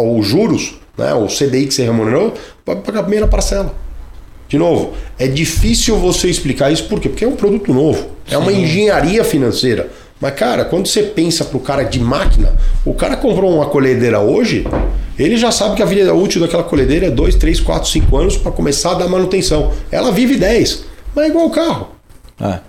os 0.00 0.26
juros, 0.26 0.74
né, 0.96 1.12
o 1.14 1.26
CDI 1.26 1.66
que 1.66 1.74
você 1.74 1.82
remunerou, 1.82 2.32
vai 2.64 2.76
pagar 2.76 3.00
a 3.00 3.02
primeira 3.02 3.26
parcela. 3.26 3.74
De 4.48 4.56
novo, 4.56 4.94
é 5.18 5.26
difícil 5.26 5.96
você 5.96 6.28
explicar 6.28 6.70
isso 6.72 6.84
por 6.84 7.00
quê? 7.00 7.08
Porque 7.08 7.24
é 7.24 7.28
um 7.28 7.36
produto 7.36 7.74
novo, 7.74 8.06
é 8.30 8.38
uma 8.38 8.52
engenharia 8.52 9.22
financeira. 9.24 9.90
Mas, 10.20 10.34
cara, 10.34 10.64
quando 10.64 10.86
você 10.86 11.02
pensa 11.02 11.44
pro 11.44 11.60
cara 11.60 11.84
de 11.84 12.00
máquina, 12.00 12.56
o 12.84 12.92
cara 12.92 13.16
comprou 13.16 13.54
uma 13.54 13.66
colhedeira 13.66 14.18
hoje, 14.18 14.66
ele 15.18 15.36
já 15.36 15.50
sabe 15.52 15.76
que 15.76 15.82
a 15.82 15.86
vida 15.86 16.12
útil 16.14 16.40
daquela 16.40 16.64
colhedeira 16.64 17.06
é 17.06 17.10
2, 17.10 17.36
3, 17.36 17.60
4, 17.60 17.88
5 17.88 18.16
anos 18.16 18.36
para 18.36 18.50
começar 18.50 18.92
a 18.92 18.94
dar 18.94 19.08
manutenção. 19.08 19.72
Ela 19.90 20.10
vive 20.10 20.36
10, 20.36 20.84
mas 21.14 21.26
é 21.26 21.28
igual 21.28 21.46
o 21.46 21.50
carro. 21.50 21.88
É. 22.40 22.60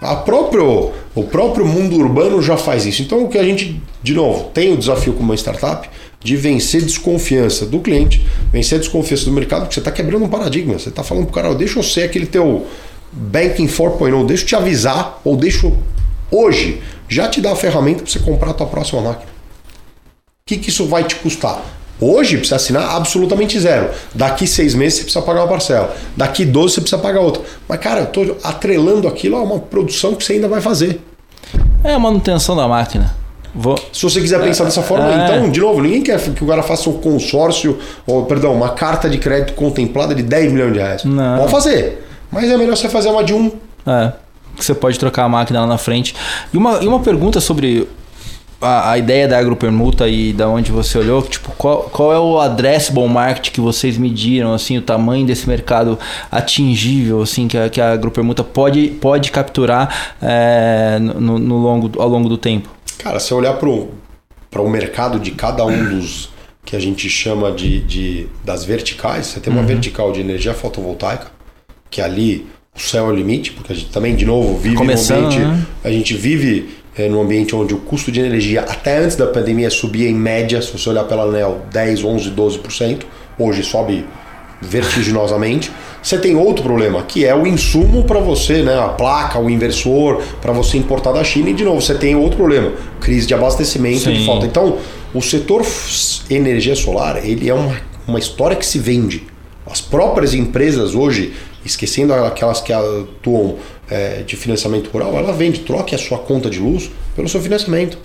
A 0.00 0.14
próprio, 0.14 0.92
o 1.12 1.24
próprio 1.24 1.66
mundo 1.66 1.96
urbano 1.96 2.40
já 2.40 2.56
faz 2.56 2.86
isso. 2.86 3.02
Então, 3.02 3.24
o 3.24 3.28
que 3.28 3.36
a 3.36 3.42
gente, 3.42 3.82
de 4.00 4.14
novo, 4.14 4.50
tem 4.54 4.72
o 4.72 4.76
desafio 4.76 5.12
como 5.12 5.30
uma 5.30 5.34
startup 5.34 5.88
de 6.20 6.36
vencer 6.36 6.82
desconfiança 6.82 7.66
do 7.66 7.80
cliente, 7.80 8.24
vencer 8.52 8.78
desconfiança 8.78 9.24
do 9.24 9.32
mercado, 9.32 9.62
porque 9.62 9.74
você 9.74 9.80
está 9.80 9.90
quebrando 9.90 10.24
um 10.24 10.28
paradigma. 10.28 10.78
Você 10.78 10.88
está 10.88 11.02
falando 11.02 11.24
para 11.24 11.30
o 11.30 11.34
cara, 11.34 11.54
deixa 11.54 11.80
eu 11.80 11.82
ser 11.82 12.04
aquele 12.04 12.26
teu 12.26 12.66
banking 13.12 13.66
4.0, 13.66 14.26
deixa 14.26 14.44
eu 14.44 14.46
te 14.46 14.56
avisar, 14.56 15.20
ou 15.24 15.36
deixa 15.36 15.66
eu, 15.66 15.76
hoje 16.30 16.82
já 17.08 17.28
te 17.28 17.40
dar 17.40 17.52
a 17.52 17.56
ferramenta 17.56 18.02
para 18.02 18.10
você 18.12 18.18
comprar 18.18 18.50
a 18.50 18.54
tua 18.54 18.66
próxima 18.66 19.00
máquina. 19.00 19.30
O 19.30 20.46
que, 20.46 20.56
que 20.58 20.70
isso 20.70 20.86
vai 20.86 21.04
te 21.04 21.16
custar? 21.16 21.60
Hoje 22.00 22.36
precisa 22.36 22.56
assinar 22.56 22.94
absolutamente 22.94 23.58
zero. 23.58 23.90
Daqui 24.14 24.46
seis 24.46 24.74
meses 24.74 24.98
você 24.98 25.04
precisa 25.04 25.24
pagar 25.24 25.40
uma 25.42 25.48
parcela. 25.48 25.94
Daqui 26.16 26.44
12 26.44 26.74
você 26.74 26.80
precisa 26.80 27.02
pagar 27.02 27.20
outra. 27.20 27.42
Mas, 27.68 27.80
cara, 27.80 28.00
eu 28.00 28.04
estou 28.04 28.36
atrelando 28.44 29.08
aquilo 29.08 29.36
a 29.36 29.42
uma 29.42 29.58
produção 29.58 30.14
que 30.14 30.24
você 30.24 30.34
ainda 30.34 30.46
vai 30.48 30.60
fazer. 30.60 31.00
É 31.82 31.92
a 31.92 31.98
manutenção 31.98 32.54
da 32.56 32.68
máquina. 32.68 33.14
Vou... 33.54 33.76
Se 33.92 34.02
você 34.02 34.20
quiser 34.20 34.40
pensar 34.40 34.64
dessa 34.64 34.82
forma, 34.82 35.10
É. 35.10 35.24
então, 35.24 35.50
de 35.50 35.58
novo, 35.58 35.80
ninguém 35.82 36.02
quer 36.02 36.20
que 36.20 36.44
o 36.44 36.46
cara 36.46 36.62
faça 36.62 36.88
um 36.88 36.98
consórcio, 36.98 37.78
ou, 38.06 38.24
perdão, 38.26 38.54
uma 38.54 38.70
carta 38.70 39.08
de 39.10 39.18
crédito 39.18 39.54
contemplada 39.54 40.14
de 40.14 40.22
10 40.22 40.52
milhões 40.52 40.72
de 40.72 40.78
reais. 40.78 41.04
Não. 41.04 41.38
Pode 41.38 41.50
fazer. 41.50 42.06
Mas 42.30 42.48
é 42.48 42.56
melhor 42.56 42.76
você 42.76 42.88
fazer 42.88 43.08
uma 43.08 43.24
de 43.24 43.34
um. 43.34 43.50
É, 43.86 44.12
que 44.58 44.64
você 44.64 44.74
pode 44.74 44.98
trocar 44.98 45.24
a 45.24 45.28
máquina 45.28 45.60
lá 45.60 45.66
na 45.66 45.78
frente. 45.78 46.14
E 46.52 46.56
uma, 46.56 46.82
e 46.82 46.88
uma 46.88 47.00
pergunta 47.00 47.40
sobre 47.40 47.88
a, 48.60 48.92
a 48.92 48.98
ideia 48.98 49.28
da 49.28 49.38
agropermuta 49.38 50.08
e 50.08 50.32
da 50.32 50.48
onde 50.48 50.72
você 50.72 50.98
olhou, 50.98 51.22
tipo, 51.22 51.52
qual, 51.52 51.84
qual 51.84 52.12
é 52.12 52.18
o 52.18 52.38
addressable 52.38 53.08
market 53.08 53.50
que 53.50 53.60
vocês 53.60 53.96
mediram, 53.96 54.52
assim, 54.52 54.78
o 54.78 54.82
tamanho 54.82 55.26
desse 55.26 55.48
mercado 55.48 55.98
atingível, 56.30 57.22
assim, 57.22 57.46
que 57.48 57.56
a, 57.56 57.68
que 57.68 57.80
a 57.80 57.92
agropermuta 57.92 58.42
pode, 58.42 58.88
pode 59.00 59.30
capturar 59.30 60.16
é, 60.20 60.98
no, 61.00 61.38
no 61.38 61.58
longo, 61.58 62.00
ao 62.00 62.08
longo 62.08 62.28
do 62.28 62.36
tempo? 62.36 62.68
Cara, 62.98 63.20
se 63.20 63.32
eu 63.32 63.38
olhar 63.38 63.54
para 63.54 64.62
o 64.62 64.68
mercado 64.68 65.20
de 65.20 65.30
cada 65.30 65.64
um 65.64 65.84
dos 65.90 66.30
que 66.64 66.76
a 66.76 66.80
gente 66.80 67.08
chama 67.08 67.50
de, 67.50 67.80
de 67.80 68.26
das 68.44 68.64
verticais, 68.64 69.28
você 69.28 69.40
tem 69.40 69.50
uma 69.50 69.62
vertical 69.62 70.12
de 70.12 70.20
energia 70.20 70.52
fotovoltaica, 70.52 71.28
que 71.88 72.02
ali 72.02 72.46
o 72.78 72.80
céu 72.80 73.06
é 73.06 73.08
o 73.08 73.14
limite, 73.14 73.52
porque 73.52 73.72
a 73.72 73.76
gente 73.76 73.90
também, 73.90 74.14
de 74.14 74.24
novo, 74.24 74.56
vive 74.56 74.76
Começando, 74.76 75.22
num 75.22 75.26
ambiente. 75.26 75.44
né? 75.44 75.66
A 75.82 75.90
gente 75.90 76.14
vive 76.14 76.68
é, 76.96 77.08
num 77.08 77.20
ambiente 77.20 77.54
onde 77.54 77.74
o 77.74 77.78
custo 77.78 78.12
de 78.12 78.20
energia, 78.20 78.60
até 78.60 78.98
antes 78.98 79.16
da 79.16 79.26
pandemia, 79.26 79.68
subia 79.68 80.08
em 80.08 80.14
média, 80.14 80.62
se 80.62 80.72
você 80.72 80.88
olhar 80.88 81.04
pela 81.04 81.24
ANEL, 81.24 81.62
10, 81.72 82.04
11, 82.04 82.30
12%. 82.30 83.02
Hoje 83.36 83.64
sobe 83.64 84.04
vertiginosamente. 84.62 85.70
Você 86.02 86.18
tem 86.18 86.36
outro 86.36 86.62
problema, 86.62 87.02
que 87.02 87.24
é 87.24 87.34
o 87.34 87.46
insumo 87.46 88.04
para 88.04 88.20
você, 88.20 88.62
né? 88.62 88.78
A 88.78 88.88
placa, 88.88 89.38
o 89.38 89.50
inversor, 89.50 90.22
para 90.40 90.52
você 90.52 90.78
importar 90.78 91.12
da 91.12 91.24
China. 91.24 91.50
E 91.50 91.54
de 91.54 91.64
novo, 91.64 91.80
você 91.80 91.94
tem 91.94 92.14
outro 92.14 92.36
problema, 92.36 92.72
crise 93.00 93.26
de 93.26 93.34
abastecimento, 93.34 94.04
Sim. 94.04 94.14
de 94.14 94.26
falta. 94.26 94.46
Então, 94.46 94.78
o 95.12 95.20
setor 95.20 95.66
energia 96.30 96.76
solar, 96.76 97.24
ele 97.24 97.48
é 97.48 97.54
uma, 97.54 97.76
uma 98.06 98.18
história 98.18 98.56
que 98.56 98.64
se 98.66 98.78
vende. 98.78 99.24
As 99.70 99.80
próprias 99.80 100.32
empresas 100.32 100.94
hoje, 100.94 101.34
esquecendo 101.64 102.12
aquelas 102.14 102.60
que 102.60 102.72
atuam 102.72 103.56
é, 103.90 104.22
de 104.26 104.36
financiamento 104.36 104.88
rural, 104.90 105.16
ela 105.16 105.32
vende, 105.32 105.60
troque 105.60 105.94
a 105.94 105.98
sua 105.98 106.18
conta 106.18 106.48
de 106.50 106.58
luz 106.58 106.90
pelo 107.16 107.28
seu 107.28 107.40
financiamento. 107.40 107.98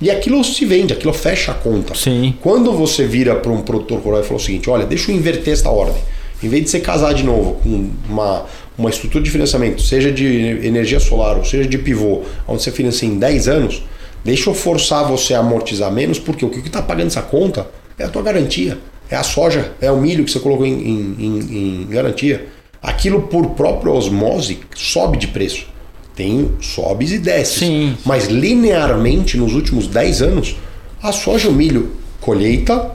E 0.00 0.10
aquilo 0.10 0.42
se 0.44 0.64
vende, 0.66 0.92
aquilo 0.92 1.12
fecha 1.12 1.52
a 1.52 1.54
conta. 1.54 1.94
Sim. 1.94 2.34
Quando 2.42 2.72
você 2.72 3.06
vira 3.06 3.34
para 3.34 3.50
um 3.50 3.62
produtor 3.62 3.98
rural 4.00 4.20
e 4.20 4.24
fala 4.24 4.36
o 4.38 4.42
seguinte: 4.42 4.68
olha, 4.68 4.84
deixa 4.84 5.10
eu 5.10 5.16
inverter 5.16 5.52
esta 5.54 5.70
ordem. 5.70 6.02
Em 6.42 6.48
vez 6.48 6.64
de 6.64 6.70
você 6.70 6.80
casar 6.80 7.14
de 7.14 7.22
novo 7.22 7.54
com 7.62 7.90
uma, 8.08 8.44
uma 8.76 8.90
estrutura 8.90 9.24
de 9.24 9.30
financiamento, 9.30 9.80
seja 9.80 10.12
de 10.12 10.26
energia 10.66 11.00
solar 11.00 11.38
ou 11.38 11.44
seja 11.46 11.66
de 11.66 11.78
pivô, 11.78 12.22
onde 12.46 12.62
você 12.62 12.70
financia 12.70 13.08
em 13.08 13.18
10 13.18 13.48
anos, 13.48 13.82
deixa 14.22 14.50
eu 14.50 14.54
forçar 14.54 15.08
você 15.08 15.32
a 15.32 15.38
amortizar 15.38 15.90
menos, 15.90 16.18
porque 16.18 16.44
o 16.44 16.50
que 16.50 16.58
está 16.58 16.82
pagando 16.82 17.06
essa 17.06 17.22
conta 17.22 17.66
é 17.98 18.04
a 18.04 18.08
tua 18.08 18.20
garantia. 18.20 18.76
É 19.10 19.16
a 19.16 19.22
soja, 19.22 19.72
é 19.80 19.90
o 19.90 19.96
milho 19.98 20.24
que 20.26 20.30
você 20.30 20.38
colocou 20.40 20.66
em, 20.66 20.74
em- 20.74 21.16
em- 21.18 21.82
em 21.82 21.86
garantia. 21.88 22.46
Aquilo 22.86 23.22
por 23.22 23.50
própria 23.50 23.92
osmose 23.92 24.60
sobe 24.76 25.18
de 25.18 25.26
preço. 25.26 25.66
Tem 26.14 26.52
sobes 26.60 27.10
e 27.10 27.18
desces. 27.18 27.58
Sim. 27.58 27.96
Mas 28.06 28.28
linearmente, 28.28 29.36
nos 29.36 29.54
últimos 29.54 29.88
10 29.88 30.22
anos, 30.22 30.56
a 31.02 31.10
soja 31.10 31.48
e 31.48 31.50
o 31.50 31.52
milho 31.52 31.90
colheita 32.20 32.92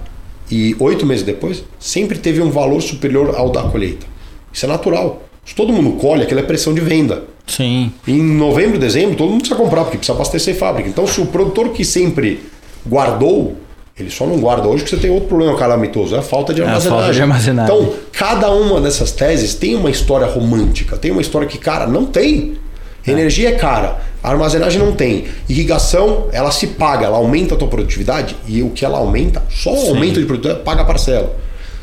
e 0.50 0.74
oito 0.80 1.06
meses 1.06 1.26
depois 1.26 1.62
sempre 1.78 2.18
teve 2.18 2.42
um 2.42 2.50
valor 2.50 2.82
superior 2.82 3.36
ao 3.36 3.50
da 3.50 3.64
colheita. 3.64 4.08
Isso 4.54 4.66
é 4.66 4.70
natural. 4.70 5.24
Se 5.46 5.54
todo 5.54 5.74
mundo 5.74 5.98
colhe, 5.98 6.24
aquela 6.24 6.40
é 6.40 6.44
pressão 6.44 6.74
de 6.74 6.80
venda. 6.80 7.26
Sim. 7.46 7.92
Em 8.08 8.22
novembro, 8.22 8.80
dezembro, 8.80 9.18
todo 9.18 9.30
mundo 9.30 9.42
precisa 9.42 9.62
comprar, 9.62 9.84
porque 9.84 9.98
precisa 9.98 10.16
abastecer 10.16 10.56
fábrica. 10.56 10.88
Então, 10.88 11.06
se 11.06 11.20
o 11.20 11.26
produtor 11.26 11.74
que 11.74 11.84
sempre 11.84 12.40
guardou, 12.88 13.58
ele 14.02 14.12
só 14.12 14.26
não 14.26 14.40
guarda 14.40 14.68
hoje 14.68 14.84
porque 14.84 14.96
você 14.96 15.02
tem 15.02 15.12
outro 15.12 15.30
problema 15.30 15.58
calamitoso, 15.58 16.16
é 16.16 16.20
a 16.20 16.22
falta 16.22 16.54
de 16.54 16.62
É 16.62 16.66
a 16.66 16.68
armazenagem. 16.68 17.00
falta 17.00 17.14
de 17.14 17.22
armazenagem. 17.22 17.76
Então, 17.76 17.94
cada 18.12 18.52
uma 18.52 18.82
dessas 18.82 19.12
teses 19.12 19.56
tem 19.56 19.76
uma 19.76 19.90
história 19.90 20.28
romântica, 20.28 20.98
tem 20.98 21.12
uma 21.12 21.22
história 21.22 21.48
que, 21.48 21.58
cara, 21.58 21.88
não 21.88 22.06
tem. 22.06 22.58
Energia 23.06 23.50
é 23.50 23.54
cara, 23.54 24.00
armazenagem 24.22 24.80
não 24.80 24.92
tem. 24.92 25.26
Irrigação, 25.50 26.28
ela 26.32 26.52
se 26.52 26.68
paga, 26.68 27.06
ela 27.08 27.18
aumenta 27.18 27.56
a 27.56 27.58
tua 27.58 27.68
produtividade 27.68 28.36
e 28.48 28.62
o 28.62 28.70
que 28.70 28.86
ela 28.86 28.98
aumenta, 29.00 29.42
só 29.50 29.74
o 29.74 29.90
aumento 29.90 30.20
de 30.20 30.26
produtividade 30.26 30.64
paga 30.64 30.82
a 30.82 30.86
parcela. 30.86 31.36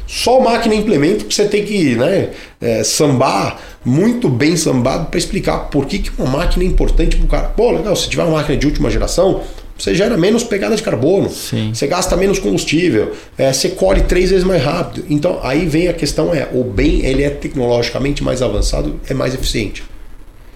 Só 0.07 0.41
máquina 0.41 0.75
e 0.75 0.79
implemento 0.79 1.27
que 1.27 1.35
você 1.35 1.45
tem 1.45 1.65
que 1.67 1.95
né, 1.95 2.31
é, 2.63 2.83
sambar, 2.83 3.59
muito 3.85 4.27
bem 4.29 4.57
sambado, 4.57 5.07
para 5.07 5.19
explicar 5.19 5.69
por 5.71 5.85
que, 5.85 5.99
que 5.99 6.11
uma 6.19 6.39
máquina 6.39 6.65
é 6.65 6.67
importante 6.67 7.17
para 7.17 7.25
o 7.27 7.29
cara. 7.29 7.49
Pô, 7.49 7.73
legal, 7.73 7.95
se 7.95 8.09
tiver 8.09 8.23
uma 8.23 8.39
máquina 8.39 8.57
de 8.57 8.67
última 8.67 8.91
geração, 8.91 9.43
você 9.79 9.95
gera 9.95 10.17
menos 10.17 10.43
pegada 10.43 10.75
de 10.75 10.83
carbono, 10.83 11.31
Sim. 11.31 11.73
você 11.73 11.87
gasta 11.87 12.17
menos 12.17 12.39
combustível, 12.39 13.13
é, 13.39 13.53
você 13.53 13.71
colhe 13.71 14.03
três 14.03 14.31
vezes 14.31 14.45
mais 14.45 14.63
rápido. 14.63 15.07
Então 15.09 15.39
aí 15.43 15.67
vem 15.67 15.89
a 15.89 15.93
questão: 15.93 16.35
é 16.35 16.49
o 16.53 16.65
bem 16.65 17.05
ele 17.07 17.23
é 17.23 17.31
tecnologicamente 17.31 18.23
mais 18.23 18.43
avançado, 18.43 19.01
é 19.09 19.15
mais 19.15 19.35
eficiente. 19.35 19.85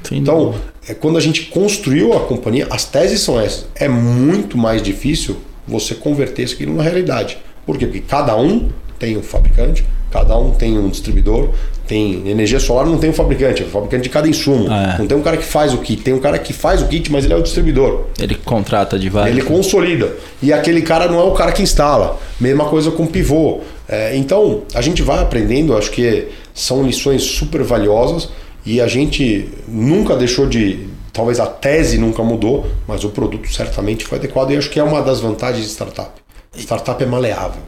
Sem 0.03 0.19
Então, 0.19 0.55
é, 0.89 0.95
quando 0.95 1.17
a 1.17 1.21
gente 1.21 1.43
construiu 1.43 2.13
a 2.13 2.21
companhia, 2.21 2.67
as 2.71 2.85
teses 2.85 3.21
são 3.21 3.41
essas. 3.41 3.67
É 3.77 3.89
muito 3.89 4.59
mais 4.59 4.83
difícil 4.83 5.37
você 5.67 5.95
converter 5.95 6.43
isso 6.43 6.55
aqui 6.55 6.67
numa 6.67 6.83
realidade. 6.83 7.39
Por 7.65 7.79
quê? 7.79 7.87
Porque 7.87 8.01
cada 8.01 8.37
um 8.37 8.71
tem 8.99 9.17
um 9.17 9.23
fabricante, 9.23 9.85
cada 10.13 10.37
um 10.37 10.51
tem 10.51 10.79
um 10.79 10.89
distribuidor, 10.89 11.49
tem 11.87 12.29
energia 12.29 12.61
solar, 12.61 12.87
não 12.87 12.99
tem 12.99 13.11
um 13.11 13.13
fabricante, 13.13 13.63
é 13.63 13.67
o 13.67 13.69
fabricante 13.69 14.05
de 14.05 14.09
cada 14.09 14.29
insumo. 14.29 14.71
É. 14.71 14.99
Não 14.99 15.07
tem 15.07 15.17
um 15.17 15.23
cara 15.23 15.37
que 15.37 15.45
faz 15.45 15.73
o 15.73 15.79
kit, 15.79 16.03
tem 16.03 16.15
um 16.15 16.19
cara 16.19 16.39
que 16.39 16.53
faz 16.53 16.83
o 16.83 16.87
kit, 16.87 17.11
mas 17.11 17.25
ele 17.25 17.35
é 17.35 17.37
o 17.37 17.43
distribuidor. 17.43 18.05
Ele 18.21 18.35
contrata 18.35 18.99
de 18.99 19.09
vários. 19.09 19.37
Ele 19.37 19.47
consolida. 19.47 20.15
E 20.43 20.53
aquele 20.53 20.83
cara 20.83 21.09
não 21.09 21.19
é 21.19 21.25
o 21.25 21.33
cara 21.33 21.51
que 21.51 21.63
instala. 21.63 22.19
Mesma 22.41 22.67
coisa 22.67 22.91
com 22.91 23.07
pivô. 23.07 23.61
É, 23.89 24.17
então, 24.17 24.63
a 24.75 24.81
gente 24.81 25.03
vai 25.03 25.19
aprendendo, 25.21 25.77
acho 25.77 25.91
que 25.91 26.29
são 26.55 26.83
lições 26.83 27.23
super 27.23 27.63
valiosas 27.63 28.29
e 28.65 28.81
a 28.81 28.87
gente 28.87 29.49
nunca 29.67 30.17
deixou 30.17 30.47
de. 30.47 30.89
Talvez 31.13 31.39
a 31.39 31.47
tese 31.47 31.99
nunca 31.99 32.23
mudou, 32.23 32.67
mas 32.89 33.05
o 33.05 33.11
produto 33.11 33.53
certamente 33.53 34.03
foi 34.07 34.17
adequado 34.17 34.51
e 34.51 34.57
acho 34.57 34.71
que 34.71 34.81
é 34.81 34.83
uma 34.83 35.03
das 35.03 35.21
vantagens 35.21 35.67
de 35.67 35.71
startup. 35.71 36.11
Startup 36.57 37.03
é 37.03 37.07
maleável. 37.07 37.61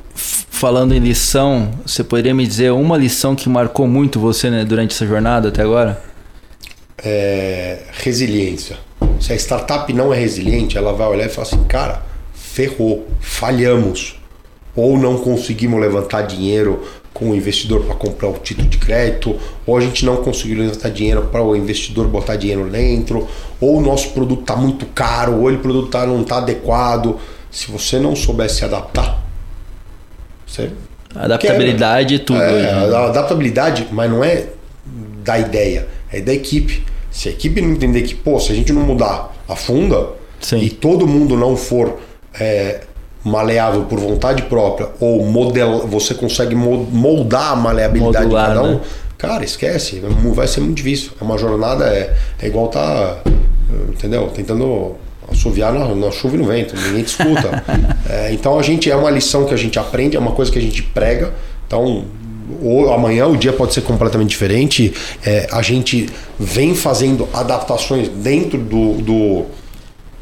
Falando 0.64 0.94
em 0.94 0.98
lição, 0.98 1.72
você 1.84 2.02
poderia 2.02 2.34
me 2.34 2.46
dizer 2.46 2.72
uma 2.72 2.96
lição 2.96 3.36
que 3.36 3.50
marcou 3.50 3.86
muito 3.86 4.18
você 4.18 4.48
né, 4.48 4.64
durante 4.64 4.94
essa 4.94 5.06
jornada 5.06 5.50
até 5.50 5.60
agora? 5.60 6.02
é, 7.04 7.80
resiliência. 7.92 8.78
Se 9.20 9.32
a 9.34 9.36
startup 9.36 9.92
não 9.92 10.12
é 10.12 10.18
resiliente, 10.18 10.78
ela 10.78 10.94
vai 10.94 11.06
olhar 11.06 11.26
e 11.26 11.28
falar 11.28 11.46
assim, 11.46 11.62
cara, 11.64 12.02
ferrou, 12.32 13.06
falhamos. 13.20 14.18
Ou 14.74 14.96
não 14.98 15.18
conseguimos 15.18 15.78
levantar 15.78 16.22
dinheiro 16.22 16.82
com 17.12 17.30
o 17.30 17.36
investidor 17.36 17.84
para 17.84 17.94
comprar 17.94 18.28
o 18.28 18.38
título 18.38 18.66
de 18.66 18.78
crédito, 18.78 19.38
ou 19.66 19.76
a 19.76 19.80
gente 19.82 20.04
não 20.06 20.16
conseguiu 20.16 20.60
levantar 20.60 20.88
dinheiro 20.88 21.28
para 21.30 21.42
o 21.42 21.54
investidor 21.54 22.08
botar 22.08 22.36
dinheiro 22.36 22.70
dentro, 22.70 23.28
ou 23.60 23.76
o 23.76 23.80
nosso 23.82 24.12
produto 24.12 24.40
está 24.40 24.56
muito 24.56 24.86
caro, 24.86 25.42
ou 25.42 25.52
o 25.52 25.58
produto 25.58 25.90
tá, 25.90 26.06
não 26.06 26.22
está 26.22 26.38
adequado. 26.38 27.20
Se 27.50 27.70
você 27.70 27.98
não 27.98 28.16
souber 28.16 28.50
se 28.50 28.64
adaptar, 28.64 29.23
você 30.54 30.70
Adaptabilidade 31.14 32.14
e 32.14 32.18
tudo. 32.18 32.42
é, 32.42 32.62
né? 32.62 32.96
a 32.96 33.06
adaptabilidade, 33.06 33.86
mas 33.92 34.10
não 34.10 34.24
é 34.24 34.46
da 35.22 35.38
ideia, 35.38 35.86
é 36.12 36.20
da 36.20 36.32
equipe. 36.32 36.84
Se 37.10 37.28
a 37.28 37.32
equipe 37.32 37.60
não 37.60 37.70
entender 37.70 38.02
que, 38.02 38.14
pô, 38.14 38.40
se 38.40 38.50
a 38.50 38.54
gente 38.54 38.72
não 38.72 38.82
mudar 38.82 39.32
a 39.48 39.54
funda 39.54 40.08
Sim. 40.40 40.58
e 40.58 40.68
todo 40.68 41.06
mundo 41.06 41.36
não 41.36 41.56
for 41.56 42.00
é, 42.38 42.80
maleável 43.22 43.84
por 43.84 44.00
vontade 44.00 44.42
própria 44.42 44.88
ou 44.98 45.24
model, 45.24 45.86
você 45.86 46.14
consegue 46.14 46.56
moldar 46.56 47.52
a 47.52 47.56
maleabilidade 47.56 48.24
Modular, 48.24 48.48
de 48.48 48.54
cada 48.56 48.66
um, 48.66 48.74
né? 48.74 48.80
cara, 49.16 49.44
esquece. 49.44 50.02
Vai 50.34 50.48
ser 50.48 50.60
muito 50.60 50.78
difícil. 50.78 51.12
É 51.20 51.22
uma 51.22 51.38
jornada, 51.38 51.86
é, 51.86 52.16
é 52.42 52.46
igual 52.48 52.66
tá, 52.66 53.18
entendeu? 53.88 54.28
Tentando 54.34 54.96
assoviar 55.30 55.72
na, 55.72 55.94
na 55.94 56.10
chuva 56.10 56.36
e 56.36 56.38
no 56.38 56.44
vento, 56.44 56.74
ninguém 56.76 57.02
te 57.02 57.08
escuta. 57.08 57.64
É, 58.06 58.32
então 58.34 58.58
a 58.58 58.62
gente 58.62 58.90
é 58.90 58.94
uma 58.94 59.10
lição 59.10 59.46
que 59.46 59.54
a 59.54 59.56
gente 59.56 59.78
aprende, 59.78 60.14
é 60.14 60.20
uma 60.20 60.32
coisa 60.32 60.52
que 60.52 60.58
a 60.58 60.62
gente 60.62 60.82
prega. 60.82 61.32
Então 61.66 62.04
ou 62.62 62.92
amanhã 62.92 63.26
o 63.26 63.36
dia 63.36 63.52
pode 63.52 63.72
ser 63.72 63.80
completamente 63.80 64.28
diferente. 64.30 64.92
É, 65.24 65.48
a 65.50 65.62
gente 65.62 66.08
vem 66.38 66.74
fazendo 66.74 67.28
adaptações 67.32 68.08
dentro 68.08 68.58
do, 68.58 68.94
do 69.00 69.46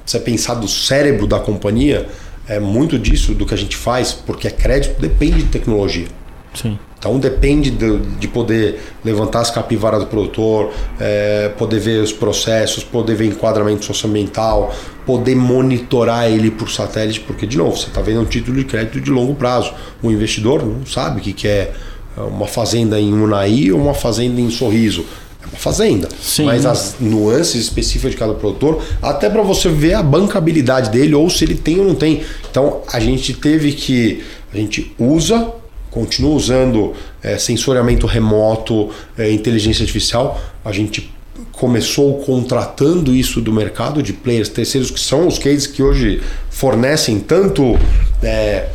você 0.05 0.19
pensar 0.19 0.55
do 0.55 0.69
cérebro 0.69 1.27
da 1.27 1.39
companhia, 1.39 2.09
é 2.49 2.59
muito 2.59 2.99
disso 2.99 3.35
do 3.35 3.47
que 3.47 3.55
a 3.55 3.57
gente 3.57 3.77
faz, 3.77 4.13
porque 4.13 4.47
é 4.47 4.51
crédito 4.51 5.01
depende 5.01 5.43
de 5.43 5.49
tecnologia. 5.49 6.07
Sim. 6.55 6.79
Então 6.99 7.19
depende 7.19 7.71
de, 7.71 7.99
de, 7.99 8.29
poder 8.29 8.81
levantar 9.05 9.41
as 9.41 9.51
capivaras 9.51 10.01
do 10.01 10.07
produtor, 10.07 10.71
é, 11.01 11.49
poder 11.59 11.81
ver 11.81 12.01
os 12.01 12.13
processos, 12.13 12.85
poder 12.85 13.17
ver 13.17 13.27
enquadramento 13.27 13.85
socioambiental, 13.85 14.73
poder 15.05 15.35
monitorar 15.35 16.31
ele 16.31 16.51
por 16.51 16.71
satélite, 16.71 17.19
porque 17.21 17.45
de 17.45 17.59
novo, 17.59 17.77
você 17.77 17.89
está 17.89 18.01
vendo 18.01 18.21
um 18.21 18.25
título 18.25 18.57
de 18.57 18.65
crédito 18.65 19.01
de 19.01 19.11
longo 19.11 19.35
prazo. 19.35 19.73
O 20.01 20.13
investidor 20.13 20.65
não 20.65 20.87
sabe 20.87 21.19
o 21.19 21.23
que, 21.23 21.33
que 21.33 21.49
é 21.49 21.73
uma 22.17 22.47
fazenda 22.47 23.01
em 23.01 23.13
Unai 23.13 23.73
ou 23.73 23.81
uma 23.81 23.95
fazenda 23.95 24.41
em 24.41 24.51
Sorriso. 24.51 25.05
É 25.43 25.47
uma 25.47 25.59
fazenda. 25.59 26.09
Sim. 26.21 26.45
Mas 26.45 26.65
as 26.65 26.97
nuances 27.01 27.57
específicas 27.65 28.13
de 28.13 28.17
cada 28.17 28.35
produtor, 28.35 28.81
até 29.03 29.29
para 29.29 29.43
você 29.43 29.69
ver 29.69 29.95
a 29.95 30.03
bancabilidade 30.05 30.89
dele 30.91 31.15
ou 31.15 31.29
se 31.29 31.45
ele 31.45 31.57
tem 31.57 31.81
ou 31.81 31.87
não 31.87 31.97
tem. 31.97 32.23
Então 32.49 32.83
a 32.93 33.01
gente 33.01 33.35
teve 33.35 33.73
que. 33.73 34.23
A 34.55 34.57
gente 34.59 34.95
usa 34.99 35.62
continua 35.93 36.35
usando 36.35 36.95
é, 37.23 37.39
sensoriamento 37.39 38.07
remoto, 38.07 38.91
é, 39.17 39.31
inteligência 39.31 39.83
artificial. 39.83 40.41
A 40.65 40.73
gente 40.73 41.15
começou 41.53 42.19
contratando 42.21 43.15
isso 43.15 43.41
do 43.41 43.53
mercado 43.53 44.03
de 44.03 44.13
players 44.13 44.49
terceiros, 44.49 44.91
que 44.91 44.99
são 44.99 45.29
os 45.29 45.39
cases 45.39 45.67
que 45.67 45.83
hoje 45.83 46.21
fornecem 46.51 47.21
tanto 47.21 47.79
é, 48.23 48.71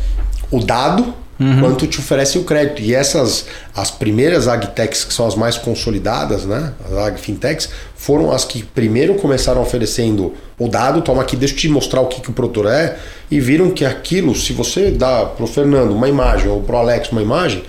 o 0.50 0.60
dado 0.60 1.12
uhum. 1.38 1.60
quanto 1.60 1.86
te 1.86 1.98
oferecem 1.98 2.40
o 2.40 2.44
crédito. 2.44 2.82
E 2.82 2.94
essas, 2.94 3.46
as 3.74 3.90
primeiras 3.90 4.48
agtechs, 4.48 5.04
que 5.04 5.14
são 5.14 5.26
as 5.26 5.34
mais 5.34 5.56
consolidadas, 5.56 6.44
né? 6.44 6.72
as 6.84 6.92
agfintechs, 6.92 7.68
foram 7.96 8.30
as 8.32 8.44
que 8.44 8.62
primeiro 8.62 9.14
começaram 9.14 9.62
oferecendo 9.62 10.34
o 10.58 10.68
dado, 10.68 11.02
toma 11.02 11.22
aqui, 11.22 11.36
deixa 11.36 11.54
eu 11.54 11.58
te 11.58 11.68
mostrar 11.68 12.00
o 12.00 12.06
que, 12.06 12.20
que 12.20 12.30
o 12.30 12.32
produtor 12.32 12.66
é, 12.66 12.98
e 13.30 13.40
viram 13.40 13.70
que 13.70 13.84
aquilo, 13.84 14.34
se 14.34 14.52
você 14.52 14.90
dá 14.90 15.24
pro 15.24 15.46
Fernando 15.46 15.92
uma 15.92 16.08
imagem 16.08 16.48
ou 16.48 16.62
pro 16.62 16.76
Alex 16.76 17.10
uma 17.12 17.22
imagem, 17.22 17.62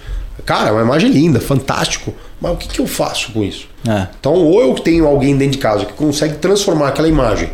cara, 0.45 0.69
é 0.69 0.71
uma 0.71 0.81
imagem 0.81 1.11
linda, 1.11 1.39
fantástico, 1.39 2.13
mas 2.41 2.53
o 2.53 2.57
que, 2.57 2.67
que 2.67 2.79
eu 2.79 2.87
faço 2.87 3.31
com 3.31 3.43
isso? 3.43 3.67
É. 3.87 4.07
Então, 4.19 4.33
ou 4.33 4.61
eu 4.61 4.73
tenho 4.75 5.05
alguém 5.05 5.37
dentro 5.37 5.53
de 5.53 5.57
casa 5.59 5.85
que 5.85 5.93
consegue 5.93 6.35
transformar 6.35 6.87
aquela 6.87 7.07
imagem 7.07 7.49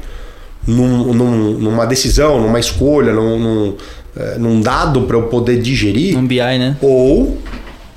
num, 0.66 1.13
num, 1.13 1.51
numa 1.59 1.86
decisão, 1.86 2.41
numa 2.41 2.59
escolha, 2.59 3.13
num, 3.13 3.76
é, 4.18 4.38
num 4.38 4.61
dado 4.61 5.01
para 5.01 5.18
eu 5.18 5.24
poder 5.24 5.61
digerir. 5.61 6.18
Um 6.18 6.26
BI, 6.26 6.38
né? 6.38 6.78
Ou 6.82 7.38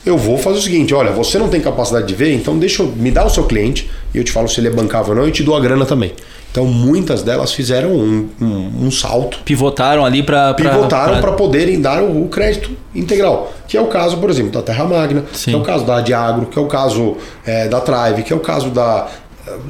eu 0.04 0.16
vou 0.16 0.38
fazer 0.38 0.58
o 0.58 0.62
seguinte: 0.62 0.94
olha, 0.94 1.12
você 1.12 1.38
não 1.38 1.48
tem 1.48 1.60
capacidade 1.60 2.06
de 2.06 2.14
ver, 2.14 2.34
então 2.34 2.58
deixa 2.58 2.82
eu 2.82 2.88
me 2.88 3.10
dar 3.10 3.26
o 3.26 3.30
seu 3.30 3.44
cliente 3.44 3.90
e 4.14 4.18
eu 4.18 4.24
te 4.24 4.32
falo 4.32 4.48
se 4.48 4.60
ele 4.60 4.68
é 4.68 4.70
bancável 4.70 5.14
ou 5.14 5.20
não 5.20 5.28
e 5.28 5.32
te 5.32 5.42
dou 5.42 5.54
a 5.54 5.60
grana 5.60 5.84
também. 5.84 6.12
Então 6.50 6.64
muitas 6.64 7.22
delas 7.22 7.52
fizeram 7.52 7.90
um, 7.90 8.28
um, 8.40 8.86
um 8.86 8.90
salto. 8.90 9.38
Pivotaram 9.44 10.04
ali 10.04 10.22
para. 10.22 10.54
Pivotaram 10.54 11.20
para 11.20 11.32
poderem 11.32 11.80
dar 11.80 12.02
o, 12.02 12.24
o, 12.24 12.28
crédito 12.28 12.70
integral. 12.94 13.52
Que 13.66 13.76
é 13.76 13.80
o 13.80 13.86
caso, 13.86 14.16
por 14.16 14.30
exemplo, 14.30 14.50
da 14.52 14.62
Terra 14.62 14.84
Magna, 14.84 15.24
Sim. 15.32 15.50
que 15.50 15.56
é 15.56 15.60
o 15.60 15.62
caso 15.62 15.84
da 15.84 16.00
Diagro, 16.00 16.46
que 16.46 16.58
é 16.58 16.62
o 16.62 16.66
caso 16.66 17.16
é, 17.44 17.68
da 17.68 17.80
Trive, 17.80 18.22
que 18.22 18.32
é 18.32 18.36
o 18.36 18.40
caso 18.40 18.70
da. 18.70 19.08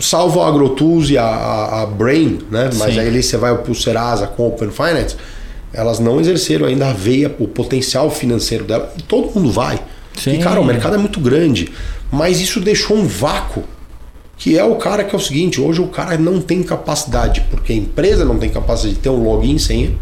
Salvo 0.01 0.40
a 0.40 0.49
AgroTools 0.49 1.11
e 1.11 1.18
a, 1.18 1.24
a, 1.24 1.82
a 1.82 1.86
Brain, 1.86 2.38
né? 2.51 2.70
Mas 2.78 2.94
Sim. 2.94 3.01
aí 3.01 3.22
você 3.22 3.36
vai 3.36 3.57
para 3.57 3.70
o 3.70 3.74
Serasa 3.74 4.26
com 4.26 4.46
Open 4.46 4.70
Finance, 4.70 5.16
elas 5.73 5.99
não 5.99 6.21
exerceram 6.21 6.66
ainda 6.66 6.89
a 6.89 6.93
veia, 6.93 7.35
o 7.39 7.47
potencial 7.47 8.11
financeiro 8.11 8.64
dela. 8.64 8.93
E 8.97 9.03
todo 9.03 9.33
mundo 9.35 9.51
vai. 9.51 9.81
Sim. 10.16 10.35
E, 10.35 10.39
cara, 10.39 10.61
o 10.61 10.64
mercado 10.64 10.95
é 10.95 10.99
muito 10.99 11.21
grande. 11.21 11.69
Mas 12.11 12.41
isso 12.41 12.61
deixou 12.61 12.97
um 12.97 13.07
vácuo 13.07 13.64
que 14.39 14.57
é 14.57 14.64
o 14.64 14.77
cara 14.77 15.03
que 15.03 15.14
é 15.14 15.19
o 15.19 15.21
seguinte, 15.21 15.61
hoje 15.61 15.81
o 15.81 15.89
cara 15.89 16.16
não 16.16 16.41
tem 16.41 16.62
capacidade, 16.62 17.45
porque 17.51 17.73
a 17.73 17.77
empresa 17.77 18.25
não 18.25 18.39
tem 18.39 18.49
capacidade 18.49 18.95
de 18.95 19.01
ter 19.01 19.09
um 19.09 19.21
login 19.21 19.57
e 19.57 19.59
senha 19.59 19.93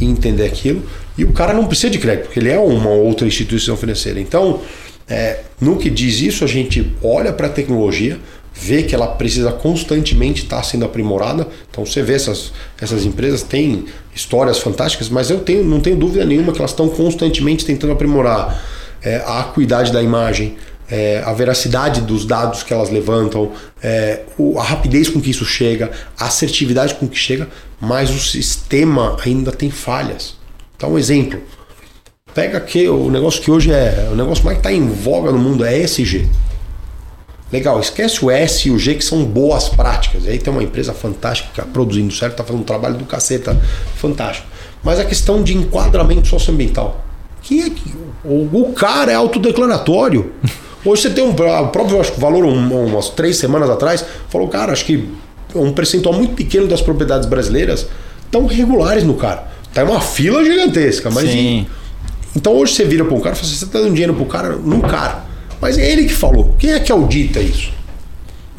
e 0.00 0.04
entender 0.04 0.44
aquilo, 0.44 0.82
e 1.16 1.24
o 1.24 1.32
cara 1.32 1.54
não 1.54 1.64
precisa 1.64 1.88
de 1.88 1.98
crédito, 1.98 2.24
porque 2.24 2.40
ele 2.40 2.50
é 2.50 2.58
uma 2.58 2.90
outra 2.90 3.26
instituição 3.26 3.76
financeira. 3.76 4.18
Então, 4.18 4.60
é, 5.08 5.40
no 5.60 5.76
que 5.76 5.88
diz 5.88 6.20
isso, 6.20 6.44
a 6.44 6.46
gente 6.48 6.92
olha 7.02 7.32
para 7.32 7.46
a 7.46 7.50
tecnologia, 7.50 8.18
vê 8.60 8.82
que 8.82 8.94
ela 8.94 9.06
precisa 9.06 9.52
constantemente 9.52 10.42
estar 10.42 10.62
sendo 10.62 10.84
aprimorada. 10.84 11.46
Então 11.70 11.86
você 11.86 12.02
vê 12.02 12.14
essas, 12.14 12.52
essas 12.80 13.04
empresas 13.04 13.42
têm 13.42 13.86
histórias 14.14 14.58
fantásticas, 14.58 15.08
mas 15.08 15.30
eu 15.30 15.40
tenho, 15.40 15.64
não 15.64 15.80
tenho 15.80 15.96
dúvida 15.96 16.24
nenhuma 16.24 16.52
que 16.52 16.58
elas 16.58 16.72
estão 16.72 16.88
constantemente 16.88 17.64
tentando 17.64 17.92
aprimorar 17.92 18.60
é, 19.02 19.16
a 19.24 19.40
acuidade 19.40 19.92
da 19.92 20.02
imagem, 20.02 20.56
é, 20.90 21.22
a 21.24 21.32
veracidade 21.32 22.00
dos 22.00 22.24
dados 22.24 22.62
que 22.62 22.72
elas 22.72 22.90
levantam, 22.90 23.52
é, 23.82 24.22
o, 24.36 24.58
a 24.58 24.62
rapidez 24.62 25.08
com 25.08 25.20
que 25.20 25.30
isso 25.30 25.44
chega, 25.44 25.90
a 26.18 26.26
assertividade 26.26 26.94
com 26.94 27.06
que 27.06 27.18
chega, 27.18 27.48
mas 27.80 28.10
o 28.10 28.18
sistema 28.18 29.16
ainda 29.24 29.52
tem 29.52 29.70
falhas. 29.70 30.36
Então, 30.76 30.92
um 30.92 30.98
exemplo. 30.98 31.40
Pega 32.34 32.60
que 32.60 32.88
o 32.88 33.10
negócio 33.10 33.40
que 33.40 33.50
hoje 33.50 33.72
é 33.72 34.08
o 34.12 34.14
negócio 34.14 34.44
mais 34.44 34.58
que 34.58 34.60
está 34.60 34.72
em 34.72 34.86
voga 34.86 35.32
no 35.32 35.38
mundo 35.38 35.64
é 35.64 35.78
ESG. 35.78 36.28
Legal, 37.50 37.80
esquece 37.80 38.22
o 38.22 38.30
S 38.30 38.68
e 38.68 38.70
o 38.70 38.78
G 38.78 38.94
que 38.94 39.04
são 39.04 39.24
boas 39.24 39.68
práticas. 39.68 40.24
E 40.24 40.30
aí 40.30 40.38
tem 40.38 40.52
uma 40.52 40.62
empresa 40.62 40.92
fantástica 40.92 41.48
que 41.52 41.60
está 41.60 41.72
produzindo 41.72 42.12
certo, 42.12 42.32
está 42.32 42.44
fazendo 42.44 42.60
um 42.60 42.64
trabalho 42.64 42.96
do 42.96 43.04
caceta 43.04 43.58
fantástico. 43.96 44.46
Mas 44.84 45.00
a 45.00 45.04
questão 45.04 45.42
de 45.42 45.56
enquadramento 45.56 46.28
socioambiental. 46.28 47.04
Quem 47.42 47.62
é 47.62 47.70
que. 47.70 47.94
O, 48.24 48.48
o 48.52 48.72
cara 48.74 49.10
é 49.10 49.14
autodeclaratório. 49.14 50.32
Hoje 50.84 51.02
você 51.02 51.10
tem 51.10 51.24
um. 51.24 51.30
O 51.30 51.68
próprio 51.68 52.00
acho, 52.00 52.12
valor, 52.14 52.44
um, 52.44 52.86
umas 52.86 53.08
três 53.08 53.36
semanas 53.36 53.70
atrás, 53.70 54.04
falou, 54.28 54.48
cara, 54.48 54.72
acho 54.72 54.84
que 54.84 55.08
um 55.54 55.72
percentual 55.72 56.14
muito 56.14 56.34
pequeno 56.34 56.66
das 56.66 56.82
propriedades 56.82 57.26
brasileiras 57.26 57.86
estão 58.24 58.46
regulares 58.46 59.04
no 59.04 59.14
cara. 59.14 59.48
Tá 59.72 59.82
uma 59.84 60.00
fila 60.00 60.44
gigantesca, 60.44 61.10
mas. 61.10 61.30
Sim. 61.30 61.66
então 62.36 62.54
hoje 62.54 62.74
você 62.74 62.84
vira 62.84 63.04
para 63.04 63.14
um 63.14 63.20
cara 63.20 63.34
e 63.34 63.38
fala 63.38 63.48
assim, 63.48 63.58
você 63.58 63.64
está 63.64 63.78
dando 63.78 63.92
dinheiro 63.92 64.14
para 64.14 64.22
o 64.22 64.26
cara, 64.26 64.56
no 64.56 64.80
cara. 64.82 65.27
Mas 65.60 65.78
é 65.78 65.90
ele 65.90 66.04
que 66.04 66.14
falou. 66.14 66.54
Quem 66.58 66.72
é 66.72 66.80
que 66.80 66.92
audita 66.92 67.40
isso? 67.40 67.72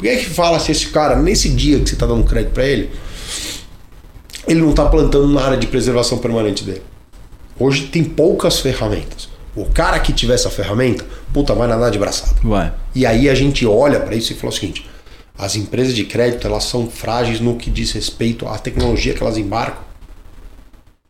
Quem 0.00 0.10
é 0.10 0.16
que 0.16 0.30
fala 0.30 0.58
se 0.58 0.72
esse 0.72 0.86
cara, 0.88 1.16
nesse 1.16 1.48
dia 1.50 1.78
que 1.78 1.88
você 1.88 1.94
está 1.94 2.06
dando 2.06 2.24
crédito 2.24 2.52
para 2.52 2.66
ele, 2.66 2.90
ele 4.46 4.60
não 4.60 4.70
está 4.70 4.86
plantando 4.86 5.28
na 5.28 5.42
área 5.42 5.58
de 5.58 5.66
preservação 5.66 6.18
permanente 6.18 6.64
dele? 6.64 6.82
Hoje 7.58 7.88
tem 7.88 8.02
poucas 8.02 8.60
ferramentas. 8.60 9.28
O 9.54 9.66
cara 9.66 9.98
que 9.98 10.12
tiver 10.12 10.34
essa 10.34 10.48
ferramenta, 10.48 11.04
puta, 11.32 11.54
vai 11.54 11.68
nadar 11.68 11.90
de 11.90 11.98
braçada. 11.98 12.36
Vai. 12.42 12.72
E 12.94 13.04
aí 13.04 13.28
a 13.28 13.34
gente 13.34 13.66
olha 13.66 14.00
para 14.00 14.14
isso 14.14 14.32
e 14.32 14.36
fala 14.36 14.52
o 14.52 14.54
seguinte: 14.54 14.88
as 15.36 15.56
empresas 15.56 15.94
de 15.94 16.04
crédito 16.04 16.46
elas 16.46 16.64
são 16.64 16.88
frágeis 16.88 17.40
no 17.40 17.56
que 17.56 17.70
diz 17.70 17.92
respeito 17.92 18.46
à 18.46 18.56
tecnologia 18.58 19.12
que 19.12 19.22
elas 19.22 19.36
embarcam. 19.36 19.82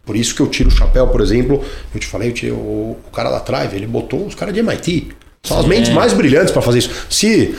Por 0.04 0.16
isso 0.16 0.34
que 0.34 0.40
eu 0.40 0.48
tiro 0.48 0.68
o 0.68 0.72
chapéu, 0.72 1.06
por 1.08 1.20
exemplo, 1.20 1.62
eu 1.94 2.00
te 2.00 2.06
falei, 2.06 2.30
eu 2.30 2.32
tirei 2.32 2.50
o, 2.50 2.96
o 3.06 3.10
cara 3.12 3.30
da 3.30 3.38
Trive, 3.38 3.76
ele 3.76 3.86
botou 3.86 4.26
os 4.26 4.34
caras 4.34 4.52
de 4.52 4.60
MIT. 4.60 5.08
São 5.42 5.58
as 5.58 5.66
mentes 5.66 5.90
é. 5.90 5.94
mais 5.94 6.12
brilhantes 6.12 6.52
para 6.52 6.62
fazer 6.62 6.80
isso. 6.80 6.90
Se 7.08 7.54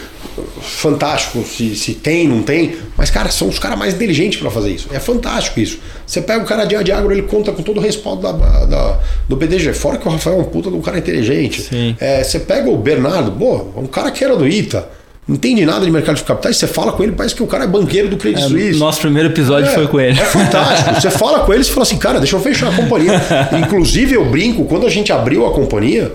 fantástico, 0.62 1.44
se, 1.44 1.76
se 1.76 1.94
tem, 1.94 2.28
não 2.28 2.42
tem, 2.42 2.76
mas 2.96 3.10
cara, 3.10 3.30
são 3.30 3.50
os 3.50 3.60
caras 3.60 3.78
mais 3.78 3.94
inteligentes 3.94 4.40
para 4.40 4.50
fazer 4.50 4.72
isso. 4.72 4.88
É 4.92 5.00
fantástico 5.00 5.60
isso. 5.60 5.80
Você 6.06 6.22
pega 6.22 6.44
o 6.44 6.48
cara 6.48 6.64
de, 6.66 6.82
de 6.84 6.92
agro, 6.92 7.12
ele 7.12 7.24
conta 7.24 7.52
com 7.52 7.62
todo 7.62 7.78
o 7.78 7.82
respaldo 7.82 8.22
da, 8.22 8.32
da, 8.32 9.00
do 9.28 9.36
PDG. 9.36 9.74
Fora 9.74 9.98
que 9.98 10.08
o 10.08 10.12
Rafael 10.12 10.38
é 10.38 10.40
um 10.40 10.46
puta 10.46 10.70
de 10.70 10.76
um 10.76 10.82
cara 10.82 11.00
inteligente. 11.00 11.96
É, 12.00 12.24
você 12.24 12.40
pega 12.40 12.70
o 12.70 12.78
Bernardo, 12.78 13.32
pô, 13.32 13.68
um 13.76 13.88
cara 13.88 14.12
que 14.12 14.24
era 14.24 14.36
do 14.36 14.48
ITA. 14.48 14.88
Não 15.28 15.36
entende 15.36 15.66
nada 15.66 15.86
de 15.86 15.92
mercado 15.92 16.16
de 16.16 16.24
capitais, 16.24 16.58
você 16.58 16.68
fala 16.68 16.92
com 16.92 17.04
ele, 17.04 17.12
parece 17.12 17.36
que 17.36 17.44
o 17.44 17.48
cara 17.48 17.64
é 17.64 17.68
banqueiro 17.68 18.10
do 18.10 18.18
Credit 18.18 18.44
é, 18.44 18.48
Suisse. 18.48 18.80
Nosso 18.80 19.02
primeiro 19.02 19.30
episódio 19.30 19.70
é, 19.70 19.74
foi 19.74 19.88
com 19.88 20.00
ele. 20.00 20.20
É 20.20 20.26
fantástico. 20.26 21.00
Você 21.00 21.12
fala 21.12 21.42
com 21.42 21.54
ele 21.54 21.62
e 21.62 21.66
fala 21.66 21.84
assim, 21.84 21.98
cara, 21.98 22.20
deixa 22.20 22.36
eu 22.36 22.40
fechar 22.40 22.72
a 22.72 22.76
companhia. 22.76 23.22
Inclusive, 23.60 24.16
eu 24.16 24.26
brinco, 24.26 24.66
quando 24.66 24.86
a 24.86 24.90
gente 24.90 25.12
abriu 25.12 25.46
a 25.46 25.54
companhia, 25.54 26.12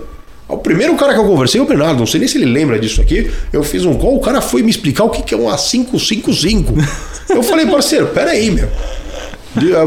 o 0.47 0.57
primeiro 0.57 0.95
cara 0.95 1.13
que 1.13 1.19
eu 1.19 1.25
conversei, 1.25 1.59
o 1.59 1.65
Bernardo, 1.65 1.99
não 1.99 2.07
sei 2.07 2.19
nem 2.19 2.27
se 2.27 2.37
ele 2.37 2.45
lembra 2.45 2.79
disso 2.79 3.01
aqui. 3.01 3.29
Eu 3.51 3.63
fiz 3.63 3.85
um 3.85 3.95
call, 3.95 4.15
o 4.15 4.19
cara 4.19 4.41
foi 4.41 4.61
me 4.63 4.69
explicar 4.69 5.03
o 5.03 5.09
que 5.09 5.33
é 5.33 5.37
um 5.37 5.45
A555. 5.45 6.65
Eu 7.29 7.43
falei, 7.43 7.65
parceiro, 7.65 8.07
peraí, 8.07 8.51
meu. 8.51 8.69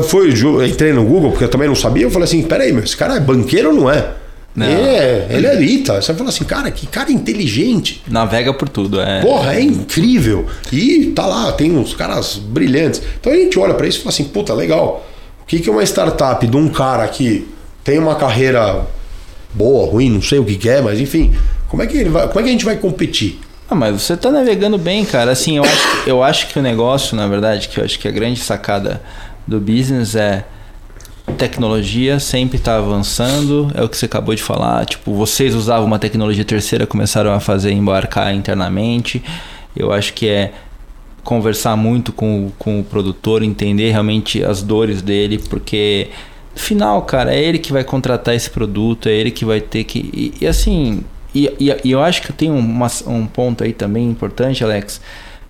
Foi, 0.03 0.31
entrei 0.69 0.93
no 0.93 1.05
Google, 1.05 1.31
porque 1.31 1.45
eu 1.45 1.49
também 1.49 1.69
não 1.69 1.75
sabia. 1.75 2.03
Eu 2.03 2.11
falei 2.11 2.25
assim: 2.25 2.43
peraí, 2.43 2.73
meu, 2.73 2.83
esse 2.83 2.97
cara 2.97 3.17
é 3.17 3.21
banqueiro 3.21 3.69
ou 3.69 3.75
não 3.75 3.91
é? 3.91 4.11
Não. 4.55 4.67
É, 4.67 5.29
ele 5.31 5.47
é 5.47 5.63
Ita. 5.63 6.03
Você 6.03 6.13
fala 6.13 6.29
assim, 6.29 6.45
cara, 6.45 6.71
que 6.71 6.87
cara 6.87 7.11
inteligente. 7.11 8.03
Navega 8.09 8.53
por 8.53 8.69
tudo, 8.69 9.01
é. 9.01 9.21
Porra, 9.21 9.55
é 9.55 9.63
incrível. 9.63 10.45
E 10.73 11.13
tá 11.15 11.25
lá, 11.25 11.53
tem 11.53 11.71
uns 11.71 11.95
caras 11.95 12.37
brilhantes. 12.37 13.01
Então 13.21 13.33
a 13.33 13.37
gente 13.37 13.59
olha 13.59 13.75
para 13.75 13.87
isso 13.87 13.99
e 13.99 14.03
fala 14.03 14.13
assim, 14.13 14.25
puta, 14.25 14.53
legal 14.53 15.07
que, 15.51 15.59
que 15.59 15.69
é 15.69 15.73
uma 15.73 15.83
startup 15.83 16.47
de 16.47 16.57
um 16.57 16.69
cara 16.69 17.09
que 17.09 17.49
tem 17.83 17.99
uma 17.99 18.15
carreira 18.15 18.87
boa, 19.55 19.91
ruim, 19.91 20.11
não 20.11 20.23
sei 20.23 20.39
o 20.39 20.45
que, 20.45 20.57
que 20.57 20.69
é, 20.69 20.81
mas 20.81 21.01
enfim, 21.01 21.35
como 21.69 21.83
é 21.83 21.87
que 21.87 21.97
ele 21.97 22.11
vai, 22.11 22.27
como 22.29 22.41
é 22.41 22.43
que 22.43 22.49
a 22.49 22.53
gente 22.53 22.65
vai 22.65 22.77
competir? 22.77 23.39
Ah, 23.69 23.75
mas 23.75 24.03
você 24.03 24.17
tá 24.17 24.33
navegando 24.33 24.77
bem, 24.77 25.05
cara. 25.05 25.31
Assim, 25.31 25.57
eu 25.57 25.65
acho, 25.65 26.09
eu 26.09 26.23
acho 26.23 26.49
que 26.49 26.59
o 26.59 26.63
negócio, 26.63 27.17
na 27.17 27.29
verdade, 27.29 27.69
que 27.69 27.79
eu 27.79 27.85
acho 27.85 27.99
que 28.01 28.09
a 28.09 28.11
grande 28.11 28.41
sacada 28.41 29.01
do 29.47 29.61
business 29.61 30.17
é 30.17 30.45
tecnologia 31.31 32.19
sempre 32.19 32.59
está 32.59 32.77
avançando, 32.77 33.71
é 33.75 33.83
o 33.83 33.89
que 33.89 33.97
você 33.97 34.07
acabou 34.07 34.35
de 34.35 34.43
falar. 34.43 34.85
Tipo, 34.87 35.15
vocês 35.15 35.55
usavam 35.55 35.87
uma 35.87 35.99
tecnologia 35.99 36.45
terceira, 36.45 36.87
começaram 36.87 37.33
a 37.33 37.41
fazer 37.41 37.71
embarcar 37.71 38.35
internamente. 38.35 39.23
Eu 39.77 39.93
acho 39.93 40.13
que 40.15 40.29
é 40.29 40.53
conversar 41.23 41.77
muito 41.77 42.13
com, 42.13 42.51
com 42.59 42.81
o 42.81 42.85
produtor, 42.85 43.43
entender 43.43 43.91
realmente 43.91 44.43
as 44.43 44.63
dores 44.63 45.01
dele, 45.01 45.39
porque 45.39 46.09
final, 46.55 47.03
cara, 47.03 47.35
é 47.35 47.43
ele 47.43 47.59
que 47.59 47.73
vai 47.73 47.85
contratar 47.85 48.35
esse 48.35 48.51
produto, 48.51 49.09
é 49.09 49.13
ele 49.13 49.31
que 49.31 49.45
vai 49.45 49.61
ter 49.61 49.85
que. 49.85 49.99
E, 50.13 50.45
e 50.45 50.47
assim, 50.47 51.03
e, 51.35 51.47
e, 51.59 51.77
e, 51.85 51.91
eu 51.91 52.03
acho 52.03 52.23
que 52.23 52.33
tem 52.33 52.51
uma, 52.51 52.89
um 53.07 53.27
ponto 53.27 53.65
aí 53.65 53.73
também 53.73 54.09
importante, 54.09 54.65
Alex. 54.65 55.01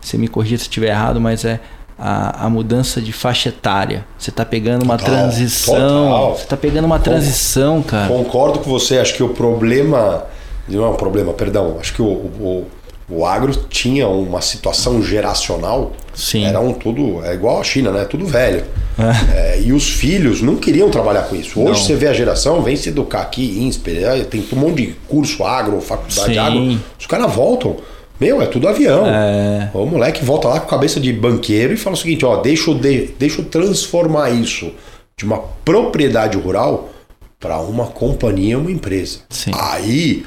Você 0.00 0.16
me 0.16 0.28
corrija 0.28 0.56
se 0.56 0.62
estiver 0.62 0.88
errado, 0.88 1.20
mas 1.20 1.44
é 1.44 1.60
a, 1.98 2.46
a 2.46 2.50
mudança 2.50 3.00
de 3.00 3.12
faixa 3.12 3.50
etária. 3.50 4.06
Você 4.18 4.30
está 4.30 4.44
pegando 4.44 4.82
uma 4.82 4.96
total, 4.96 5.14
transição. 5.14 5.74
Total. 5.74 6.36
Você 6.36 6.42
está 6.42 6.56
pegando 6.56 6.84
uma 6.86 6.98
transição, 6.98 7.82
cara. 7.82 8.08
Concordo 8.08 8.58
com 8.60 8.70
você. 8.70 8.98
Acho 8.98 9.14
que 9.14 9.22
o 9.22 9.30
problema. 9.30 10.24
Não 10.68 10.84
é 10.84 10.88
um 10.88 10.96
problema, 10.96 11.32
perdão. 11.32 11.76
Acho 11.80 11.92
que 11.92 12.00
o, 12.00 12.06
o, 12.06 12.66
o 13.10 13.26
agro 13.26 13.52
tinha 13.68 14.06
uma 14.08 14.40
situação 14.40 15.02
geracional. 15.02 15.92
Sim. 16.14 16.44
Era 16.44 16.60
um 16.60 16.72
tudo. 16.72 17.24
É 17.24 17.34
igual 17.34 17.60
a 17.60 17.64
China, 17.64 17.90
né? 17.90 18.04
Tudo 18.04 18.24
velho. 18.24 18.64
É. 18.98 19.56
É, 19.56 19.60
e 19.62 19.72
os 19.72 19.88
filhos 19.88 20.42
não 20.42 20.56
queriam 20.56 20.90
trabalhar 20.90 21.22
com 21.22 21.34
isso. 21.34 21.60
Hoje 21.60 21.80
não. 21.80 21.86
você 21.86 21.94
vê 21.96 22.06
a 22.08 22.12
geração, 22.12 22.62
vem 22.62 22.76
se 22.76 22.90
educar 22.90 23.22
aqui, 23.22 23.58
INSPER, 23.60 24.04
é, 24.04 24.20
tem 24.24 24.44
um 24.52 24.56
monte 24.56 24.86
de 24.86 24.86
curso 25.08 25.42
agro, 25.44 25.80
faculdade 25.80 26.34
Sim. 26.34 26.38
agro. 26.38 26.80
Os 26.98 27.06
caras 27.06 27.32
voltam. 27.32 27.76
Meu, 28.20 28.42
é 28.42 28.46
tudo 28.46 28.68
avião. 28.68 29.06
É... 29.06 29.70
O 29.72 29.86
moleque 29.86 30.22
volta 30.22 30.48
lá 30.48 30.60
com 30.60 30.68
cabeça 30.68 31.00
de 31.00 31.10
banqueiro 31.10 31.72
e 31.72 31.76
fala 31.76 31.96
o 31.96 31.98
seguinte: 31.98 32.24
ó, 32.24 32.36
deixa 32.36 32.70
eu, 32.70 32.74
de, 32.74 33.10
deixa 33.18 33.40
eu 33.40 33.46
transformar 33.46 34.30
isso 34.30 34.72
de 35.16 35.24
uma 35.24 35.38
propriedade 35.38 36.36
rural 36.36 36.90
para 37.38 37.58
uma 37.60 37.86
companhia, 37.86 38.58
uma 38.58 38.70
empresa. 38.70 39.20
Sim. 39.30 39.50
Aí 39.54 40.26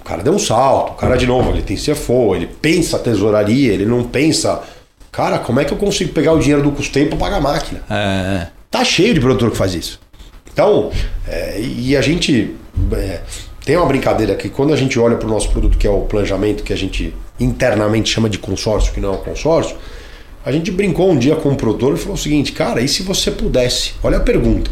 o 0.00 0.04
cara 0.04 0.22
deu 0.22 0.32
um 0.32 0.38
salto, 0.38 0.92
o 0.92 0.94
cara 0.94 1.16
de 1.16 1.26
novo, 1.26 1.50
ele 1.50 1.62
tem 1.62 1.76
CFO, 1.76 2.34
ele 2.34 2.46
pensa 2.46 2.98
tesouraria, 2.98 3.72
ele 3.72 3.84
não 3.84 4.02
pensa, 4.04 4.62
cara, 5.12 5.38
como 5.38 5.60
é 5.60 5.64
que 5.64 5.72
eu 5.72 5.78
consigo 5.78 6.12
pegar 6.12 6.32
o 6.32 6.38
dinheiro 6.38 6.62
do 6.62 6.72
custeio 6.72 7.08
para 7.08 7.18
pagar 7.18 7.36
a 7.36 7.40
máquina? 7.40 7.82
É. 7.88 8.46
Tá 8.70 8.84
cheio 8.84 9.12
de 9.12 9.20
produtor 9.20 9.50
que 9.50 9.56
faz 9.56 9.74
isso. 9.74 10.00
Então, 10.52 10.90
é, 11.28 11.60
e 11.60 11.96
a 11.96 12.00
gente 12.00 12.54
é, 12.92 13.20
tem 13.64 13.76
uma 13.76 13.86
brincadeira 13.86 14.34
que 14.34 14.48
quando 14.48 14.72
a 14.72 14.76
gente 14.76 14.98
olha 14.98 15.16
para 15.16 15.28
o 15.28 15.30
nosso 15.30 15.50
produto, 15.50 15.76
que 15.76 15.86
é 15.86 15.90
o 15.90 16.00
planejamento, 16.02 16.62
que 16.62 16.72
a 16.72 16.76
gente 16.76 17.14
internamente 17.38 18.10
chama 18.10 18.28
de 18.28 18.38
consórcio, 18.38 18.92
que 18.92 19.00
não 19.00 19.10
é 19.10 19.12
um 19.12 19.20
consórcio, 19.20 19.76
a 20.44 20.50
gente 20.50 20.70
brincou 20.70 21.10
um 21.10 21.18
dia 21.18 21.36
com 21.36 21.50
um 21.50 21.54
produtor 21.54 21.94
e 21.94 21.98
falou 21.98 22.14
o 22.14 22.18
seguinte, 22.18 22.52
cara, 22.52 22.80
e 22.80 22.88
se 22.88 23.02
você 23.02 23.30
pudesse, 23.30 23.92
olha 24.02 24.16
a 24.16 24.20
pergunta, 24.20 24.70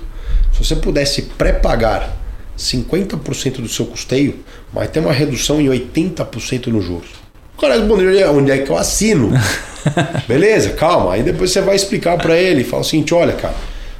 se 0.52 0.64
você 0.64 0.74
pudesse 0.74 1.22
pré-pagar 1.22 2.16
50% 2.58 3.60
do 3.60 3.68
seu 3.68 3.86
custeio, 3.86 4.42
mas 4.72 4.90
ter 4.90 5.00
uma 5.00 5.12
redução 5.12 5.60
em 5.60 5.66
80% 5.66 6.66
nos 6.68 6.84
juros. 6.84 7.08
O 7.56 7.60
cara 7.60 7.74
respondeu, 7.76 8.32
onde 8.32 8.50
é 8.50 8.58
que 8.58 8.70
eu 8.70 8.76
assino? 8.76 9.32
Beleza, 10.28 10.70
calma. 10.70 11.14
Aí 11.14 11.22
depois 11.22 11.50
você 11.50 11.60
vai 11.60 11.74
explicar 11.74 12.16
para 12.18 12.36
ele, 12.36 12.62
fala 12.62 12.82
o 12.82 12.84
seguinte, 12.84 13.12
olha, 13.14 13.32
cara, 13.32 13.54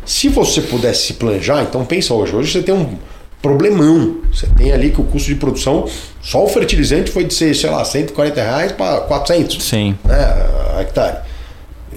se 0.04 0.28
você 0.28 0.60
pudesse 0.60 1.08
se 1.08 1.14
planejar, 1.14 1.62
então 1.62 1.84
pensa 1.84 2.14
hoje, 2.14 2.34
hoje 2.34 2.52
você 2.52 2.62
tem 2.62 2.74
um 2.74 2.96
problemão. 3.42 4.18
Você 4.32 4.46
tem 4.46 4.72
ali 4.72 4.90
que 4.90 5.00
o 5.00 5.04
custo 5.04 5.28
de 5.28 5.34
produção, 5.34 5.88
só 6.22 6.44
o 6.44 6.48
fertilizante 6.48 7.10
foi 7.10 7.24
de 7.24 7.34
ser, 7.34 7.54
sei 7.54 7.70
lá, 7.70 7.84
140 7.84 8.40
reais 8.40 8.72
para 8.72 9.00
400 9.00 9.62
Sim. 9.62 9.96
Né, 10.04 10.80
hectare. 10.80 11.18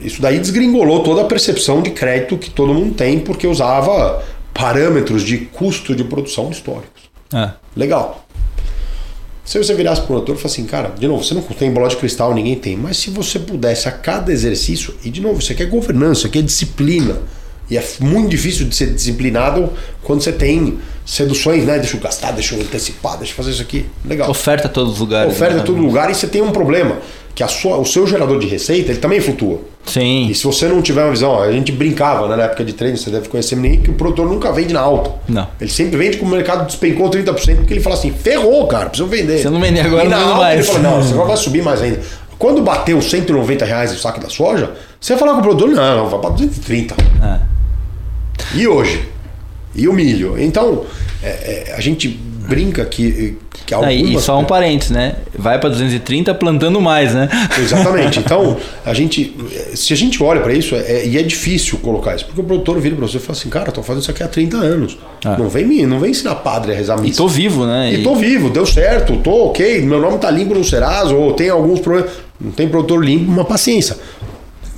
Isso 0.03 0.22
daí 0.22 0.39
desgringolou 0.39 1.03
toda 1.03 1.22
a 1.22 1.26
percepção 1.26 1.82
de 1.82 1.91
crédito 1.91 2.38
que 2.38 2.49
todo 2.49 2.74
mundo 2.74 2.95
tem, 2.95 3.19
porque 3.19 3.45
usava 3.45 4.24
parâmetros 4.53 5.24
de 5.24 5.38
custo 5.38 5.95
de 5.95 6.03
produção 6.03 6.49
históricos. 6.49 7.03
É. 7.34 7.51
Legal. 7.76 8.20
Se 9.52 9.58
você 9.58 9.74
virasse 9.74 9.99
para 9.99 10.06
o 10.06 10.08
produtor 10.08 10.36
e 10.36 10.38
falasse 10.38 10.62
assim, 10.62 10.66
cara, 10.66 10.93
de 10.97 11.06
novo, 11.06 11.26
você 11.26 11.34
não 11.34 11.41
tem 11.41 11.70
bola 11.70 11.89
de 11.89 11.97
cristal, 11.97 12.34
ninguém 12.34 12.56
tem, 12.56 12.78
mas 12.78 12.95
se 12.95 13.10
você 13.10 13.38
pudesse 13.38 13.86
a 13.86 13.91
cada 13.91 14.32
exercício, 14.32 14.95
e 15.04 15.10
de 15.10 15.20
novo, 15.20 15.39
isso 15.39 15.52
aqui 15.52 15.62
é 15.62 15.66
governança, 15.66 16.20
isso 16.20 16.28
aqui 16.28 16.39
é 16.39 16.41
disciplina, 16.41 17.18
e 17.70 17.78
é 17.78 17.84
muito 17.99 18.30
difícil 18.30 18.66
de 18.66 18.74
ser 18.74 18.93
disciplinado 18.93 19.70
quando 20.04 20.22
você 20.22 20.32
tem 20.32 20.80
seduções, 21.06 21.66
né? 21.66 21.80
Deixa 21.80 21.97
eu 21.97 21.99
gastar, 21.99 22.32
deixa 22.32 22.56
eu 22.56 22.62
antecipar, 22.62 23.18
deixa 23.18 23.34
eu 23.34 23.36
fazer 23.36 23.52
isso 23.52 23.62
aqui. 23.62 23.86
Legal. 24.06 24.30
Oferta 24.30 24.70
a 24.70 24.72
todos 24.72 24.93
os 24.93 24.99
lugares. 24.99 25.34
Oferta 25.34 25.56
né? 25.56 25.60
a 25.60 25.64
todo 25.66 25.82
lugar 25.82 26.10
e 26.10 26.16
você 26.16 26.28
tem 26.28 26.41
um 26.41 26.52
problema. 26.52 26.99
Que 27.34 27.44
a 27.44 27.48
sua, 27.48 27.78
o 27.78 27.86
seu 27.86 28.06
gerador 28.06 28.40
de 28.40 28.48
receita 28.48 28.92
ele 28.92 29.00
também 29.00 29.22
flutua. 29.22 29.62
Sim. 29.86 30.28
E 30.30 30.36
se 30.36 30.44
você 30.44 30.68
não 30.68 30.82
tiver 30.82 31.04
uma 31.04 31.12
visão, 31.12 31.32
ó, 31.32 31.44
a 31.44 31.52
gente 31.52 31.72
brincava 31.72 32.28
né, 32.28 32.36
na 32.36 32.44
época 32.44 32.64
de 32.64 32.74
treino, 32.74 32.98
você 32.98 33.10
deve 33.10 33.30
conhecer 33.30 33.56
nem 33.56 33.82
que 33.82 33.90
o 33.90 33.94
produtor 33.94 34.28
nunca 34.28 34.52
vende 34.52 34.74
na 34.74 34.80
alta. 34.80 35.12
Não. 35.28 35.48
Ele 35.60 35.70
sempre 35.70 35.98
vende 35.98 36.18
com 36.18 36.26
o 36.26 36.30
mercado 36.30 36.66
despencou 36.66 37.10
30%, 37.10 37.56
porque 37.58 37.74
ele 37.74 37.82
fala 37.82 37.96
assim: 37.96 38.12
ferrou, 38.12 38.68
cara, 38.68 38.90
preciso 38.90 39.10
vender. 39.10 39.40
Se 39.40 39.46
eu 39.46 39.52
não 39.52 39.62
vender 39.62 39.82
agora, 39.82 40.06
e 40.06 40.10
não 40.10 40.18
alta, 40.18 40.36
mais. 40.36 40.60
Ele 40.60 40.68
fala: 40.68 40.80
não, 40.80 41.02
você 41.04 41.14
vai 41.14 41.38
subir 41.38 41.64
mais 41.64 41.82
ainda. 41.82 42.00
Quando 42.38 42.62
bateu 42.62 43.02
190 43.02 43.66
reais 43.66 43.92
o 43.92 43.98
saco 43.98 44.20
da 44.20 44.30
soja, 44.30 44.72
você 45.00 45.14
vai 45.14 45.20
falar 45.20 45.34
com 45.34 45.40
o 45.40 45.44
produtor: 45.44 45.70
não, 45.70 45.98
não 45.98 46.10
vai 46.10 46.20
para 46.20 46.30
230. 46.32 46.96
É. 47.24 47.40
E 48.56 48.68
hoje? 48.68 49.08
E 49.74 49.88
o 49.88 49.94
milho? 49.94 50.40
Então, 50.40 50.86
é, 51.24 51.70
é, 51.70 51.76
a 51.76 51.80
gente 51.80 52.20
brinca 52.48 52.86
que, 52.86 53.38
que 53.66 53.74
algumas... 53.74 53.94
E 53.94 54.20
só 54.20 54.39
um 54.39 54.46
parênteses, 54.46 54.92
né? 54.92 55.16
Vai 55.38 55.60
para 55.60 55.70
230 55.70 56.34
plantando 56.36 56.80
mais, 56.82 57.14
né? 57.14 57.30
Exatamente. 57.60 58.22
Então, 58.32 58.56
a 58.86 58.94
gente, 58.94 59.36
se 59.74 59.94
a 59.94 59.98
gente 59.98 60.22
olha 60.22 60.42
para 60.42 60.54
isso, 60.54 60.76
é, 60.76 61.06
e 61.06 61.18
é 61.18 61.24
difícil 61.24 61.80
colocar 61.80 62.16
isso, 62.16 62.26
porque 62.26 62.39
o 62.39 62.44
produtor 62.44 62.80
vira 62.80 62.96
para 62.96 63.08
você 63.08 63.18
e 63.18 63.20
fala 63.20 63.38
assim, 63.38 63.50
cara, 63.50 63.72
tô 63.72 63.82
fazendo 63.82 64.04
isso 64.04 64.12
aqui 64.12 64.24
há 64.24 64.28
30 64.28 64.58
anos. 64.58 64.98
Ah. 65.26 65.36
Não, 65.38 65.50
vem 65.50 65.66
me, 65.66 65.86
não 65.86 66.00
vem 66.00 66.12
ensinar 66.12 66.36
padre 66.36 66.72
a 66.72 66.76
rezar 66.76 66.98
missa. 66.98 67.16
E 67.16 67.18
tô 67.18 67.28
vivo, 67.28 67.66
né? 67.66 67.92
E, 67.92 68.00
e 68.00 68.04
tô 68.04 68.16
vivo, 68.16 68.50
deu 68.50 68.66
certo, 68.66 69.18
tô 69.18 69.48
ok, 69.48 69.82
meu 69.82 70.00
nome 70.00 70.18
tá 70.20 70.30
limpo 70.30 70.54
no 70.54 70.64
Serasa, 70.64 71.14
ou 71.14 71.34
tem 71.34 71.50
alguns 71.50 71.80
problemas. 71.80 72.12
Não 72.39 72.52
tem 72.52 72.70
produtor 72.70 73.04
limpo, 73.04 73.30
uma 73.30 73.46
paciência 73.46 73.98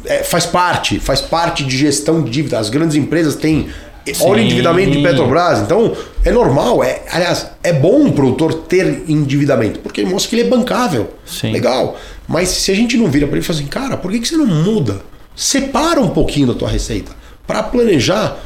é, 0.06 0.24
faz 0.24 0.46
parte, 0.46 1.00
faz 1.00 1.22
parte 1.22 1.64
de 1.64 1.78
gestão 1.78 2.22
de 2.24 2.30
dívida. 2.30 2.60
As 2.60 2.70
grandes 2.70 2.96
empresas 2.96 3.36
têm. 3.36 3.68
Sim. 4.12 4.24
Olha 4.26 4.42
o 4.42 4.46
endividamento 4.46 4.92
de 4.92 5.02
Petrobras. 5.02 5.60
Então, 5.60 5.96
é 6.26 6.32
normal. 6.32 6.84
É, 6.84 7.04
aliás, 7.10 7.48
é 7.64 7.72
bom 7.72 8.02
um 8.02 8.12
produtor 8.12 8.54
ter 8.54 9.04
endividamento, 9.08 9.80
porque 9.80 10.02
ele 10.02 10.10
mostra 10.10 10.30
que 10.30 10.36
ele 10.36 10.48
é 10.48 10.50
bancável. 10.50 11.14
Sim. 11.26 11.52
Legal. 11.52 11.98
Mas 12.28 12.50
se 12.50 12.72
a 12.72 12.76
gente 12.76 12.98
não 12.98 13.08
vira 13.08 13.28
para 13.28 13.38
ele 13.38 13.44
e 13.44 13.48
fala 13.48 13.60
assim, 13.60 13.68
cara, 13.68 13.98
por 13.98 14.12
que, 14.12 14.20
que 14.20 14.28
você 14.28 14.36
não 14.36 14.46
muda? 14.46 15.02
Separa 15.36 16.02
um 16.02 16.10
pouquinho 16.10 16.48
da 16.48 16.54
tua 16.54 16.70
receita 16.70 17.12
para 17.48 17.64
planejar, 17.64 18.38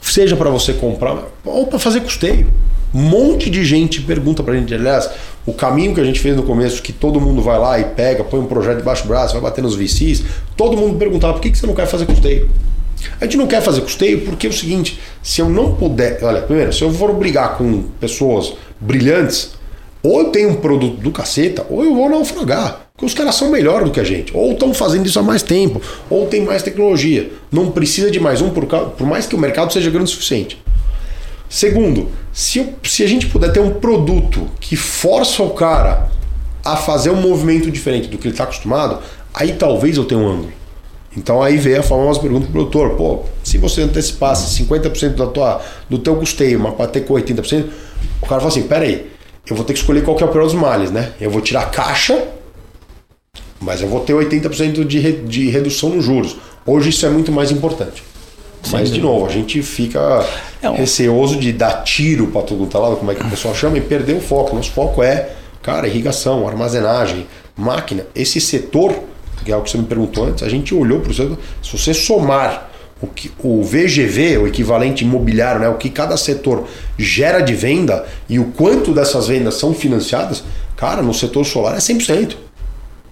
seja 0.00 0.36
para 0.36 0.50
você 0.50 0.72
comprar 0.72 1.24
ou 1.44 1.66
para 1.66 1.78
fazer 1.78 2.00
custeio. 2.00 2.52
Um 2.94 3.02
monte 3.02 3.50
de 3.50 3.64
gente 3.64 4.00
pergunta 4.02 4.42
pra 4.42 4.54
gente, 4.54 4.72
aliás, 4.72 5.10
o 5.44 5.52
caminho 5.52 5.92
que 5.92 6.00
a 6.00 6.04
gente 6.04 6.20
fez 6.20 6.36
no 6.36 6.44
começo, 6.44 6.80
que 6.80 6.92
todo 6.92 7.20
mundo 7.20 7.42
vai 7.42 7.58
lá 7.58 7.78
e 7.78 7.84
pega, 7.84 8.22
põe 8.22 8.38
um 8.38 8.46
projeto 8.46 8.78
debaixo 8.78 9.02
do 9.02 9.08
braço, 9.08 9.32
vai 9.32 9.42
bater 9.42 9.62
nos 9.62 9.74
VCs, 9.74 10.22
todo 10.56 10.76
mundo 10.76 10.96
perguntava 10.96 11.32
por 11.32 11.42
que, 11.42 11.50
que 11.50 11.58
você 11.58 11.66
não 11.66 11.74
quer 11.74 11.86
fazer 11.86 12.06
custeio? 12.06 12.48
A 13.20 13.24
gente 13.24 13.36
não 13.36 13.46
quer 13.46 13.62
fazer 13.62 13.80
custeio 13.80 14.22
porque 14.22 14.46
é 14.46 14.50
o 14.50 14.52
seguinte, 14.52 15.00
se 15.22 15.40
eu 15.40 15.48
não 15.48 15.74
puder, 15.74 16.18
olha, 16.22 16.42
primeiro, 16.42 16.72
se 16.72 16.82
eu 16.82 16.92
for 16.92 17.12
brigar 17.14 17.56
com 17.56 17.82
pessoas 18.00 18.54
brilhantes, 18.80 19.52
ou 20.02 20.20
eu 20.20 20.24
tenho 20.26 20.50
um 20.50 20.56
produto 20.56 21.00
do 21.00 21.10
caceta, 21.10 21.64
ou 21.70 21.82
eu 21.82 21.94
vou 21.94 22.10
naufragar. 22.10 22.88
Porque 22.92 23.06
os 23.06 23.14
caras 23.14 23.34
são 23.34 23.50
melhores 23.50 23.86
do 23.86 23.90
que 23.90 23.98
a 23.98 24.04
gente. 24.04 24.36
Ou 24.36 24.52
estão 24.52 24.72
fazendo 24.74 25.06
isso 25.06 25.18
há 25.18 25.22
mais 25.22 25.42
tempo, 25.42 25.80
ou 26.10 26.26
tem 26.26 26.42
mais 26.42 26.62
tecnologia. 26.62 27.30
Não 27.50 27.70
precisa 27.70 28.10
de 28.10 28.20
mais 28.20 28.42
um, 28.42 28.50
por, 28.50 28.66
por 28.66 29.06
mais 29.06 29.26
que 29.26 29.34
o 29.34 29.38
mercado 29.38 29.72
seja 29.72 29.90
grande 29.90 30.10
o 30.10 30.14
suficiente. 30.14 30.62
Segundo, 31.48 32.08
se, 32.32 32.68
se 32.82 33.02
a 33.02 33.06
gente 33.06 33.26
puder 33.26 33.52
ter 33.52 33.60
um 33.60 33.74
produto 33.74 34.48
que 34.60 34.76
força 34.76 35.42
o 35.42 35.50
cara 35.50 36.10
a 36.64 36.76
fazer 36.76 37.10
um 37.10 37.20
movimento 37.20 37.70
diferente 37.70 38.08
do 38.08 38.18
que 38.18 38.26
ele 38.26 38.34
está 38.34 38.44
acostumado, 38.44 39.00
aí 39.32 39.52
talvez 39.52 39.96
eu 39.96 40.04
tenha 40.04 40.20
um 40.20 40.28
ângulo. 40.28 40.52
Então 41.16 41.42
aí 41.42 41.56
vem 41.56 41.76
a 41.76 41.82
famosa 41.82 42.20
pergunta 42.20 42.46
do 42.46 42.52
produtor, 42.52 42.96
pô, 42.96 43.20
se 43.42 43.56
você 43.58 43.82
antecipasse 43.82 44.62
50% 44.62 45.14
da 45.14 45.26
tua, 45.26 45.60
do 45.88 45.98
teu 45.98 46.16
custeio, 46.16 46.58
mas 46.58 46.74
para 46.74 46.88
ter 46.88 47.02
com 47.02 47.14
80%, 47.14 47.66
o 48.20 48.26
cara 48.26 48.40
fala 48.40 48.48
assim, 48.48 48.64
peraí, 48.64 49.10
eu 49.48 49.54
vou 49.54 49.64
ter 49.64 49.74
que 49.74 49.78
escolher 49.78 50.02
qual 50.02 50.16
que 50.16 50.22
é 50.22 50.26
o 50.26 50.30
pior 50.30 50.44
dos 50.44 50.54
males, 50.54 50.90
né? 50.90 51.12
Eu 51.20 51.30
vou 51.30 51.40
tirar 51.40 51.70
caixa, 51.70 52.28
mas 53.60 53.80
eu 53.80 53.88
vou 53.88 54.00
ter 54.00 54.12
80% 54.12 54.84
de, 54.84 54.98
re, 54.98 55.12
de 55.12 55.50
redução 55.50 55.90
nos 55.90 56.04
juros. 56.04 56.36
Hoje 56.66 56.90
isso 56.90 57.06
é 57.06 57.10
muito 57.10 57.30
mais 57.30 57.50
importante. 57.50 58.02
Mas, 58.72 58.90
de 58.90 59.00
novo, 59.00 59.26
a 59.26 59.28
gente 59.28 59.62
fica 59.62 60.24
é 60.62 60.70
um... 60.70 60.74
receoso 60.74 61.36
de 61.36 61.52
dar 61.52 61.82
tiro 61.82 62.28
para 62.28 62.42
todo 62.42 62.66
tá 62.66 62.78
lado, 62.78 62.96
como 62.96 63.10
é 63.10 63.14
que 63.14 63.22
o 63.22 63.28
pessoal 63.28 63.54
chama, 63.54 63.76
e 63.78 63.80
perder 63.80 64.16
o 64.16 64.20
foco. 64.20 64.56
Nosso 64.56 64.70
foco 64.70 65.02
é, 65.02 65.30
cara, 65.62 65.86
irrigação, 65.86 66.48
armazenagem, 66.48 67.26
máquina. 67.56 68.06
Esse 68.14 68.40
setor, 68.40 68.94
que 69.44 69.52
é 69.52 69.56
o 69.56 69.62
que 69.62 69.70
você 69.70 69.78
me 69.78 69.84
perguntou 69.84 70.26
antes, 70.26 70.42
a 70.42 70.48
gente 70.48 70.74
olhou 70.74 71.00
para 71.00 71.10
o 71.10 71.14
setor. 71.14 71.38
Se 71.62 71.76
você 71.76 71.92
somar 71.92 72.70
o, 73.00 73.06
que, 73.06 73.30
o 73.42 73.62
VGV, 73.62 74.38
o 74.38 74.46
equivalente 74.46 75.04
imobiliário, 75.04 75.60
né, 75.60 75.68
o 75.68 75.74
que 75.74 75.90
cada 75.90 76.16
setor 76.16 76.64
gera 76.98 77.40
de 77.40 77.54
venda 77.54 78.04
e 78.28 78.38
o 78.38 78.46
quanto 78.46 78.92
dessas 78.92 79.28
vendas 79.28 79.54
são 79.54 79.74
financiadas, 79.74 80.42
cara, 80.76 81.02
no 81.02 81.12
setor 81.12 81.44
solar 81.44 81.74
é 81.74 81.78
100%. 81.78 82.36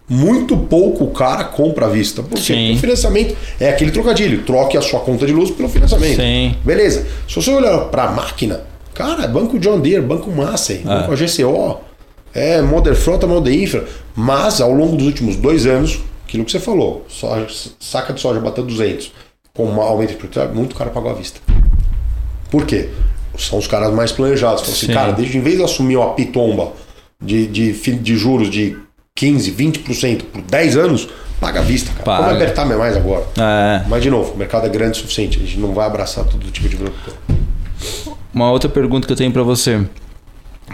Muito 0.09 0.57
pouco 0.57 1.05
o 1.05 1.11
cara 1.11 1.45
compra 1.45 1.87
à 1.87 1.89
vista. 1.89 2.23
Porque 2.23 2.53
Sim. 2.53 2.75
o 2.75 2.79
financiamento 2.79 3.37
é 3.59 3.71
aquele 3.71 3.91
trocadilho. 3.91 4.43
Troque 4.43 4.77
a 4.77 4.83
sua 4.83 5.01
conta 5.01 5.25
de 5.25 5.33
luz 5.33 5.51
pelo 5.51 5.69
financiamento. 5.69 6.17
Sim. 6.17 6.57
Beleza. 6.65 7.07
Se 7.29 7.37
você 7.37 7.51
olhar 7.51 7.79
para 7.87 8.05
a 8.05 8.11
máquina, 8.11 8.61
cara, 8.93 9.25
é 9.25 9.29
Banco 9.29 9.59
John 9.59 9.81
Deere, 9.81 10.03
Banco 10.03 10.31
Massey, 10.31 10.79
Banco 10.79 11.13
AGCO, 11.13 11.81
é 12.35 12.61
Modern 12.61 12.97
Frota, 12.97 13.27
Modern 13.27 13.57
Infra. 13.57 13.85
Mas 14.15 14.61
ao 14.61 14.73
longo 14.73 14.97
dos 14.97 15.07
últimos 15.07 15.37
dois 15.37 15.65
anos, 15.67 16.01
aquilo 16.25 16.45
que 16.45 16.53
você 16.53 16.61
falou, 16.61 17.05
soja, 17.09 17.47
saca 17.79 18.13
de 18.13 18.21
soja 18.21 18.41
bateu 18.41 18.65
200, 18.65 19.13
com 19.55 19.67
um 19.67 19.81
aumento 19.81 20.11
de 20.11 20.17
produtividade, 20.17 20.57
muito 20.57 20.75
cara 20.75 20.91
pagou 20.91 21.11
à 21.11 21.15
vista. 21.15 21.41
Por 22.51 22.67
quê? 22.67 22.89
São 23.39 23.59
os 23.59 23.67
caras 23.67 23.93
mais 23.93 24.13
planejados. 24.13 24.61
Falam 24.61 24.77
assim, 24.77 24.87
Sim. 24.87 24.93
cara, 24.93 25.13
desde 25.13 25.39
em 25.39 25.41
vez 25.41 25.57
de 25.57 25.63
assumir 25.63 25.97
uma 25.97 26.13
pitomba 26.15 26.73
de, 27.21 27.47
de, 27.47 27.73
de 27.73 28.17
juros 28.17 28.51
de 28.51 28.77
15, 29.15 29.53
20% 29.53 30.23
por 30.25 30.43
10 30.43 30.77
anos, 30.77 31.09
paga 31.41 31.61
à 31.61 31.63
vista, 31.63 31.91
cara. 31.93 32.05
Paga. 32.05 32.25
Como 32.25 32.37
apertar 32.37 32.67
mais 32.67 32.97
agora? 32.97 33.25
É. 33.39 33.85
Mas, 33.89 34.03
de 34.03 34.11
novo, 34.11 34.35
o 34.35 34.37
mercado 34.37 34.67
é 34.67 34.69
grande 34.69 34.99
o 34.99 35.03
suficiente. 35.03 35.39
A 35.39 35.41
gente 35.41 35.59
não 35.59 35.73
vai 35.73 35.87
abraçar 35.87 36.25
todo 36.25 36.51
tipo 36.51 36.69
de 36.69 36.77
produtor. 36.77 37.15
Uma 38.33 38.51
outra 38.51 38.69
pergunta 38.69 39.07
que 39.07 39.13
eu 39.13 39.17
tenho 39.17 39.33
para 39.33 39.43
você. 39.43 39.85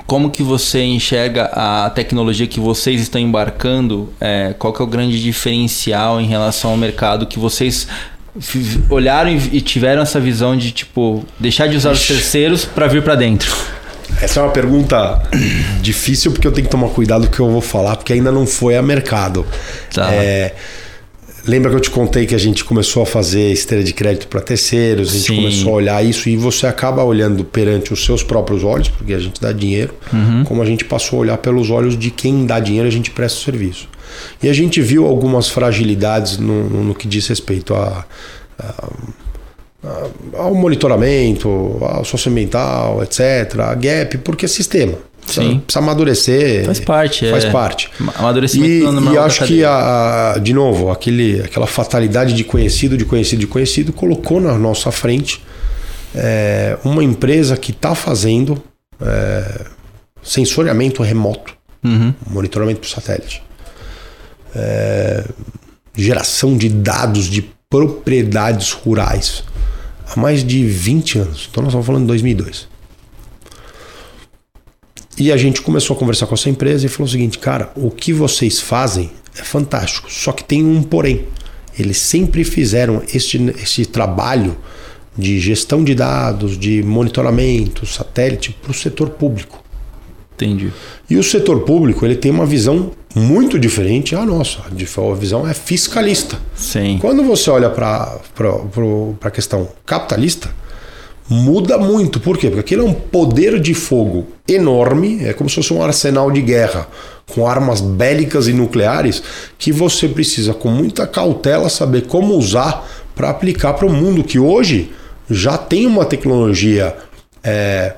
Como 0.06 0.30
que 0.30 0.42
você 0.42 0.82
enxerga 0.82 1.50
a 1.52 1.90
tecnologia 1.90 2.46
que 2.46 2.60
vocês 2.60 3.00
estão 3.00 3.20
embarcando? 3.20 4.12
É, 4.20 4.54
qual 4.58 4.72
que 4.72 4.80
é 4.80 4.84
o 4.84 4.88
grande 4.88 5.22
diferencial 5.22 6.20
em 6.20 6.26
relação 6.26 6.70
ao 6.70 6.76
mercado 6.76 7.26
que 7.26 7.38
vocês 7.38 7.86
olharam 8.88 9.30
e 9.30 9.58
e 9.58 9.60
tiveram 9.60 10.02
essa 10.02 10.20
visão 10.20 10.56
de 10.56 10.70
tipo 10.70 11.24
deixar 11.38 11.66
de 11.66 11.76
usar 11.76 11.90
os 11.90 12.06
terceiros 12.06 12.64
para 12.64 12.86
vir 12.86 13.02
para 13.02 13.14
dentro? 13.14 13.54
Essa 14.20 14.40
é 14.40 14.42
uma 14.42 14.52
pergunta 14.52 15.22
difícil 15.80 16.32
porque 16.32 16.46
eu 16.46 16.52
tenho 16.52 16.66
que 16.66 16.70
tomar 16.70 16.88
cuidado 16.88 17.26
com 17.26 17.32
o 17.32 17.36
que 17.36 17.40
eu 17.40 17.50
vou 17.50 17.60
falar, 17.60 17.96
porque 17.96 18.12
ainda 18.12 18.32
não 18.32 18.46
foi 18.46 18.76
a 18.76 18.82
mercado. 18.82 19.46
Tá. 19.92 20.12
É, 20.12 20.54
lembra 21.48 21.70
que 21.70 21.76
eu 21.76 21.80
te 21.80 21.90
contei 21.90 22.26
que 22.26 22.34
a 22.34 22.38
gente 22.38 22.62
começou 22.64 23.02
a 23.02 23.06
fazer 23.06 23.50
esteira 23.50 23.82
de 23.82 23.92
crédito 23.94 24.28
para 24.28 24.40
terceiros, 24.40 25.10
a 25.10 25.12
gente 25.14 25.26
Sim. 25.26 25.36
começou 25.36 25.70
a 25.70 25.74
olhar 25.76 26.04
isso 26.04 26.28
e 26.28 26.36
você 26.36 26.66
acaba 26.66 27.02
olhando 27.02 27.42
perante 27.44 27.92
os 27.92 28.04
seus 28.04 28.22
próprios 28.22 28.62
olhos, 28.62 28.88
porque 28.88 29.14
a 29.14 29.18
gente 29.18 29.40
dá 29.40 29.50
dinheiro, 29.50 29.94
Uhum. 30.12 30.44
como 30.44 30.62
a 30.62 30.66
gente 30.66 30.84
passou 30.84 31.18
a 31.18 31.22
olhar 31.22 31.38
pelos 31.38 31.70
olhos 31.70 31.98
de 31.98 32.10
quem 32.10 32.44
dá 32.46 32.60
dinheiro, 32.60 32.86
a 32.86 32.90
gente 32.92 33.10
presta 33.10 33.38
o 33.40 33.42
serviço. 33.44 33.88
E 34.42 34.48
a 34.48 34.52
gente 34.52 34.80
viu 34.80 35.06
algumas 35.06 35.48
fragilidades 35.48 36.38
no, 36.38 36.68
no- 36.68 36.94
que 36.94 37.08
diz 37.08 37.26
respeito 37.26 37.74
a, 37.74 38.04
a- 38.58 38.88
a- 39.84 40.06
ao 40.38 40.54
monitoramento, 40.54 41.48
ao 41.80 42.04
socioambiental, 42.04 43.02
etc., 43.02 43.60
a 43.60 43.74
gap, 43.74 44.18
porque 44.18 44.44
é 44.44 44.48
sistema. 44.48 44.94
Precisa, 45.28 45.46
Sim. 45.46 45.60
precisa 45.60 45.78
amadurecer. 45.78 46.64
Faz 46.64 46.80
parte, 46.80 47.30
Faz 47.30 47.44
é. 47.44 47.50
parte. 47.50 47.90
Amadurecimento 48.16 48.70
E, 48.72 48.80
normal 48.82 49.14
e 49.14 49.18
acho 49.18 49.44
que, 49.44 49.64
a, 49.64 50.32
a- 50.34 50.38
de 50.38 50.52
novo, 50.54 50.90
aquele, 50.90 51.40
aquela 51.42 51.66
fatalidade 51.66 52.32
de 52.32 52.44
conhecido, 52.44 52.96
de 52.96 53.04
conhecido, 53.04 53.40
de 53.40 53.46
conhecido, 53.46 53.92
colocou 53.92 54.40
na 54.40 54.56
nossa 54.56 54.90
frente 54.90 55.42
é, 56.14 56.78
uma 56.84 57.04
empresa 57.04 57.56
que 57.56 57.70
está 57.70 57.94
fazendo 57.94 58.62
é, 59.00 59.66
sensoriamento 60.22 61.02
remoto, 61.02 61.56
Uhum. 61.84 62.12
monitoramento 62.28 62.80
por 62.80 62.88
satélite, 62.88 63.42
É, 64.54 65.24
geração 65.94 66.56
de 66.56 66.68
dados 66.68 67.26
de 67.26 67.42
propriedades 67.68 68.72
rurais 68.72 69.44
há 70.10 70.18
mais 70.18 70.42
de 70.44 70.64
20 70.64 71.18
anos. 71.18 71.48
Então 71.50 71.62
nós 71.62 71.70
estamos 71.70 71.86
falando 71.86 72.02
de 72.02 72.08
2002. 72.08 72.66
E 75.18 75.32
a 75.32 75.36
gente 75.36 75.60
começou 75.62 75.96
a 75.96 75.98
conversar 75.98 76.26
com 76.26 76.34
essa 76.34 76.48
empresa 76.48 76.86
e 76.86 76.88
falou 76.88 77.08
o 77.08 77.10
seguinte, 77.10 77.38
cara, 77.38 77.72
o 77.74 77.90
que 77.90 78.12
vocês 78.12 78.60
fazem 78.60 79.10
é 79.36 79.42
fantástico, 79.42 80.10
só 80.10 80.30
que 80.30 80.44
tem 80.44 80.64
um 80.64 80.82
porém. 80.82 81.24
Eles 81.76 81.98
sempre 81.98 82.44
fizeram 82.44 83.02
este, 83.12 83.38
esse 83.60 83.84
trabalho 83.84 84.56
de 85.16 85.40
gestão 85.40 85.82
de 85.82 85.94
dados, 85.94 86.56
de 86.56 86.82
monitoramento, 86.84 87.84
satélite 87.84 88.56
para 88.62 88.70
o 88.70 88.74
setor 88.74 89.10
público. 89.10 89.62
Entendi. 90.34 90.72
E 91.10 91.16
o 91.16 91.22
setor 91.24 91.60
público 91.60 92.04
ele 92.04 92.14
tem 92.14 92.30
uma 92.30 92.46
visão 92.46 92.92
muito 93.12 93.58
diferente 93.58 94.14
à 94.14 94.24
nossa. 94.24 94.60
A 94.66 95.14
visão 95.14 95.48
é 95.48 95.52
fiscalista. 95.52 96.38
Sim. 96.54 96.98
Quando 97.00 97.24
você 97.24 97.50
olha 97.50 97.68
para 97.68 98.20
a 99.20 99.30
questão 99.30 99.68
capitalista, 99.84 100.48
muda 101.28 101.76
muito. 101.78 102.20
Por 102.20 102.38
quê? 102.38 102.48
Porque 102.48 102.60
aquilo 102.60 102.82
é 102.82 102.90
um 102.90 102.94
poder 102.94 103.60
de 103.60 103.74
fogo 103.74 104.26
enorme, 104.46 105.24
é 105.24 105.32
como 105.32 105.48
se 105.48 105.56
fosse 105.56 105.72
um 105.72 105.82
arsenal 105.82 106.30
de 106.30 106.40
guerra 106.40 106.88
com 107.32 107.46
armas 107.46 107.80
bélicas 107.80 108.48
e 108.48 108.52
nucleares 108.52 109.22
que 109.58 109.70
você 109.70 110.08
precisa, 110.08 110.54
com 110.54 110.70
muita 110.70 111.06
cautela, 111.06 111.68
saber 111.68 112.06
como 112.06 112.34
usar 112.34 112.88
para 113.14 113.30
aplicar 113.30 113.74
para 113.74 113.86
o 113.86 113.92
mundo 113.92 114.24
que 114.24 114.38
hoje 114.38 114.90
já 115.28 115.58
tem 115.58 115.86
uma 115.86 116.04
tecnologia. 116.04 116.96
é, 117.44 117.94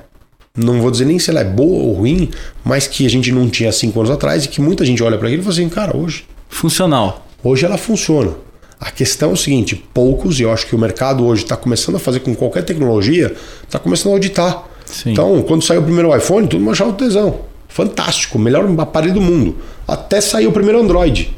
não 0.53 0.81
vou 0.81 0.91
dizer 0.91 1.05
nem 1.05 1.17
se 1.17 1.29
ela 1.29 1.39
é 1.39 1.45
boa 1.45 1.83
ou 1.83 1.93
ruim, 1.93 2.29
mas 2.61 2.85
que 2.85 3.05
a 3.05 3.09
gente 3.09 3.31
não 3.31 3.49
tinha 3.49 3.71
cinco 3.71 3.99
anos 4.01 4.11
atrás 4.11 4.43
e 4.43 4.49
que 4.49 4.59
muita 4.59 4.83
gente 4.83 5.01
olha 5.01 5.17
para 5.17 5.27
aquilo 5.27 5.41
e 5.41 5.45
fala 5.45 5.53
assim, 5.53 5.69
cara, 5.69 5.95
hoje 5.95 6.25
Funcional. 6.51 7.25
Hoje 7.43 7.65
ela 7.65 7.77
funciona. 7.77 8.35
A 8.81 8.89
questão 8.89 9.29
é 9.29 9.33
o 9.33 9.37
seguinte: 9.37 9.75
poucos, 9.93 10.39
e 10.39 10.43
eu 10.43 10.51
acho 10.51 10.65
que 10.65 10.75
o 10.75 10.79
mercado 10.79 11.23
hoje 11.23 11.43
está 11.43 11.55
começando 11.55 11.95
a 11.95 11.99
fazer 11.99 12.21
com 12.21 12.33
qualquer 12.33 12.63
tecnologia, 12.63 13.31
está 13.63 13.77
começando 13.77 14.13
a 14.13 14.15
auditar. 14.15 14.63
Sim. 14.85 15.11
Então, 15.11 15.43
quando 15.43 15.63
saiu 15.63 15.81
o 15.81 15.83
primeiro 15.83 16.15
iPhone, 16.17 16.47
todo 16.47 16.59
mundo 16.59 16.71
achava 16.71 16.89
o 16.89 16.93
tesão. 16.93 17.41
Fantástico, 17.69 18.39
melhor 18.39 18.67
aparelho 18.79 19.13
do 19.13 19.21
mundo. 19.21 19.55
Até 19.87 20.19
saiu 20.19 20.49
o 20.49 20.51
primeiro 20.51 20.81
Android. 20.81 21.31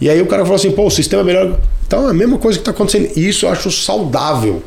E 0.00 0.10
aí 0.10 0.20
o 0.20 0.26
cara 0.26 0.42
falou 0.42 0.56
assim: 0.56 0.72
pô, 0.72 0.86
o 0.86 0.90
sistema 0.90 1.22
é 1.22 1.24
melhor. 1.24 1.60
Então 1.86 2.08
é 2.08 2.10
a 2.10 2.14
mesma 2.14 2.36
coisa 2.36 2.58
que 2.58 2.62
está 2.62 2.72
acontecendo. 2.72 3.10
E 3.16 3.28
isso 3.28 3.46
eu 3.46 3.50
acho 3.50 3.70
saudável. 3.70 4.60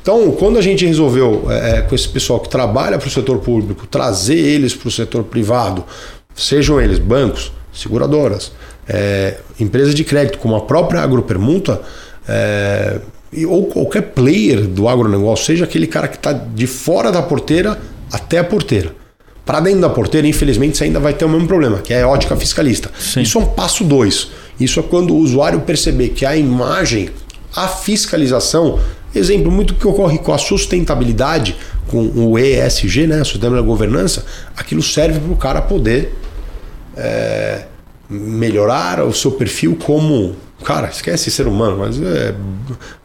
Então, 0.00 0.30
quando 0.30 0.58
a 0.58 0.62
gente 0.62 0.86
resolveu, 0.86 1.46
é, 1.50 1.78
é, 1.78 1.80
com 1.82 1.94
esse 1.94 2.08
pessoal 2.08 2.40
que 2.40 2.48
trabalha 2.48 2.96
para 2.98 3.08
o 3.08 3.10
setor 3.10 3.38
público, 3.38 3.86
trazer 3.86 4.38
eles 4.38 4.74
para 4.74 4.88
o 4.88 4.90
setor 4.90 5.24
privado, 5.24 5.84
sejam 6.34 6.80
eles 6.80 6.98
bancos, 6.98 7.52
seguradoras, 7.74 8.52
é, 8.88 9.36
empresas 9.60 9.94
de 9.94 10.02
crédito, 10.04 10.38
como 10.38 10.56
a 10.56 10.62
própria 10.62 11.00
agropermuta, 11.00 11.82
é, 12.26 12.98
ou 13.46 13.66
qualquer 13.66 14.02
player 14.12 14.62
do 14.62 14.88
agronegócio, 14.88 15.44
seja 15.44 15.64
aquele 15.64 15.86
cara 15.86 16.08
que 16.08 16.16
está 16.16 16.32
de 16.32 16.66
fora 16.66 17.12
da 17.12 17.20
porteira 17.20 17.78
até 18.10 18.38
a 18.38 18.44
porteira. 18.44 18.94
Para 19.44 19.60
dentro 19.60 19.80
da 19.80 19.88
porteira, 19.88 20.26
infelizmente, 20.26 20.76
você 20.76 20.84
ainda 20.84 21.00
vai 21.00 21.14
ter 21.14 21.24
o 21.24 21.28
mesmo 21.28 21.46
problema, 21.46 21.78
que 21.78 21.92
é 21.92 22.02
a 22.02 22.08
ótica 22.08 22.36
fiscalista. 22.36 22.90
Sim. 22.98 23.22
Isso 23.22 23.38
é 23.38 23.40
um 23.42 23.46
passo 23.46 23.84
dois. 23.84 24.28
Isso 24.58 24.80
é 24.80 24.82
quando 24.82 25.14
o 25.14 25.18
usuário 25.18 25.60
perceber 25.60 26.10
que 26.10 26.26
a 26.26 26.36
imagem, 26.36 27.10
a 27.54 27.68
fiscalização, 27.68 28.78
exemplo 29.14 29.50
muito 29.50 29.74
que 29.74 29.86
ocorre 29.86 30.18
com 30.18 30.32
a 30.32 30.38
sustentabilidade, 30.38 31.56
com 31.86 32.02
o 32.14 32.38
ESG, 32.38 33.06
né, 33.06 33.24
Sustainable 33.24 33.64
Governança, 33.64 34.24
aquilo 34.56 34.82
serve 34.82 35.18
para 35.18 35.32
o 35.32 35.36
cara 35.36 35.62
poder 35.62 36.14
é, 36.96 37.62
melhorar 38.08 39.04
o 39.04 39.12
seu 39.12 39.32
perfil 39.32 39.76
como, 39.76 40.34
cara, 40.64 40.88
esquece 40.88 41.30
ser 41.30 41.46
humano, 41.46 41.78
mas 41.78 42.00
é 42.00 42.34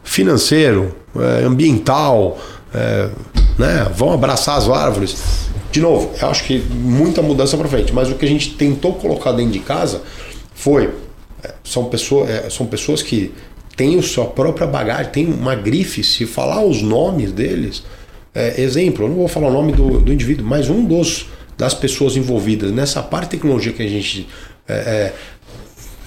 financeiro, 0.02 0.94
é, 1.16 1.44
ambiental, 1.44 2.38
é, 2.72 3.10
né, 3.58 3.90
vão 3.94 4.12
abraçar 4.12 4.56
as 4.56 4.68
árvores. 4.68 5.48
De 5.70 5.80
novo, 5.80 6.10
eu 6.20 6.28
acho 6.28 6.44
que 6.44 6.58
muita 6.58 7.20
mudança 7.20 7.56
para 7.56 7.68
frente, 7.68 7.92
mas 7.92 8.10
o 8.10 8.14
que 8.14 8.24
a 8.24 8.28
gente 8.28 8.50
tentou 8.54 8.94
colocar 8.94 9.32
dentro 9.32 9.52
de 9.52 9.58
casa 9.58 10.02
foi 10.54 10.90
é, 11.42 11.54
são 11.62 11.84
pessoas, 11.86 12.30
é, 12.30 12.48
são 12.48 12.66
pessoas 12.66 13.02
que 13.02 13.32
têm 13.76 13.98
a 13.98 14.02
sua 14.02 14.26
própria 14.26 14.66
bagagem, 14.66 15.10
tem 15.12 15.26
uma 15.26 15.54
grife, 15.54 16.02
se 16.02 16.26
falar 16.26 16.64
os 16.64 16.80
nomes 16.80 17.32
deles, 17.32 17.82
é, 18.34 18.60
exemplo, 18.60 19.04
eu 19.04 19.08
não 19.08 19.16
vou 19.16 19.28
falar 19.28 19.48
o 19.48 19.52
nome 19.52 19.72
do, 19.72 20.00
do 20.00 20.12
indivíduo, 20.12 20.46
mas 20.46 20.70
um 20.70 20.84
dos 20.84 21.26
das 21.56 21.72
pessoas 21.72 22.16
envolvidas 22.16 22.72
nessa 22.72 23.00
parte 23.02 23.24
de 23.24 23.30
tecnologia 23.36 23.72
que 23.72 23.82
a 23.82 23.88
gente 23.88 24.26
é, 24.68 24.74
é, 24.74 25.14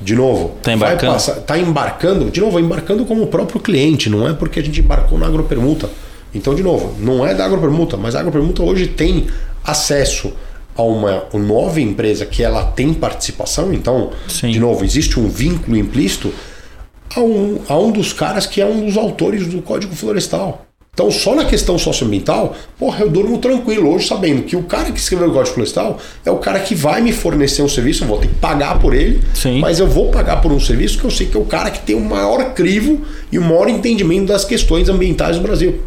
de 0.02 0.16
novo, 0.16 0.56
Tá 0.62 0.74
embarcando. 0.74 1.14
passar, 1.14 1.36
tá 1.42 1.58
embarcando, 1.58 2.30
de 2.30 2.40
novo, 2.40 2.60
embarcando 2.60 3.06
como 3.06 3.24
o 3.24 3.28
próprio 3.28 3.60
cliente, 3.60 4.10
não 4.10 4.28
é 4.28 4.34
porque 4.34 4.60
a 4.60 4.64
gente 4.64 4.80
embarcou 4.80 5.18
na 5.18 5.26
agropermuta. 5.28 5.90
Então, 6.34 6.54
de 6.54 6.62
novo, 6.62 6.96
não 7.00 7.26
é 7.26 7.34
da 7.34 7.46
agropermuta, 7.46 7.98
mas 7.98 8.16
a 8.16 8.20
agropermuta 8.20 8.62
hoje 8.62 8.88
tem 8.88 9.28
acesso 9.64 10.34
a 10.76 10.84
uma 10.84 11.24
nova 11.34 11.82
empresa 11.82 12.26
que 12.26 12.44
ela 12.44 12.64
tem 12.66 12.94
participação, 12.94 13.74
então, 13.74 14.12
Sim. 14.28 14.52
de 14.52 14.60
novo, 14.60 14.86
existe 14.86 15.20
um 15.20 15.28
vínculo 15.28 15.76
implícito 15.76 16.32
a 17.16 17.20
um, 17.22 17.60
a 17.68 17.76
um 17.78 17.92
dos 17.92 18.14
caras 18.14 18.46
que 18.46 18.62
é 18.62 18.66
um 18.66 18.86
dos 18.86 18.96
autores 18.98 19.48
do 19.48 19.62
Código 19.64 19.96
Florestal. 19.96 20.67
Então, 20.98 21.12
só 21.12 21.36
na 21.36 21.46
questão 21.46 21.78
socioambiental, 21.78 22.56
porra, 22.76 23.02
eu 23.02 23.10
durmo 23.10 23.38
tranquilo 23.38 23.94
hoje 23.94 24.08
sabendo 24.08 24.42
que 24.42 24.56
o 24.56 24.64
cara 24.64 24.92
que 24.92 25.00
escreveu 25.00 25.30
o 25.30 25.32
código 25.32 25.54
florestal 25.54 26.00
é 26.26 26.32
o 26.32 26.38
cara 26.38 26.60
que 26.60 26.74
vai 26.74 27.02
me 27.02 27.14
fornecer 27.14 27.62
um 27.62 27.70
serviço, 27.70 28.04
eu 28.04 28.08
vou 28.08 28.18
ter 28.18 28.30
que 28.30 28.34
pagar 28.34 28.80
por 28.80 28.96
ele, 28.96 29.22
Sim. 29.36 29.60
mas 29.60 29.78
eu 29.78 29.86
vou 29.86 30.10
pagar 30.10 30.42
por 30.42 30.52
um 30.52 30.60
serviço 30.60 30.98
que 30.98 31.06
eu 31.06 31.12
sei 31.12 31.28
que 31.28 31.38
é 31.38 31.40
o 31.40 31.46
cara 31.46 31.70
que 31.70 31.82
tem 31.82 31.96
o 31.96 32.02
maior 32.02 32.52
crivo 32.56 33.02
e 33.32 33.38
o 33.38 33.44
maior 33.44 33.70
entendimento 33.70 34.26
das 34.26 34.44
questões 34.44 34.90
ambientais 34.90 35.36
do 35.36 35.44
Brasil. 35.44 35.80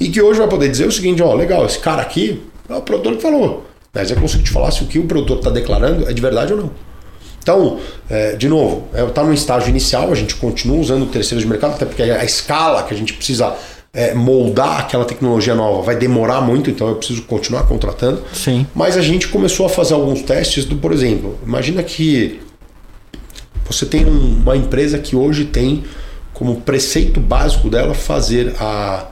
E 0.00 0.08
que 0.08 0.22
hoje 0.22 0.38
vai 0.38 0.48
poder 0.48 0.70
dizer 0.70 0.88
o 0.88 0.92
seguinte, 0.92 1.22
ó, 1.22 1.34
legal, 1.34 1.66
esse 1.66 1.78
cara 1.78 2.00
aqui 2.00 2.40
é 2.66 2.74
o 2.74 2.80
produtor 2.80 3.16
que 3.16 3.22
falou. 3.22 3.66
Mas 3.92 4.10
eu 4.10 4.16
consigo 4.16 4.44
te 4.44 4.50
falar 4.50 4.70
se 4.70 4.82
o 4.82 4.86
que 4.86 4.98
o 4.98 5.04
produtor 5.04 5.40
está 5.40 5.50
declarando 5.50 6.08
é 6.08 6.12
de 6.14 6.22
verdade 6.22 6.54
ou 6.54 6.58
não. 6.58 6.70
Então, 7.42 7.78
é, 8.08 8.34
de 8.34 8.48
novo, 8.48 8.88
está 8.94 9.22
no 9.22 9.34
estágio 9.34 9.68
inicial, 9.68 10.10
a 10.10 10.14
gente 10.14 10.34
continua 10.36 10.78
usando 10.78 11.04
terceiros 11.04 11.42
de 11.44 11.50
mercado, 11.50 11.74
até 11.74 11.84
porque 11.84 12.02
a 12.02 12.24
escala 12.24 12.82
que 12.84 12.94
a 12.94 12.96
gente 12.96 13.12
precisa 13.12 13.54
é, 13.94 14.12
moldar 14.12 14.80
aquela 14.80 15.04
tecnologia 15.04 15.54
nova 15.54 15.80
vai 15.82 15.94
demorar 15.96 16.40
muito, 16.40 16.68
então 16.68 16.88
eu 16.88 16.96
preciso 16.96 17.22
continuar 17.22 17.62
contratando. 17.68 18.22
Sim. 18.32 18.66
Mas 18.74 18.96
a 18.96 19.00
gente 19.02 19.28
começou 19.28 19.64
a 19.66 19.68
fazer 19.68 19.94
alguns 19.94 20.20
testes 20.22 20.64
do, 20.64 20.76
por 20.76 20.92
exemplo, 20.92 21.38
imagina 21.46 21.82
que 21.82 22.40
você 23.64 23.86
tem 23.86 24.04
um- 24.04 24.40
uma 24.42 24.56
empresa 24.56 24.98
que 24.98 25.14
hoje 25.16 25.44
tem 25.46 25.84
como 26.32 26.60
preceito 26.62 27.20
básico 27.20 27.70
dela 27.70 27.94
fazer 27.94 28.54
a, 28.58 29.06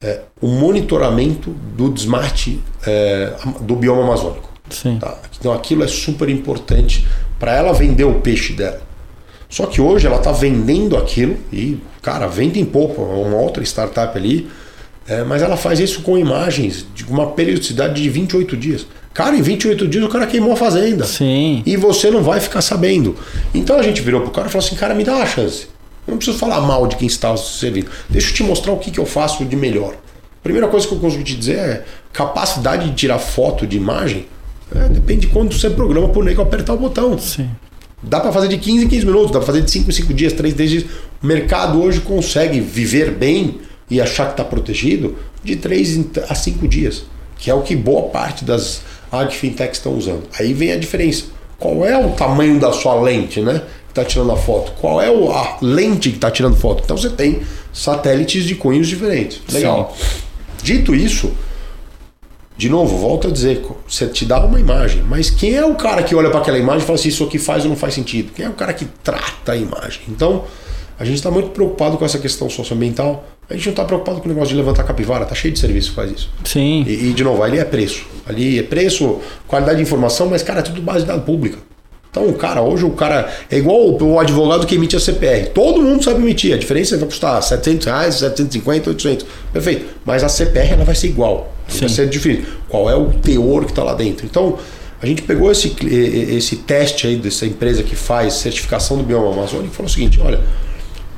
é, 0.00 0.20
o 0.40 0.46
monitoramento 0.46 1.50
do 1.76 1.90
desmate 1.90 2.60
é, 2.86 3.32
do 3.60 3.74
bioma 3.74 4.04
amazônico. 4.04 4.48
Sim. 4.70 4.98
Tá? 5.00 5.18
Então 5.38 5.52
aquilo 5.52 5.82
é 5.82 5.88
super 5.88 6.28
importante 6.28 7.06
para 7.38 7.52
ela 7.54 7.72
vender 7.72 8.04
o 8.04 8.20
peixe 8.20 8.52
dela. 8.52 8.80
Só 9.48 9.66
que 9.66 9.80
hoje 9.80 10.06
ela 10.06 10.16
está 10.16 10.32
vendendo 10.32 10.96
aquilo 10.96 11.36
e, 11.52 11.78
cara, 12.06 12.28
vende 12.28 12.60
em 12.60 12.64
pouco, 12.64 13.02
é 13.02 13.26
uma 13.26 13.36
outra 13.36 13.64
startup 13.64 14.16
ali, 14.16 14.48
é, 15.08 15.24
mas 15.24 15.42
ela 15.42 15.56
faz 15.56 15.80
isso 15.80 16.02
com 16.02 16.16
imagens 16.16 16.86
de 16.94 17.04
uma 17.04 17.32
periodicidade 17.32 18.00
de 18.00 18.08
28 18.08 18.56
dias. 18.56 18.86
Cara, 19.12 19.34
em 19.34 19.42
28 19.42 19.88
dias 19.88 20.04
o 20.04 20.08
cara 20.08 20.24
queimou 20.24 20.52
a 20.52 20.56
fazenda. 20.56 21.04
Sim. 21.04 21.64
E 21.66 21.76
você 21.76 22.08
não 22.08 22.22
vai 22.22 22.38
ficar 22.38 22.62
sabendo. 22.62 23.16
Então 23.52 23.76
a 23.76 23.82
gente 23.82 24.00
virou 24.02 24.20
pro 24.20 24.30
cara 24.30 24.46
e 24.46 24.50
falou 24.52 24.64
assim, 24.64 24.76
cara, 24.76 24.94
me 24.94 25.02
dá 25.02 25.16
uma 25.16 25.26
chance. 25.26 25.66
Eu 26.06 26.12
não 26.12 26.18
preciso 26.18 26.38
falar 26.38 26.60
mal 26.60 26.86
de 26.86 26.94
quem 26.94 27.08
está 27.08 27.36
servindo. 27.36 27.90
Deixa 28.08 28.30
eu 28.30 28.34
te 28.34 28.42
mostrar 28.44 28.72
o 28.72 28.78
que, 28.78 28.92
que 28.92 29.00
eu 29.00 29.06
faço 29.06 29.44
de 29.44 29.56
melhor. 29.56 29.96
Primeira 30.44 30.68
coisa 30.68 30.86
que 30.86 30.94
eu 30.94 31.00
consigo 31.00 31.24
te 31.24 31.34
dizer 31.34 31.58
é 31.58 31.84
capacidade 32.12 32.88
de 32.88 32.94
tirar 32.94 33.18
foto 33.18 33.66
de 33.66 33.76
imagem. 33.76 34.26
é, 34.72 34.88
depende 34.90 35.22
de 35.22 35.32
quando 35.32 35.52
você 35.52 35.68
programa 35.70 36.08
pro 36.08 36.22
nego 36.22 36.40
apertar 36.40 36.74
o 36.74 36.78
botão. 36.78 37.18
Sim. 37.18 37.50
Dá 38.06 38.20
para 38.20 38.32
fazer 38.32 38.48
de 38.48 38.56
15 38.58 38.84
em 38.84 38.88
15 38.88 39.04
minutos, 39.06 39.30
dá 39.32 39.38
para 39.38 39.46
fazer 39.46 39.62
de 39.62 39.70
5 39.70 39.90
em 39.90 39.92
5 39.92 40.14
dias, 40.14 40.32
3 40.32 40.54
dias. 40.56 40.84
O 41.22 41.26
mercado 41.26 41.82
hoje 41.82 42.00
consegue 42.00 42.60
viver 42.60 43.10
bem 43.10 43.58
e 43.90 44.00
achar 44.00 44.26
que 44.26 44.30
está 44.32 44.44
protegido 44.44 45.16
de 45.42 45.56
3 45.56 45.96
em- 45.96 46.10
a 46.28 46.34
5 46.34 46.68
dias, 46.68 47.02
que 47.38 47.50
é 47.50 47.54
o 47.54 47.62
que 47.62 47.74
boa 47.74 48.02
parte 48.10 48.44
das 48.44 48.80
agfintechs 49.10 49.78
estão 49.78 49.94
usando. 49.94 50.22
Aí 50.38 50.52
vem 50.52 50.72
a 50.72 50.76
diferença. 50.76 51.24
Qual 51.58 51.84
é 51.84 51.96
o 51.98 52.10
tamanho 52.10 52.60
da 52.60 52.72
sua 52.72 52.94
lente, 53.00 53.40
né? 53.40 53.62
Que 53.86 54.00
está 54.00 54.04
tirando 54.04 54.30
a 54.32 54.36
foto? 54.36 54.72
Qual 54.80 55.00
é 55.00 55.10
o- 55.10 55.30
a 55.32 55.58
lente 55.62 56.10
que 56.10 56.16
está 56.16 56.30
tirando 56.30 56.54
foto? 56.56 56.82
Então 56.84 56.96
você 56.96 57.08
tem 57.10 57.40
satélites 57.72 58.44
de 58.44 58.54
cunhos 58.54 58.86
diferentes. 58.88 59.40
Legal. 59.52 59.96
Dito 60.62 60.94
isso, 60.94 61.32
de 62.56 62.68
novo, 62.68 62.96
volto 62.96 63.28
a 63.28 63.30
dizer, 63.30 63.62
você 63.86 64.06
te 64.06 64.24
dá 64.24 64.44
uma 64.44 64.58
imagem, 64.58 65.02
mas 65.02 65.28
quem 65.28 65.54
é 65.54 65.64
o 65.64 65.74
cara 65.74 66.02
que 66.02 66.14
olha 66.14 66.30
para 66.30 66.40
aquela 66.40 66.58
imagem 66.58 66.82
e 66.82 66.86
fala 66.86 66.98
assim, 66.98 67.08
isso 67.08 67.24
aqui 67.24 67.38
faz 67.38 67.64
ou 67.64 67.70
não 67.70 67.76
faz 67.76 67.94
sentido? 67.94 68.32
Quem 68.32 68.46
é 68.46 68.48
o 68.48 68.54
cara 68.54 68.72
que 68.72 68.86
trata 69.04 69.52
a 69.52 69.56
imagem? 69.56 70.00
Então, 70.08 70.44
a 70.98 71.04
gente 71.04 71.16
está 71.16 71.30
muito 71.30 71.50
preocupado 71.50 71.98
com 71.98 72.04
essa 72.04 72.18
questão 72.18 72.48
socioambiental. 72.48 73.26
A 73.48 73.54
gente 73.54 73.66
não 73.66 73.72
está 73.72 73.84
preocupado 73.84 74.20
com 74.20 74.24
o 74.24 74.28
negócio 74.28 74.48
de 74.48 74.56
levantar 74.56 74.84
capivara, 74.84 75.26
tá 75.26 75.34
cheio 75.34 75.52
de 75.52 75.60
serviço 75.60 75.90
que 75.90 75.94
faz 75.96 76.10
isso. 76.10 76.30
Sim. 76.44 76.84
E, 76.86 77.10
e, 77.10 77.12
de 77.12 77.22
novo, 77.22 77.42
ali 77.42 77.58
é 77.58 77.64
preço. 77.64 78.06
Ali 78.26 78.58
é 78.58 78.62
preço, 78.62 79.20
qualidade 79.46 79.76
de 79.76 79.82
informação, 79.82 80.28
mas, 80.28 80.42
cara, 80.42 80.60
é 80.60 80.62
tudo 80.62 80.80
base 80.80 81.00
de 81.00 81.06
dado 81.06 81.22
pública. 81.22 81.58
Então, 82.10 82.32
cara, 82.32 82.62
hoje 82.62 82.84
o 82.84 82.90
cara 82.90 83.30
é 83.50 83.58
igual 83.58 83.90
o, 84.00 84.18
advogado 84.18 84.66
que 84.66 84.74
emite 84.74 84.96
a 84.96 85.00
CPR. 85.00 85.50
Todo 85.50 85.82
mundo 85.82 86.02
sabe 86.02 86.20
emitir. 86.20 86.54
A 86.54 86.58
diferença 86.58 86.96
vai 86.96 87.06
custar 87.06 87.42
700 87.42 87.86
reais, 87.86 88.14
750, 88.14 88.90
800. 88.90 89.26
Perfeito. 89.52 89.84
Mas 90.04 90.24
a 90.24 90.28
CPR 90.28 90.72
ela 90.72 90.84
vai 90.84 90.94
ser 90.94 91.08
igual. 91.08 91.52
Não 91.68 91.80
Vai 91.80 91.88
Sim. 91.88 91.94
ser 91.94 92.08
diferente. 92.08 92.46
Qual 92.68 92.88
é 92.88 92.96
o 92.96 93.10
teor 93.12 93.64
que 93.64 93.72
está 93.72 93.82
lá 93.82 93.94
dentro? 93.94 94.24
Então, 94.24 94.58
a 95.00 95.06
gente 95.06 95.22
pegou 95.22 95.50
esse, 95.52 95.76
esse 95.84 96.56
teste 96.56 97.06
aí 97.06 97.16
dessa 97.16 97.44
empresa 97.44 97.82
que 97.82 97.94
faz 97.94 98.34
certificação 98.34 98.96
do 98.96 99.02
bioma 99.02 99.32
amazônico 99.32 99.72
e 99.72 99.76
falou 99.76 99.90
o 99.90 99.92
seguinte: 99.92 100.18
olha, 100.20 100.40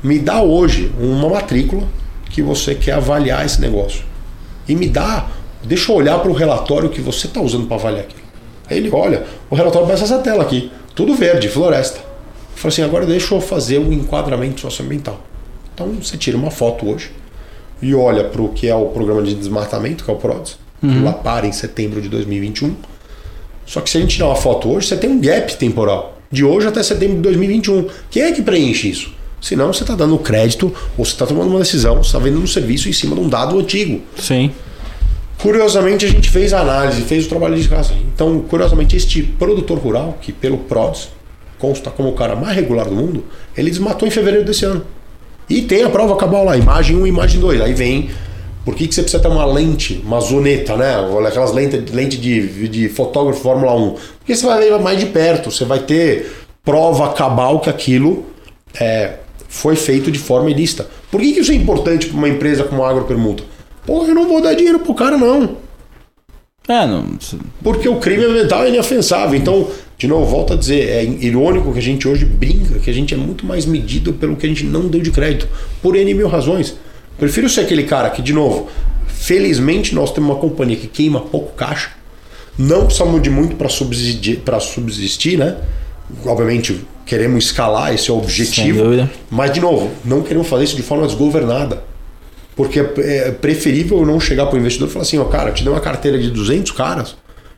me 0.03 0.19
dá 0.19 0.43
hoje 0.43 0.91
uma 0.99 1.29
matrícula 1.29 1.85
que 2.31 2.43
você 2.43 2.75
quer 2.75 2.95
avaliar 2.95 3.47
esse 3.47 3.61
negócio. 3.61 4.03
E 4.69 4.75
me 4.75 4.89
dá, 4.89 5.29
deixa 5.65 5.93
eu 5.93 5.97
olhar 5.97 6.19
para 6.19 6.31
o 6.31 6.35
relatório 6.35 6.91
que 6.91 7.01
você 7.01 7.27
está 7.27 7.41
usando 7.41 7.67
para 7.67 7.77
avaliar 7.77 8.03
aquilo. 8.03 8.18
Aí 8.69 8.79
ele 8.79 8.91
olha, 8.91 9.25
o 9.51 9.55
relatório 9.55 9.87
vai 9.87 9.97
essa 9.97 10.19
tela 10.19 10.43
aqui, 10.43 10.71
tudo 10.95 11.15
verde, 11.15 11.49
floresta. 11.49 11.99
Eu 11.99 12.57
falo 12.57 12.73
assim, 12.73 12.83
agora 12.83 13.07
deixa 13.07 13.35
eu 13.35 13.41
fazer 13.41 13.79
um 13.79 13.93
enquadramento 13.93 14.61
socioambiental. 14.61 15.21
Então 15.75 15.89
você 16.03 16.17
tira 16.17 16.37
uma 16.37 16.51
foto 16.51 16.89
hoje 16.89 17.13
e 17.81 17.95
olha 17.95 18.25
para 18.25 18.43
o 18.43 18.49
que 18.49 18.69
é 18.69 18.75
o 18.75 18.87
programa 18.87 19.23
de 19.23 19.35
desmatamento, 19.35 20.05
que 20.05 20.11
é 20.11 20.13
o 20.13 20.17
PRODES, 20.17 20.59
que 20.81 20.99
lá 21.01 21.13
para 21.13 21.47
em 21.47 21.53
setembro 21.53 22.01
de 22.03 22.09
2021. 22.09 22.75
Só 23.65 23.81
que 23.81 23.91
se 23.91 23.99
a 23.99 24.01
gente 24.01 24.17
tirar 24.17 24.27
uma 24.27 24.37
foto 24.37 24.71
hoje, 24.71 24.89
você 24.89 24.97
tem 24.97 25.11
um 25.11 25.21
gap 25.21 25.55
temporal. 25.57 26.19
De 26.31 26.45
hoje 26.45 26.67
até 26.67 26.83
setembro 26.83 27.17
de 27.17 27.23
2021. 27.23 27.87
Quem 28.11 28.23
é 28.23 28.33
que 28.33 28.43
preenche 28.43 28.91
isso? 28.91 29.13
Senão 29.41 29.73
você 29.73 29.83
está 29.85 29.95
dando 29.95 30.19
crédito 30.19 30.75
ou 30.97 31.05
você 31.05 31.13
está 31.13 31.27
tomando 31.27 31.51
uma 31.51 31.61
decisão, 31.61 31.97
você 32.03 32.09
está 32.09 32.19
vendendo 32.19 32.43
um 32.43 32.47
serviço 32.47 32.89
em 32.89 32.93
cima 32.93 33.15
de 33.15 33.21
um 33.21 33.29
dado 33.29 33.59
antigo. 33.59 34.01
Sim. 34.19 34.51
Curiosamente, 35.41 36.05
a 36.05 36.09
gente 36.09 36.29
fez 36.29 36.53
a 36.53 36.61
análise, 36.61 37.03
fez 37.03 37.27
o 37.27 37.29
trabalho 37.29 37.57
de 37.57 37.69
casa. 37.69 37.95
Então, 38.13 38.41
curiosamente, 38.41 38.97
este 38.97 39.23
produtor 39.23 39.79
rural, 39.79 40.19
que 40.21 40.33
pelo 40.33 40.59
PRODES 40.59 41.11
consta 41.59 41.91
como 41.91 42.09
o 42.09 42.13
cara 42.13 42.35
mais 42.35 42.57
regular 42.57 42.89
do 42.89 42.95
mundo, 42.95 43.25
ele 43.57 43.71
desmatou 43.71 44.07
em 44.07 44.11
fevereiro 44.11 44.45
desse 44.45 44.65
ano. 44.65 44.85
E 45.49 45.63
tem 45.63 45.83
a 45.83 45.91
prova 45.91 46.17
cabal 46.17 46.45
lá, 46.45 46.57
imagem 46.57 46.97
1 46.97 47.07
e 47.07 47.09
imagem 47.09 47.41
2. 47.41 47.61
Aí 47.61 47.73
vem, 47.73 48.11
por 48.65 48.75
que, 48.75 48.87
que 48.87 48.95
você 48.95 49.01
precisa 49.01 49.23
ter 49.23 49.29
uma 49.29 49.47
lente, 49.47 50.03
uma 50.05 50.21
zoneta, 50.21 50.77
né? 50.77 50.95
Aquelas 51.27 51.53
lentes 51.53 51.91
lente 51.93 52.17
de, 52.19 52.69
de 52.69 52.89
fotógrafo 52.89 53.41
Fórmula 53.41 53.75
1. 53.75 53.95
Porque 54.19 54.35
você 54.35 54.45
vai 54.45 54.61
ver 54.61 54.79
mais 54.81 54.99
de 54.99 55.07
perto, 55.07 55.51
você 55.51 55.65
vai 55.65 55.79
ter 55.79 56.33
prova 56.65 57.13
cabal 57.13 57.61
que 57.61 57.71
aquilo 57.71 58.27
é, 58.79 59.15
foi 59.49 59.77
feito 59.77 60.11
de 60.11 60.19
forma 60.19 60.51
ilícita. 60.51 60.87
Por 61.11 61.21
que, 61.21 61.33
que 61.33 61.41
isso 61.41 61.53
é 61.53 61.55
importante 61.55 62.07
para 62.07 62.17
uma 62.19 62.29
empresa 62.29 62.65
como 62.65 62.85
a 62.85 62.91
Agropermuta? 62.91 63.43
Pô, 63.89 64.05
eu 64.05 64.15
não 64.15 64.29
vou 64.29 64.43
dar 64.43 64.53
dinheiro 64.53 64.81
pro 64.81 64.93
cara, 64.93 65.17
não. 65.17 65.57
É, 66.69 66.87
não. 66.87 67.07
Porque 67.63 67.89
o 67.89 67.97
crime 67.97 68.23
ambiental 68.23 68.65
é 68.65 68.69
inofensável. 68.69 69.35
Então, 69.35 69.67
de 69.97 70.07
novo, 70.07 70.27
volto 70.27 70.53
a 70.53 70.57
dizer, 70.57 70.91
é 70.91 71.03
irônico 71.03 71.73
que 71.73 71.79
a 71.79 71.83
gente 71.83 72.07
hoje 72.07 72.27
brinca 72.27 72.79
que 72.81 72.91
a 72.91 72.93
gente 72.93 73.15
é 73.15 73.17
muito 73.17 73.47
mais 73.47 73.65
medido 73.65 74.13
pelo 74.13 74.37
que 74.37 74.45
a 74.45 74.49
gente 74.51 74.65
não 74.65 74.89
deu 74.89 75.01
de 75.01 75.11
crédito, 75.11 75.49
por 75.81 75.97
N 75.97 76.13
mil 76.13 76.29
razões. 76.29 76.77
Prefiro 77.19 77.49
ser 77.49 77.63
aquele 77.63 77.85
cara 77.85 78.11
que, 78.11 78.21
de 78.21 78.35
novo, 78.35 78.69
felizmente 79.07 79.95
nós 79.95 80.13
temos 80.13 80.33
uma 80.33 80.39
companhia 80.39 80.77
que 80.77 80.87
queima 80.87 81.23
pouco 81.23 81.55
caixa, 81.55 81.93
não 82.59 82.85
precisamos 82.85 83.23
de 83.23 83.31
muito 83.31 83.57
para 83.57 83.71
subsistir, 83.71 84.41
pra 84.41 84.61
subsistir, 84.61 85.39
né? 85.39 85.57
Obviamente, 86.27 86.79
queremos 87.07 87.47
escalar, 87.47 87.95
esse 87.95 88.11
é 88.11 88.13
o 88.13 88.19
objetivo. 88.19 88.85
Mas, 89.31 89.51
de 89.51 89.63
novo, 89.63 89.91
não 90.05 90.21
queremos 90.21 90.47
fazer 90.47 90.65
isso 90.65 90.77
de 90.77 90.83
forma 90.83 91.07
desgovernada. 91.07 91.89
Porque 92.59 92.81
é 92.81 93.31
preferível 93.31 94.05
não 94.05 94.19
chegar 94.19 94.47
para 94.47 94.57
o 94.57 94.59
investidor 94.59 94.89
e 94.89 94.93
falar 94.93 95.05
assim: 95.05 95.17
ó, 95.17 95.25
cara, 95.27 95.53
te 95.53 95.63
dei 95.63 95.73
uma 95.73 95.81
carteira 95.81 96.19
de 96.19 96.29
200 96.29 96.73
caras 96.73 97.15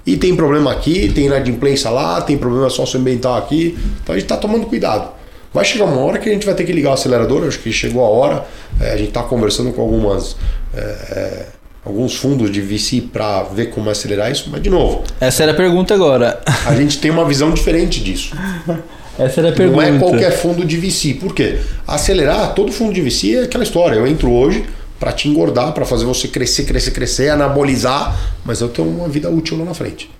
e 0.07 0.15
tem 0.19 0.37
problema 0.37 0.71
aqui, 0.71 1.11
tem 1.15 1.25
inadimplência 1.25 1.89
lá, 1.89 2.21
tem 2.21 2.37
problema 2.37 2.69
socioambiental 2.69 3.35
aqui. 3.39 3.79
Então 4.03 4.15
a 4.15 4.19
gente 4.19 4.27
está 4.27 4.37
tomando 4.37 4.67
cuidado. 4.67 5.09
Vai 5.55 5.65
chegar 5.65 5.87
uma 5.87 6.03
hora 6.03 6.19
que 6.19 6.29
a 6.29 6.33
gente 6.33 6.45
vai 6.45 6.55
ter 6.55 6.65
que 6.65 6.73
ligar 6.73 6.91
o 6.91 6.93
acelerador, 6.93 7.47
acho 7.49 7.61
que 7.61 7.73
chegou 7.73 8.05
a 8.05 8.09
hora. 8.11 8.45
É, 8.79 8.93
a 8.93 8.97
gente 8.99 9.09
está 9.09 9.23
conversando 9.23 9.73
com 9.73 9.81
algumas. 9.81 10.37
é, 10.77 10.81
é, 10.81 11.47
alguns 11.83 12.15
fundos 12.15 12.51
de 12.53 12.61
VC 12.61 13.01
para 13.11 13.43
ver 13.45 13.71
como 13.71 13.89
acelerar 13.89 14.31
isso, 14.31 14.51
mas 14.53 14.61
de 14.61 14.69
novo, 14.69 15.03
Essa 15.19 15.45
era 15.45 15.53
a 15.53 15.55
pergunta 15.55 15.95
agora. 15.95 16.39
a 16.67 16.75
gente 16.75 16.99
tem 16.99 17.11
uma 17.11 17.25
visão 17.25 17.51
diferente 17.53 18.05
disso. 18.05 18.37
Essa 19.19 19.41
era 19.41 19.49
a 19.49 19.51
Não 19.51 19.57
pergunta. 19.57 19.87
é 19.87 19.99
qualquer 19.99 20.31
fundo 20.31 20.63
de 20.63 20.77
VC. 20.77 21.15
Por 21.15 21.35
quê? 21.35 21.59
Acelerar, 21.87 22.55
todo 22.55 22.71
fundo 22.71 22.93
de 22.93 23.01
VC 23.01 23.35
é 23.37 23.43
aquela 23.45 23.65
história. 23.65 23.97
Eu 23.97 24.07
entro 24.07 24.31
hoje 24.31 24.67
para 25.01 25.13
te 25.13 25.29
engordar, 25.29 25.73
para 25.73 25.87
fazer 25.87 26.05
você 26.05 26.29
crescer, 26.29 26.65
crescer, 26.65 26.91
crescer, 26.91 27.31
anabolizar, 27.31 28.15
mas 28.45 28.61
eu 28.61 28.69
tenho 28.69 28.87
uma 28.87 29.09
vida 29.09 29.31
útil 29.31 29.59
lá 29.59 29.65
na 29.65 29.73
frente. 29.73 30.11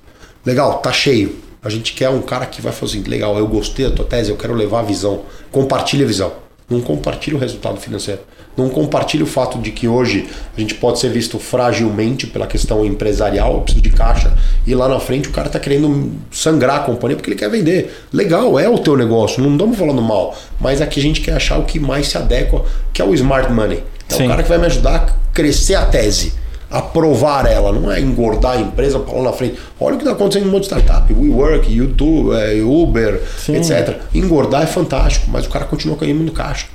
Legal, 0.45 0.79
tá 0.79 0.91
cheio. 0.91 1.37
A 1.63 1.69
gente 1.69 1.93
quer 1.93 2.09
um 2.09 2.23
cara 2.23 2.47
que 2.47 2.63
vai 2.63 2.73
fazer 2.73 2.99
assim, 2.99 3.09
legal, 3.09 3.37
eu 3.37 3.47
gostei 3.47 3.87
da 3.87 3.95
tua 3.95 4.07
tese, 4.07 4.31
eu 4.31 4.37
quero 4.39 4.55
levar 4.55 4.81
a 4.81 4.83
visão. 4.83 5.21
Compartilha 5.53 6.05
a 6.05 6.09
visão. 6.09 6.33
não 6.71 6.81
compartilha 6.81 7.37
o 7.37 7.41
resultado 7.41 7.79
financeiro. 7.79 8.21
Não 8.57 8.69
compartilha 8.69 9.25
o 9.25 9.27
fato 9.27 9.59
de 9.59 9.71
que 9.71 9.87
hoje 9.87 10.29
a 10.57 10.61
gente 10.61 10.75
pode 10.75 10.99
ser 10.99 11.11
visto 11.11 11.39
fragilmente 11.39 12.27
pela 12.27 12.47
questão 12.47 12.85
empresarial, 12.85 13.55
eu 13.55 13.61
preciso 13.61 13.83
de 13.83 13.91
caixa, 13.91 14.33
e 14.67 14.75
lá 14.75 14.89
na 14.89 15.01
frente 15.01 15.29
o 15.29 15.33
cara 15.33 15.49
está 15.49 15.59
querendo 15.59 16.13
sangrar 16.31 16.77
a 16.77 16.85
companhia 16.85 17.17
porque 17.17 17.31
ele 17.31 17.39
quer 17.39 17.51
vender. 17.51 17.95
Legal, 18.13 18.59
é 18.59 18.69
o 18.69 18.79
teu 18.79 18.97
negócio, 18.97 19.43
não 19.43 19.53
estamos 19.53 19.77
falando 19.77 20.01
mal, 20.01 20.37
mas 20.61 20.81
aqui 20.81 21.01
a 21.01 21.03
gente 21.03 21.21
quer 21.21 21.33
achar 21.33 21.59
o 21.59 21.65
que 21.65 21.79
mais 21.79 22.09
se 22.09 22.17
adequa, 22.17 22.65
que 22.93 23.03
é 23.03 23.05
o 23.05 23.15
smart 23.15 23.53
money. 23.53 23.83
É 24.11 24.15
Sim. 24.15 24.25
o 24.27 24.29
cara 24.29 24.43
que 24.43 24.49
vai 24.49 24.59
me 24.59 24.67
ajudar 24.67 24.97
a 24.97 25.33
crescer 25.33 25.75
a 25.75 25.87
tese 25.87 26.35
aprovar 26.71 27.47
ela, 27.47 27.73
não 27.73 27.91
é 27.91 28.01
engordar 28.01 28.53
a 28.53 28.61
empresa 28.61 29.01
para 29.01 29.15
lá 29.17 29.25
na 29.25 29.33
frente. 29.33 29.59
Olha 29.81 29.95
o 29.95 29.99
que 29.99 30.05
está 30.05 30.13
acontecendo 30.13 30.47
em 30.47 30.49
um 30.49 30.53
monte 30.53 30.63
de 30.63 30.69
startup, 30.69 31.13
WeWork, 31.13 31.71
YouTube, 31.71 32.33
é, 32.33 32.63
Uber, 32.63 33.21
Sim. 33.39 33.57
etc. 33.57 33.99
Engordar 34.15 34.63
é 34.63 34.67
fantástico, 34.67 35.29
mas 35.31 35.47
o 35.47 35.51
cara 35.51 35.65
continua 35.65 35.97
ganhando 35.97 36.23
no 36.23 36.31
caixa. 36.31 36.69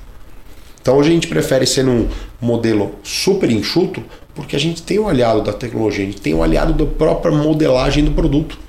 Então 0.81 0.97
hoje 0.97 1.09
a 1.09 1.13
gente 1.13 1.27
prefere 1.27 1.65
ser 1.65 1.83
num 1.83 2.07
modelo 2.41 2.95
super 3.03 3.49
enxuto, 3.49 4.03
porque 4.35 4.55
a 4.55 4.59
gente 4.59 4.83
tem 4.83 4.99
o 4.99 5.07
aliado 5.07 5.41
da 5.41 5.53
tecnologia, 5.53 6.03
a 6.03 6.07
gente 6.07 6.21
tem 6.21 6.33
o 6.33 6.43
aliado 6.43 6.73
da 6.73 6.85
própria 6.85 7.33
modelagem 7.33 8.03
do 8.03 8.11
produto. 8.11 8.59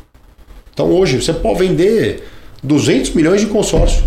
Então 0.72 0.92
hoje 0.92 1.20
você 1.20 1.32
pode 1.32 1.58
vender 1.58 2.22
200 2.62 3.10
milhões 3.14 3.40
de 3.40 3.48
consórcio. 3.48 4.04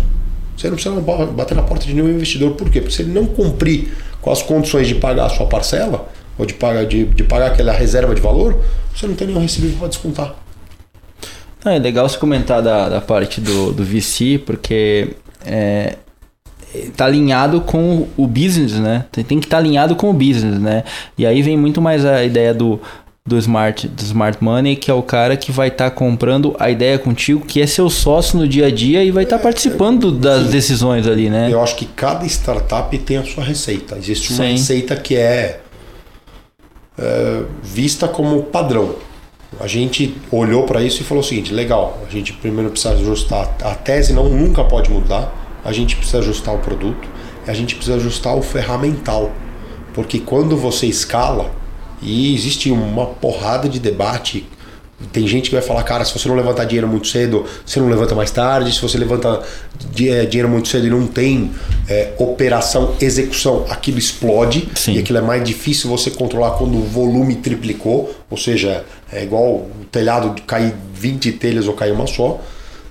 Você 0.56 0.68
não 0.68 0.74
precisa 0.74 1.00
bater 1.00 1.54
na 1.54 1.62
porta 1.62 1.86
de 1.86 1.94
nenhum 1.94 2.08
investidor. 2.08 2.52
Por 2.52 2.68
quê? 2.70 2.80
Porque 2.80 2.94
se 2.94 3.02
ele 3.02 3.12
não 3.12 3.26
cumprir 3.26 3.92
com 4.20 4.30
as 4.30 4.42
condições 4.42 4.86
de 4.86 4.94
pagar 4.94 5.26
a 5.26 5.28
sua 5.28 5.46
parcela, 5.46 6.08
ou 6.38 6.46
de 6.46 6.54
pagar, 6.54 6.86
de, 6.86 7.04
de 7.04 7.24
pagar 7.24 7.48
aquela 7.48 7.72
reserva 7.72 8.14
de 8.14 8.20
valor, 8.20 8.58
você 8.94 9.06
não 9.06 9.14
tem 9.14 9.26
nenhum 9.26 9.40
recebível 9.40 9.78
para 9.78 9.88
descontar. 9.88 10.34
é 11.64 11.78
legal 11.78 12.08
você 12.08 12.18
comentar 12.18 12.62
da, 12.62 12.88
da 12.88 13.00
parte 13.00 13.40
do, 13.40 13.72
do 13.72 13.84
VC, 13.84 14.38
porque 14.44 15.16
é, 15.44 15.96
tá 16.96 17.06
alinhado 17.06 17.60
com 17.60 18.08
o 18.16 18.26
business, 18.26 18.74
né? 18.74 19.04
Tem, 19.10 19.24
tem 19.24 19.40
que 19.40 19.46
estar 19.46 19.56
tá 19.56 19.62
alinhado 19.62 19.96
com 19.96 20.10
o 20.10 20.12
business, 20.12 20.58
né? 20.58 20.84
E 21.18 21.26
aí 21.26 21.42
vem 21.42 21.56
muito 21.56 21.80
mais 21.80 22.04
a 22.04 22.24
ideia 22.24 22.54
do, 22.54 22.80
do 23.26 23.36
smart, 23.38 23.86
do 23.86 24.02
smart 24.02 24.42
money, 24.42 24.76
que 24.76 24.90
é 24.90 24.94
o 24.94 25.02
cara 25.02 25.36
que 25.36 25.52
vai 25.52 25.68
estar 25.68 25.90
tá 25.90 25.96
comprando 25.96 26.56
a 26.58 26.70
ideia 26.70 26.98
contigo, 26.98 27.44
que 27.44 27.60
é 27.60 27.66
seu 27.66 27.88
sócio 27.90 28.38
no 28.38 28.48
dia 28.48 28.66
a 28.66 28.70
dia 28.70 29.04
e 29.04 29.10
vai 29.10 29.24
estar 29.24 29.36
tá 29.36 29.42
participando 29.42 30.10
das 30.10 30.48
decisões 30.48 31.06
ali, 31.06 31.28
né? 31.30 31.52
Eu 31.52 31.62
acho 31.62 31.76
que 31.76 31.86
cada 31.86 32.24
startup 32.26 32.96
tem 32.98 33.18
a 33.18 33.24
sua 33.24 33.44
receita. 33.44 33.96
Existe 33.98 34.32
uma 34.32 34.44
Sim. 34.44 34.52
receita 34.52 34.96
que 34.96 35.16
é 35.16 35.60
é, 36.98 37.42
vista 37.62 38.06
como 38.06 38.42
padrão. 38.42 38.96
A 39.58 39.66
gente 39.66 40.14
olhou 40.30 40.64
para 40.64 40.82
isso 40.82 41.00
e 41.00 41.04
falou 41.04 41.22
o 41.22 41.26
seguinte: 41.26 41.52
legal, 41.52 41.98
a 42.06 42.10
gente 42.10 42.32
primeiro 42.34 42.70
precisa 42.70 42.94
ajustar 42.94 43.56
a 43.62 43.74
tese, 43.74 44.12
não 44.12 44.28
nunca 44.28 44.62
pode 44.64 44.90
mudar. 44.90 45.34
A 45.64 45.72
gente 45.72 45.96
precisa 45.96 46.18
ajustar 46.18 46.54
o 46.54 46.58
produto, 46.58 47.08
a 47.46 47.52
gente 47.52 47.74
precisa 47.74 47.96
ajustar 47.96 48.34
o 48.34 48.42
ferramental, 48.42 49.30
porque 49.92 50.18
quando 50.18 50.56
você 50.56 50.86
escala 50.86 51.50
e 52.02 52.34
existe 52.34 52.70
uma 52.70 53.06
porrada 53.06 53.68
de 53.68 53.78
debate 53.78 54.46
tem 55.12 55.26
gente 55.26 55.48
que 55.48 55.56
vai 55.56 55.64
falar, 55.64 55.82
cara, 55.82 56.04
se 56.04 56.16
você 56.16 56.28
não 56.28 56.36
levantar 56.36 56.64
dinheiro 56.64 56.86
muito 56.86 57.08
cedo, 57.08 57.46
você 57.64 57.80
não 57.80 57.88
levanta 57.88 58.14
mais 58.14 58.30
tarde. 58.30 58.72
Se 58.72 58.82
você 58.82 58.98
levanta 58.98 59.42
é, 59.98 60.26
dinheiro 60.26 60.48
muito 60.48 60.68
cedo 60.68 60.86
e 60.86 60.90
não 60.90 61.06
tem 61.06 61.50
é, 61.88 62.12
operação, 62.18 62.94
execução, 63.00 63.64
aquilo 63.70 63.98
explode. 63.98 64.68
Sim. 64.74 64.94
E 64.94 64.98
aquilo 64.98 65.18
é 65.18 65.22
mais 65.22 65.42
difícil 65.42 65.88
você 65.88 66.10
controlar 66.10 66.52
quando 66.52 66.76
o 66.76 66.82
volume 66.82 67.36
triplicou. 67.36 68.14
Ou 68.28 68.36
seja, 68.36 68.84
é 69.10 69.22
igual 69.22 69.54
o 69.54 69.70
telhado 69.90 70.34
de 70.34 70.42
cair 70.42 70.74
20 70.94 71.32
telhas 71.32 71.66
ou 71.66 71.72
cair 71.72 71.92
uma 71.92 72.06
só. 72.06 72.38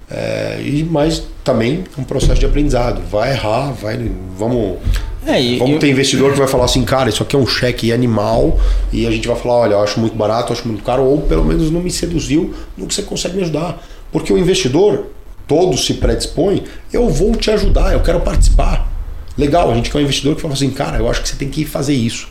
É, 0.10 0.60
e 0.62 0.84
Mas 0.84 1.24
também 1.44 1.84
um 1.98 2.04
processo 2.04 2.40
de 2.40 2.46
aprendizado. 2.46 3.02
Vai 3.10 3.32
errar, 3.32 3.72
vai, 3.72 4.12
vamos 4.38 4.78
é, 5.26 5.42
e, 5.42 5.58
Vamos 5.58 5.80
ter 5.80 5.90
investidor 5.90 6.32
que 6.32 6.40
vai 6.40 6.48
falar 6.48 6.66
assim, 6.66 6.84
cara, 6.84 7.10
isso 7.10 7.22
aqui 7.22 7.36
é 7.36 7.40
um 7.40 7.46
cheque 7.46 7.92
animal 7.92 8.58
e 8.92 9.06
a 9.06 9.12
gente 9.12 9.28
vai 9.28 9.38
falar, 9.38 9.56
olha, 9.56 9.74
eu 9.74 9.82
acho 9.82 10.00
muito 10.00 10.16
barato, 10.16 10.52
eu 10.52 10.58
acho 10.58 10.68
muito 10.68 10.84
caro, 10.84 11.04
ou 11.04 11.22
pelo 11.22 11.44
menos 11.44 11.70
não 11.70 11.82
me 11.82 11.92
seduziu 11.92 12.54
no 12.78 12.88
que 12.88 12.94
você 12.94 13.04
consegue 13.04 13.36
me 13.36 13.44
ajudar. 13.44 13.84
Porque 14.12 14.32
o 14.34 14.38
investidor, 14.38 15.08
todo 15.48 15.78
se 15.78 15.96
predispõe, 15.96 16.64
eu 16.92 17.10
vou 17.10 17.36
te 17.36 17.52
ajudar, 17.52 17.94
eu 17.94 18.00
quero 18.00 18.22
participar. 18.22 18.90
Legal, 19.38 19.72
a 19.72 19.76
gente 19.76 19.92
quer 19.92 20.00
um 20.00 20.02
investidor 20.02 20.36
que 20.36 20.42
fala 20.42 20.54
assim, 20.54 20.72
cara, 20.72 20.98
eu 20.98 21.10
acho 21.10 21.22
que 21.22 21.30
você 21.30 21.36
tem 21.36 21.50
que 21.50 21.66
fazer 21.66 21.94
isso. 21.94 22.28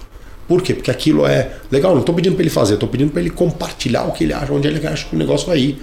Por 0.49 0.63
quê? 0.63 0.75
Porque 0.75 0.91
aquilo 0.91 1.27
é 1.27 1.53
legal, 1.71 1.93
não 1.93 2.01
estou 2.01 2.15
pedindo 2.15 2.35
para 2.35 2.43
ele 2.43 2.51
fazer, 2.51 2.75
estou 2.75 2.89
pedindo 2.89 3.13
para 3.13 3.21
ele 3.21 3.31
compartilhar 3.31 4.05
o 4.05 4.13
que 4.13 4.25
ele 4.25 4.33
acha, 4.33 4.53
onde 4.53 4.67
ele 4.67 4.85
acha 4.87 5.07
que 5.07 5.15
o 5.15 5.19
negócio 5.19 5.47
vai 5.47 5.59
ir. 5.59 5.83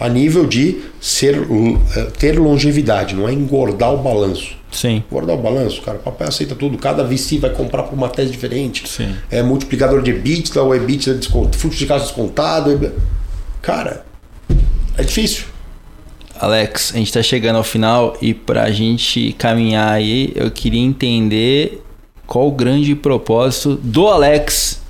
A 0.00 0.08
nível 0.08 0.46
de 0.46 0.78
ser, 0.98 1.36
eh, 1.36 2.04
ter 2.18 2.38
longevidade, 2.38 3.14
não 3.14 3.28
é 3.28 3.32
engordar 3.32 3.92
o 3.92 3.98
balanço. 3.98 4.56
Sim. 4.72 5.04
Guardar 5.10 5.36
o 5.36 5.38
balanço, 5.38 5.82
cara. 5.82 5.98
O 5.98 6.00
papai 6.00 6.28
aceita 6.28 6.54
tudo. 6.54 6.78
Cada 6.78 7.04
VC 7.04 7.38
vai 7.38 7.50
comprar 7.50 7.82
por 7.82 7.94
uma 7.94 8.08
tese 8.08 8.30
diferente. 8.30 8.88
Sim. 8.88 9.14
É 9.30 9.42
multiplicador 9.42 10.00
de 10.00 10.10
EBITDA 10.10 10.62
ou 10.62 10.74
EBITDA 10.74 11.14
desconto, 11.14 11.58
fluxo 11.58 11.78
de 11.78 11.86
caixa 11.86 12.04
descontado. 12.06 12.92
Cara, 13.60 14.06
é 14.96 15.02
difícil. 15.02 15.44
Alex, 16.38 16.92
a 16.94 16.96
gente 16.96 17.08
está 17.08 17.22
chegando 17.22 17.56
ao 17.56 17.64
final 17.64 18.16
e 18.22 18.32
para 18.32 18.62
a 18.62 18.70
gente 18.70 19.34
caminhar 19.34 19.92
aí, 19.92 20.32
eu 20.34 20.50
queria 20.50 20.80
entender 20.80 21.82
qual 22.26 22.48
o 22.48 22.52
grande 22.52 22.94
propósito 22.94 23.74
do 23.74 24.08
Alex 24.08 24.80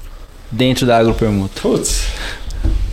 dentro 0.51 0.87
da 0.87 0.99
agropermuta. 0.99 1.61
Putz. 1.61 2.05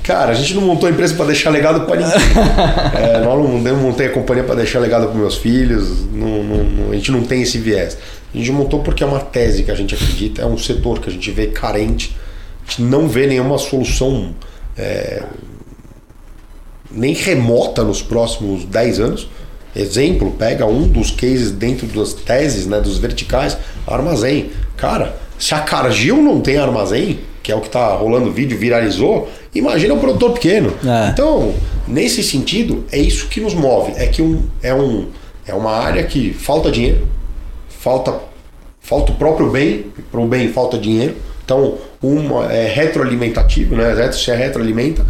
Cara, 0.07 0.31
a 0.31 0.33
gente 0.33 0.53
não 0.53 0.61
montou 0.61 0.87
a 0.87 0.89
empresa 0.89 1.13
para 1.15 1.25
deixar 1.25 1.49
legado 1.49 1.81
para 1.81 1.97
ninguém. 1.97 2.13
é, 2.95 3.19
nós 3.19 3.37
não, 3.37 3.75
montei 3.75 4.07
a 4.07 4.09
companhia 4.09 4.41
para 4.41 4.55
deixar 4.55 4.79
legado 4.79 5.07
para 5.07 5.15
meus 5.15 5.35
filhos. 5.35 6.05
Não, 6.13 6.41
não, 6.43 6.91
a 6.91 6.95
gente 6.95 7.11
não 7.11 7.23
tem 7.23 7.41
esse 7.41 7.57
viés. 7.57 7.97
A 8.33 8.37
gente 8.37 8.49
montou 8.53 8.81
porque 8.81 9.03
é 9.03 9.05
uma 9.05 9.19
tese 9.19 9.63
que 9.63 9.71
a 9.71 9.75
gente 9.75 9.93
acredita, 9.95 10.43
é 10.43 10.45
um 10.45 10.57
setor 10.57 11.01
que 11.01 11.09
a 11.09 11.11
gente 11.11 11.29
vê 11.29 11.47
carente. 11.47 12.15
A 12.65 12.71
gente 12.71 12.83
não 12.83 13.09
vê 13.09 13.27
nenhuma 13.27 13.57
solução 13.57 14.33
é, 14.77 15.23
nem 16.89 17.13
remota 17.13 17.83
nos 17.83 18.01
próximos 18.01 18.63
10 18.63 18.99
anos. 19.01 19.29
Exemplo, 19.75 20.31
pega 20.31 20.65
um 20.65 20.87
dos 20.87 21.11
cases 21.11 21.51
dentro 21.51 21.85
das 21.85 22.13
teses, 22.13 22.65
né, 22.65 22.79
dos 22.79 22.97
verticais, 22.97 23.57
armazém. 23.85 24.51
Cara, 24.77 25.17
se 25.37 25.53
a 25.53 25.59
Cargill 25.59 26.21
não 26.21 26.39
tem 26.39 26.57
armazém, 26.57 27.19
que 27.47 27.51
é 27.53 27.55
o 27.55 27.61
que 27.61 27.67
está 27.67 27.95
rolando 27.95 28.27
o 28.27 28.33
vídeo, 28.33 28.57
viralizou, 28.57 29.29
imagina 29.55 29.93
o 29.93 29.99
produtor 30.01 30.33
pequeno. 30.33 30.73
É. 30.85 31.11
Então, 31.11 31.53
nesse 31.87 32.21
sentido, 32.21 32.83
é 32.91 32.99
isso 32.99 33.29
que 33.29 33.39
nos 33.39 33.53
move. 33.53 33.93
É 33.95 34.05
que 34.05 34.21
um, 34.21 34.43
é, 34.61 34.73
um, 34.73 35.07
é 35.47 35.53
uma 35.53 35.71
área 35.71 36.03
que 36.03 36.33
falta 36.33 36.69
dinheiro, 36.69 37.07
falta, 37.69 38.19
falta 38.81 39.13
o 39.13 39.15
próprio 39.15 39.49
bem, 39.49 39.85
para 40.11 40.19
o 40.19 40.27
bem 40.27 40.49
falta 40.49 40.77
dinheiro. 40.77 41.15
Então, 41.45 41.75
uma 42.03 42.51
é 42.51 42.67
retroalimentativo, 42.67 43.77
né? 43.77 44.11
Se 44.11 44.29
retroalimenta. 44.35 45.05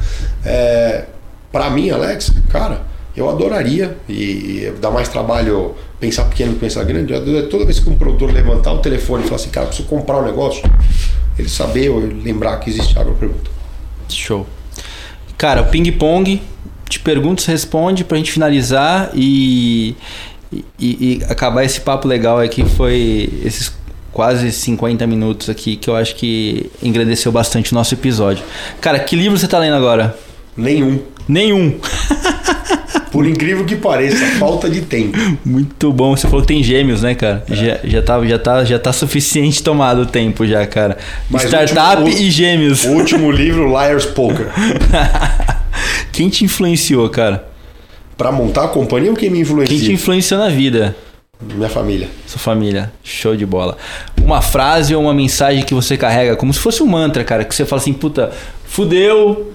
É, 0.45 1.05
para 1.51 1.71
mim, 1.71 1.89
Alex, 1.89 2.31
cara, 2.51 2.81
eu 3.15 3.27
adoraria 3.27 3.97
e, 4.07 4.13
e 4.13 4.73
dá 4.79 4.91
mais 4.91 5.09
trabalho 5.09 5.73
pensar 5.99 6.25
pequeno 6.25 6.53
que 6.53 6.59
pensar 6.59 6.83
grande. 6.83 7.13
Toda 7.49 7.65
vez 7.65 7.79
que 7.79 7.89
um 7.89 7.95
produtor 7.95 8.31
levantar 8.31 8.73
o 8.73 8.77
telefone 8.77 9.23
e 9.23 9.25
falar 9.25 9.37
assim, 9.37 9.49
cara, 9.49 9.65
preciso 9.65 9.87
comprar 9.87 10.19
um 10.19 10.25
negócio, 10.25 10.61
ele 11.37 11.49
saber 11.49 11.89
ou 11.89 11.99
lembrar 11.99 12.57
que 12.57 12.69
existe 12.69 12.97
água 12.97 13.13
pergunta. 13.13 13.49
Show. 14.09 14.47
Cara, 15.37 15.63
ping-pong, 15.63 16.41
te 16.89 16.99
pergunto, 16.99 17.41
você 17.41 17.51
responde 17.51 18.03
pra 18.03 18.17
gente 18.17 18.31
finalizar 18.31 19.11
e, 19.13 19.95
e, 20.51 20.61
e, 20.79 21.23
acabar 21.29 21.63
esse 21.63 21.81
papo 21.81 22.07
legal 22.07 22.39
aqui. 22.39 22.65
Foi 22.65 23.29
esses 23.43 23.71
quase 24.11 24.51
50 24.51 25.05
minutos 25.05 25.47
aqui 25.47 25.75
que 25.75 25.89
eu 25.89 25.95
acho 25.95 26.15
que 26.15 26.71
engrandeceu 26.81 27.31
bastante 27.31 27.71
o 27.71 27.75
nosso 27.75 27.93
episódio. 27.93 28.43
Cara, 28.81 28.97
que 28.99 29.15
livro 29.15 29.37
você 29.37 29.47
tá 29.47 29.59
lendo 29.59 29.75
agora? 29.75 30.17
Nenhum. 30.55 30.99
Nenhum. 31.27 31.79
Por 33.11 33.25
incrível 33.25 33.65
que 33.65 33.75
pareça, 33.75 34.25
falta 34.37 34.69
de 34.69 34.81
tempo. 34.81 35.17
Muito 35.45 35.91
bom. 35.91 36.15
Você 36.15 36.27
falou 36.27 36.41
que 36.41 36.47
tem 36.47 36.63
gêmeos, 36.63 37.01
né, 37.01 37.15
cara? 37.15 37.43
É. 37.49 37.55
Já, 37.55 37.79
já, 37.83 38.01
tá, 38.01 38.25
já, 38.25 38.39
tá, 38.39 38.63
já 38.63 38.79
tá 38.79 38.93
suficiente 38.93 39.61
tomado 39.63 40.01
o 40.01 40.05
tempo 40.05 40.45
já, 40.45 40.65
cara. 40.65 40.97
Mas 41.29 41.43
Startup 41.43 42.01
último, 42.01 42.21
e 42.21 42.31
gêmeos. 42.31 42.83
O 42.83 42.89
último 42.89 43.31
livro, 43.31 43.67
Liar's 43.67 44.05
Poker. 44.05 44.47
quem 46.11 46.29
te 46.29 46.43
influenciou, 46.45 47.09
cara? 47.09 47.47
Para 48.17 48.31
montar 48.31 48.65
a 48.65 48.67
companhia 48.67 49.11
ou 49.11 49.15
quem 49.15 49.29
me 49.29 49.39
influenciou? 49.39 49.79
Quem 49.79 49.87
te 49.87 49.93
influenciou 49.93 50.39
na 50.39 50.49
vida? 50.49 50.95
Minha 51.39 51.69
família. 51.69 52.09
Sua 52.25 52.39
família. 52.39 52.91
Show 53.03 53.35
de 53.35 53.45
bola. 53.45 53.77
Uma 54.19 54.41
frase 54.41 54.95
ou 54.95 55.03
uma 55.03 55.13
mensagem 55.13 55.63
que 55.63 55.73
você 55.73 55.95
carrega, 55.95 56.35
como 56.35 56.51
se 56.51 56.59
fosse 56.59 56.81
um 56.81 56.87
mantra, 56.87 57.23
cara, 57.23 57.45
que 57.45 57.53
você 57.53 57.63
fala 57.63 57.79
assim, 57.79 57.93
puta, 57.93 58.31
fudeu, 58.65 59.53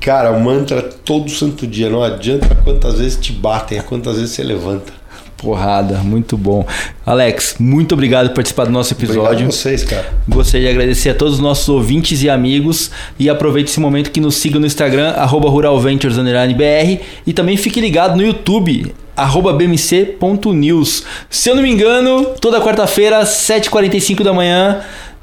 Cara, 0.00 0.30
o 0.30 0.40
mantra 0.40 0.82
todo 0.82 1.30
santo 1.30 1.66
dia. 1.66 1.90
Não 1.90 2.02
adianta 2.02 2.54
quantas 2.64 2.98
vezes 2.98 3.16
te 3.16 3.32
batem, 3.32 3.80
quantas 3.82 4.16
vezes 4.16 4.30
você 4.30 4.42
levanta. 4.42 4.92
Porrada, 5.36 5.98
muito 5.98 6.36
bom. 6.36 6.66
Alex, 7.06 7.56
muito 7.60 7.92
obrigado 7.92 8.28
por 8.28 8.36
participar 8.36 8.64
do 8.64 8.72
nosso 8.72 8.92
episódio. 8.92 9.22
Obrigado 9.22 9.48
a 9.48 9.52
vocês, 9.52 9.84
cara. 9.84 10.12
Gostaria 10.28 10.66
de 10.66 10.74
agradecer 10.74 11.10
a 11.10 11.14
todos 11.14 11.34
os 11.34 11.40
nossos 11.40 11.68
ouvintes 11.68 12.22
e 12.24 12.28
amigos. 12.28 12.90
E 13.18 13.30
aproveite 13.30 13.70
esse 13.70 13.78
momento 13.78 14.10
que 14.10 14.20
nos 14.20 14.34
siga 14.34 14.58
no 14.58 14.66
Instagram, 14.66 15.14
ruralventures_br. 15.26 17.02
E 17.24 17.32
também 17.32 17.56
fique 17.56 17.80
ligado 17.80 18.16
no 18.16 18.22
YouTube 18.22 18.92
arroba 19.18 19.52
bmc.news. 19.52 21.04
Se 21.28 21.50
eu 21.50 21.56
não 21.56 21.62
me 21.62 21.70
engano, 21.70 22.34
toda 22.40 22.60
quarta-feira, 22.60 23.22
7h45 23.24 24.22
da 24.22 24.32
manhã, 24.32 24.80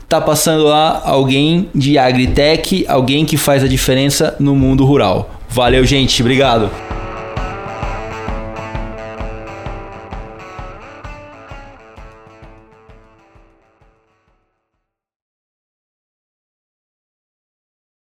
tá 0.08 0.22
passando 0.22 0.64
lá 0.64 1.02
alguém 1.04 1.70
de 1.74 1.98
Agritech, 1.98 2.86
alguém 2.88 3.26
que 3.26 3.38
faz 3.38 3.64
a 3.64 3.68
diferença 3.68 4.36
no 4.40 4.56
mundo 4.56 4.86
rural. 4.86 5.30
Valeu, 5.50 5.86
gente. 5.86 6.22
Obrigado. 6.22 6.95